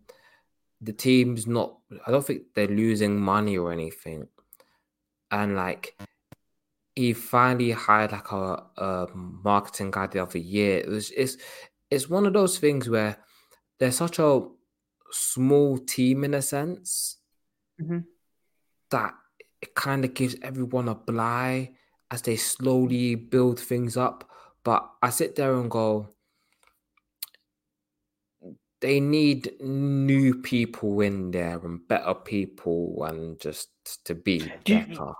The 0.81 0.93
team's 0.93 1.47
not. 1.47 1.77
I 2.07 2.11
don't 2.11 2.25
think 2.25 2.55
they're 2.55 2.67
losing 2.67 3.21
money 3.21 3.59
or 3.59 3.73
anything 3.73 4.27
and 5.33 5.57
like 5.57 5.97
he 6.95 7.15
finally 7.15 7.71
hired 7.71 8.13
like 8.13 8.31
a, 8.33 8.63
a 8.77 9.07
marketing 9.15 9.91
guy 9.91 10.07
the 10.07 10.23
other 10.23 10.39
year. 10.39 10.79
It 10.79 10.89
was 10.89 11.11
it's 11.17 11.39
it's 11.91 12.09
one 12.09 12.27
of 12.27 12.35
those 12.35 12.59
things 12.59 12.89
where 12.89 13.17
there's 13.79 13.97
such 13.97 14.19
a 14.19 14.43
small 15.11 15.79
team 15.79 16.25
in 16.25 16.35
a 16.35 16.43
sense 16.43 17.17
mm-hmm. 17.81 18.01
that 18.91 19.15
it 19.61 19.75
kind 19.75 20.05
of 20.05 20.15
gives 20.15 20.37
everyone 20.43 20.89
a 20.89 20.95
bly 20.95 21.73
as 22.11 22.23
they 22.23 22.37
slowly 22.37 23.15
build 23.15 23.59
things 23.59 23.97
up. 23.97 24.29
But 24.65 24.89
I 25.03 25.11
sit 25.11 25.35
there 25.35 25.55
and 25.55 25.71
go, 25.71 26.09
they 28.83 28.99
need 28.99 29.53
new 29.61 30.35
people 30.35 31.01
in 31.01 31.31
there 31.31 31.59
and 31.65 31.87
better 31.87 32.15
people 32.15 33.05
and 33.09 33.41
just 33.41 33.71
to 34.05 34.15
be 34.15 34.53
Do 34.65 34.81
better. 34.81 34.93
You, 34.93 35.15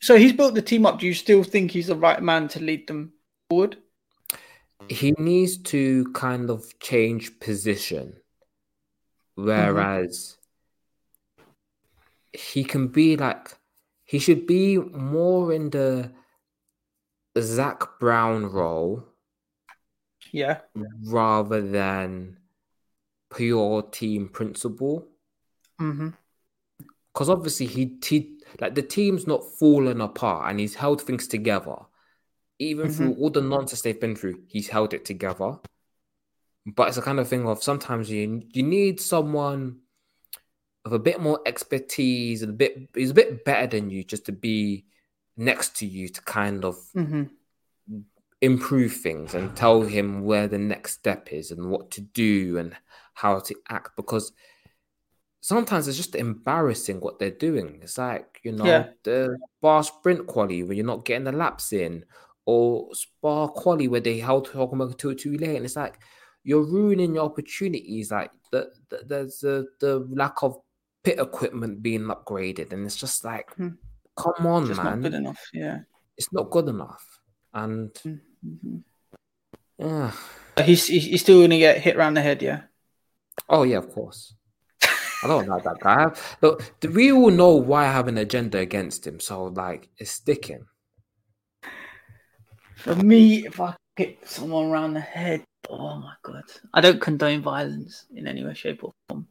so 0.00 0.16
he's 0.16 0.32
built 0.32 0.54
the 0.54 0.62
team 0.62 0.86
up. 0.86 1.00
Do 1.00 1.06
you 1.06 1.14
still 1.14 1.42
think 1.42 1.72
he's 1.72 1.88
the 1.88 1.96
right 1.96 2.22
man 2.22 2.46
to 2.48 2.60
lead 2.60 2.86
them 2.86 3.12
forward? 3.50 3.76
He 4.88 5.12
needs 5.18 5.58
to 5.58 6.10
kind 6.12 6.48
of 6.48 6.78
change 6.78 7.40
position. 7.40 8.14
Whereas 9.34 10.36
mm-hmm. 11.38 12.40
he 12.40 12.62
can 12.62 12.88
be 12.88 13.16
like 13.16 13.56
he 14.04 14.20
should 14.20 14.46
be 14.46 14.78
more 14.78 15.52
in 15.52 15.70
the 15.70 16.12
Zak 17.38 17.98
Brown 17.98 18.46
role. 18.46 19.04
Yeah. 20.30 20.60
Rather 21.04 21.60
than 21.60 22.38
pure 23.34 23.82
team 23.82 24.28
principal. 24.28 25.08
Mm-hmm. 25.80 26.10
Because 27.12 27.28
obviously 27.28 27.66
he, 27.66 27.96
he 28.04 28.38
like 28.60 28.74
the 28.74 28.82
team's 28.82 29.26
not 29.26 29.44
fallen 29.58 30.00
apart 30.00 30.50
and 30.50 30.60
he's 30.60 30.74
held 30.74 31.02
things 31.02 31.26
together. 31.26 31.76
Even 32.58 32.86
mm-hmm. 32.86 32.96
through 32.96 33.14
all 33.14 33.30
the 33.30 33.40
nonsense 33.40 33.82
they've 33.82 34.00
been 34.00 34.16
through, 34.16 34.42
he's 34.46 34.68
held 34.68 34.94
it 34.94 35.04
together. 35.04 35.58
But 36.64 36.88
it's 36.88 36.96
a 36.96 37.02
kind 37.02 37.18
of 37.18 37.28
thing 37.28 37.46
of 37.46 37.62
sometimes 37.62 38.10
you 38.10 38.42
you 38.52 38.62
need 38.62 39.00
someone 39.00 39.80
of 40.84 40.92
a 40.92 40.98
bit 40.98 41.20
more 41.20 41.40
expertise 41.46 42.42
and 42.42 42.50
a 42.50 42.54
bit 42.54 42.88
he's 42.94 43.10
a 43.10 43.14
bit 43.14 43.44
better 43.44 43.66
than 43.66 43.90
you 43.90 44.04
just 44.04 44.26
to 44.26 44.32
be 44.32 44.84
next 45.36 45.76
to 45.76 45.86
you 45.86 46.08
to 46.08 46.20
kind 46.22 46.64
of 46.64 46.76
mm-hmm. 46.96 47.24
improve 48.40 48.92
things 48.92 49.34
and 49.34 49.56
tell 49.56 49.82
him 49.82 50.24
where 50.24 50.48
the 50.48 50.58
next 50.58 50.92
step 50.92 51.32
is 51.32 51.50
and 51.50 51.70
what 51.70 51.90
to 51.90 52.00
do 52.00 52.58
and 52.58 52.76
how 53.14 53.38
to 53.40 53.54
act 53.68 53.96
because 53.96 54.32
sometimes 55.40 55.88
it's 55.88 55.96
just 55.96 56.14
embarrassing 56.14 57.00
what 57.00 57.18
they're 57.18 57.30
doing. 57.30 57.80
It's 57.82 57.98
like, 57.98 58.40
you 58.42 58.52
know, 58.52 58.64
yeah. 58.64 58.88
the 59.02 59.36
bar 59.60 59.82
sprint 59.82 60.26
quality 60.26 60.62
where 60.62 60.74
you're 60.74 60.86
not 60.86 61.04
getting 61.04 61.24
the 61.24 61.32
laps 61.32 61.72
in, 61.72 62.04
or 62.46 62.88
Spa 62.94 63.48
quality 63.48 63.88
where 63.88 64.00
they 64.00 64.18
held 64.18 64.48
Hulkenberg 64.48 64.98
too 64.98 65.14
too 65.14 65.36
late. 65.38 65.56
And 65.56 65.64
it's 65.64 65.76
like 65.76 65.98
you're 66.44 66.64
ruining 66.64 67.14
your 67.14 67.24
opportunities. 67.24 68.10
Like 68.10 68.30
the, 68.50 68.70
the 68.88 69.02
there's 69.06 69.38
the, 69.40 69.66
the 69.80 70.06
lack 70.10 70.42
of 70.42 70.56
pit 71.04 71.18
equipment 71.18 71.82
being 71.82 72.02
upgraded, 72.02 72.72
and 72.72 72.84
it's 72.86 72.96
just 72.96 73.24
like, 73.24 73.52
Hmm. 73.54 73.68
come 74.16 74.46
on, 74.46 74.66
Just 74.66 74.82
man, 74.82 75.00
not 75.00 75.10
good 75.10 75.14
enough. 75.14 75.40
Yeah. 75.52 75.80
it's 76.16 76.32
not 76.32 76.50
good 76.50 76.68
enough. 76.68 77.04
And 77.54 77.92
Mm-hmm. 78.04 78.78
yeah, 79.78 80.12
He's 80.64 80.86
he's 80.86 81.20
still 81.20 81.40
gonna 81.42 81.58
get 81.58 81.78
hit 81.78 81.96
around 81.96 82.14
the 82.14 82.22
head. 82.22 82.42
Yeah. 82.42 82.62
Oh 83.48 83.62
yeah, 83.62 83.78
of 83.78 83.90
course. 83.90 84.34
I 85.22 85.28
don't 85.28 85.46
like 85.46 85.62
that 85.64 85.78
guy. 85.78 86.12
Look, 86.40 86.74
we 86.82 87.12
all 87.12 87.30
know 87.30 87.54
why 87.54 87.84
I 87.86 87.92
have 87.92 88.08
an 88.08 88.18
agenda 88.18 88.58
against 88.58 89.06
him, 89.06 89.20
so 89.20 89.44
like 89.44 89.88
it's 89.98 90.10
sticking. 90.10 90.64
For 92.76 92.96
me, 92.96 93.46
if 93.46 93.60
I 93.60 93.76
hit 93.96 94.28
someone 94.28 94.66
around 94.66 94.94
the 94.94 95.00
head, 95.00 95.44
oh 95.70 96.00
my 96.00 96.14
god, 96.24 96.42
I 96.74 96.80
don't 96.80 97.00
condone 97.00 97.42
violence 97.42 98.06
in 98.12 98.26
any 98.26 98.44
way, 98.44 98.54
shape, 98.54 98.82
or 98.82 98.92
form. 99.08 99.28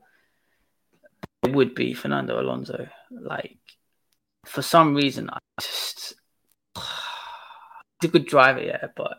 It 1.44 1.54
would 1.54 1.76
be 1.76 1.94
Fernando 1.94 2.40
Alonso. 2.40 2.88
Like, 3.10 3.58
for 4.46 4.62
some 4.62 4.96
reason, 4.96 5.30
I 5.30 5.40
just 5.60 6.14
he's 6.76 8.10
a 8.10 8.12
good 8.12 8.28
driver, 8.28 8.62
yeah, 8.62 8.88
but 8.96 9.18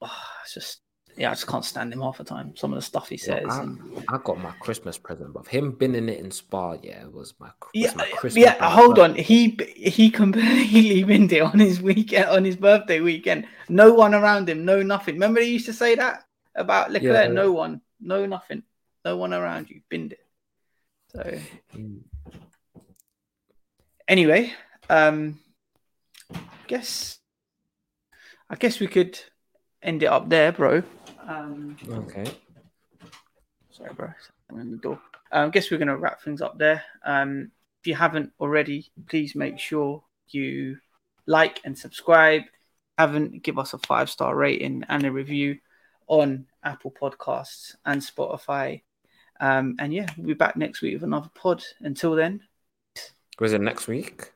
oh, 0.00 0.22
it's 0.42 0.54
just 0.54 0.80
yeah, 1.16 1.30
I 1.30 1.34
just 1.34 1.46
can't 1.46 1.64
stand 1.64 1.92
him 1.92 2.00
half 2.00 2.18
the 2.18 2.24
time. 2.24 2.56
Some 2.56 2.72
of 2.72 2.76
the 2.76 2.82
stuff 2.82 3.08
he 3.08 3.16
says. 3.16 3.46
I, 3.48 3.60
and- 3.62 3.80
I 4.08 4.18
got 4.24 4.38
my 4.38 4.50
Christmas 4.60 4.98
present, 4.98 5.32
but 5.32 5.46
him 5.46 5.72
binning 5.72 6.08
it 6.08 6.18
in 6.18 6.30
Spa, 6.30 6.76
yeah, 6.82 7.04
was 7.06 7.34
my, 7.38 7.50
was 7.60 7.70
Yeah, 7.72 7.92
my 7.94 8.04
Christmas 8.06 8.42
yeah. 8.42 8.54
present. 8.54 8.72
Hold 8.72 8.98
on, 8.98 9.14
he 9.14 9.56
he 9.76 10.10
completely 10.10 11.04
binned 11.10 11.32
it 11.32 11.40
on 11.40 11.58
his 11.58 11.80
weekend, 11.80 12.26
on 12.26 12.44
his 12.44 12.56
birthday 12.56 13.00
weekend. 13.00 13.46
No 13.68 13.92
one 13.94 14.14
around 14.14 14.48
him, 14.48 14.64
no 14.64 14.82
nothing. 14.82 15.14
Remember 15.14 15.40
he 15.40 15.52
used 15.52 15.66
to 15.66 15.72
say 15.72 15.94
that 15.94 16.24
about 16.54 16.90
Leclerc. 16.90 17.28
Yeah. 17.28 17.32
No 17.32 17.52
one, 17.52 17.80
no 18.00 18.26
nothing, 18.26 18.62
no 19.04 19.16
one 19.16 19.32
around 19.32 19.70
you. 19.70 19.80
Binned 19.88 20.12
it. 20.12 20.20
So 21.12 21.38
anyway, 24.08 24.52
um, 24.90 25.38
guess 26.66 27.18
I 28.50 28.56
guess 28.56 28.80
we 28.80 28.88
could 28.88 29.18
end 29.82 30.02
it 30.02 30.06
up 30.06 30.28
there, 30.28 30.50
bro. 30.52 30.82
Um, 31.26 31.76
Okay. 31.88 32.24
Sorry, 33.70 33.92
bro. 33.94 34.08
I'm 34.50 34.60
in 34.60 34.70
the 34.70 34.76
door. 34.76 35.00
Um, 35.32 35.46
I 35.46 35.50
guess 35.50 35.70
we're 35.70 35.78
going 35.78 35.88
to 35.88 35.96
wrap 35.96 36.22
things 36.22 36.40
up 36.40 36.58
there. 36.58 36.82
Um, 37.04 37.50
if 37.80 37.86
you 37.88 37.94
haven't 37.94 38.32
already, 38.40 38.90
please 39.08 39.34
make 39.34 39.58
sure 39.58 40.02
you 40.28 40.78
like 41.26 41.60
and 41.64 41.76
subscribe. 41.76 42.42
Haven't 42.98 43.42
give 43.42 43.58
us 43.58 43.72
a 43.74 43.78
five 43.78 44.08
star 44.08 44.36
rating 44.36 44.84
and 44.88 45.04
a 45.04 45.10
review 45.10 45.58
on 46.06 46.46
Apple 46.62 46.92
Podcasts 46.92 47.74
and 47.84 48.00
Spotify. 48.00 48.82
Um, 49.40 49.74
and 49.80 49.92
yeah, 49.92 50.06
we'll 50.16 50.28
be 50.28 50.34
back 50.34 50.56
next 50.56 50.80
week 50.80 50.94
with 50.94 51.02
another 51.02 51.30
pod. 51.34 51.64
Until 51.80 52.14
then, 52.14 52.40
Was 53.40 53.52
it 53.52 53.60
next 53.60 53.88
week? 53.88 54.30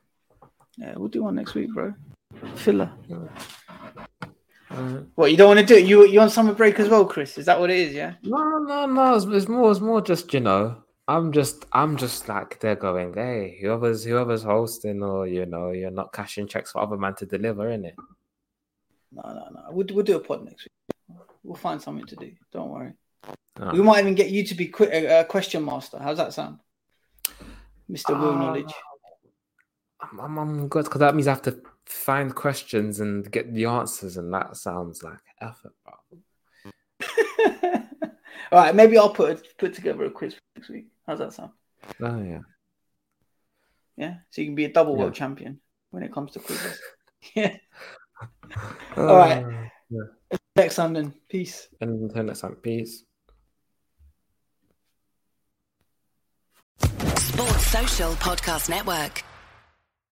yeah, 0.77 0.93
we'll 0.97 1.07
do 1.07 1.23
one 1.23 1.35
next 1.35 1.53
week, 1.53 1.73
bro. 1.73 1.93
Filler. 2.55 2.91
Uh, 4.69 4.99
What 5.15 5.31
you 5.31 5.37
don't 5.37 5.47
want 5.55 5.59
to 5.59 5.65
do? 5.65 5.75
it? 5.75 5.85
You 5.87 6.05
you 6.07 6.19
on 6.21 6.29
summer 6.29 6.53
break 6.53 6.79
as 6.79 6.89
well, 6.89 7.05
Chris? 7.05 7.37
Is 7.37 7.45
that 7.47 7.59
what 7.59 7.71
it 7.71 7.79
is? 7.79 7.93
Yeah. 7.93 8.13
no, 8.23 8.59
no, 8.59 8.85
no. 8.85 9.15
It's, 9.15 9.25
it's 9.25 9.47
more, 9.47 9.71
it's 9.71 9.79
more 9.79 10.01
just 10.01 10.33
you 10.33 10.39
know. 10.41 10.83
I'm 11.07 11.31
just, 11.31 11.65
I'm 11.73 11.97
just 11.97 12.29
like 12.29 12.59
they're 12.59 12.75
going. 12.75 13.15
Hey, 13.15 13.57
whoever's, 13.59 14.03
whoever's 14.03 14.43
hosting, 14.43 15.01
or 15.01 15.25
you 15.25 15.47
know, 15.47 15.71
you're 15.71 15.89
not 15.89 16.13
cashing 16.13 16.47
checks 16.47 16.71
for 16.71 16.81
other 16.81 16.97
man 16.97 17.15
to 17.15 17.25
deliver, 17.25 17.65
innit? 17.65 17.93
No, 19.11 19.23
no, 19.25 19.47
no. 19.51 19.61
We'll, 19.71 19.87
we'll 19.91 20.05
do 20.05 20.17
a 20.17 20.19
pod 20.19 20.45
next 20.45 20.65
week. 20.65 21.17
We'll 21.43 21.55
find 21.55 21.81
something 21.81 22.05
to 22.05 22.15
do. 22.15 22.31
Don't 22.53 22.69
worry. 22.69 22.93
Ah. 23.59 23.71
We 23.71 23.81
might 23.81 24.01
even 24.01 24.13
get 24.13 24.29
you 24.29 24.45
to 24.45 24.53
be 24.53 24.67
qu- 24.67 24.83
a, 24.91 25.21
a 25.21 25.25
question 25.25 25.65
master. 25.65 25.97
How's 25.97 26.17
that 26.17 26.31
sound, 26.31 26.59
Mister 27.87 28.13
Will 28.13 28.29
Ah. 28.33 28.39
Knowledge? 28.39 28.73
I'm, 30.01 30.19
I'm, 30.19 30.37
I'm 30.37 30.67
good 30.67 30.83
because 30.85 30.99
that 30.99 31.15
means 31.15 31.27
I 31.27 31.31
have 31.31 31.41
to 31.41 31.59
find 31.89 32.33
questions 32.33 32.99
and 32.99 33.29
get 33.31 33.53
the 33.53 33.65
answers, 33.65 34.17
and 34.17 34.33
that 34.33 34.55
sounds 34.57 35.03
like 35.03 35.19
effort, 35.41 35.73
bro. 35.83 35.93
All 38.51 38.59
right, 38.59 38.73
maybe 38.75 38.97
I'll 38.97 39.09
put 39.13 39.31
a, 39.31 39.43
put 39.57 39.73
together 39.73 40.05
a 40.05 40.11
quiz 40.11 40.35
next 40.55 40.69
week. 40.69 40.87
How's 41.05 41.19
that 41.19 41.33
sound? 41.33 41.51
Oh 42.01 42.21
yeah. 42.21 42.39
Yeah, 43.97 44.15
so 44.29 44.41
you 44.41 44.47
can 44.47 44.55
be 44.55 44.65
a 44.65 44.71
double 44.71 44.93
Yeah. 44.93 44.99
world 44.99 45.13
champion 45.13 45.59
when 45.91 46.03
it 46.03 46.13
comes 46.13 46.31
to 46.31 46.39
quizzes. 46.39 46.79
yeah. 47.35 47.57
All 48.95 49.05
right. 49.05 49.43
Uh, 49.43 49.51
yeah. 49.89 50.37
Next 50.55 50.75
time 50.75 50.93
then. 50.93 51.13
Peace. 51.27 51.67
And 51.81 52.03
until 52.03 52.23
next 52.23 52.41
time, 52.41 52.55
peace. 52.55 53.03
Sports 56.81 57.67
Social 57.67 58.11
Podcast 58.13 58.69
Network. 58.69 59.23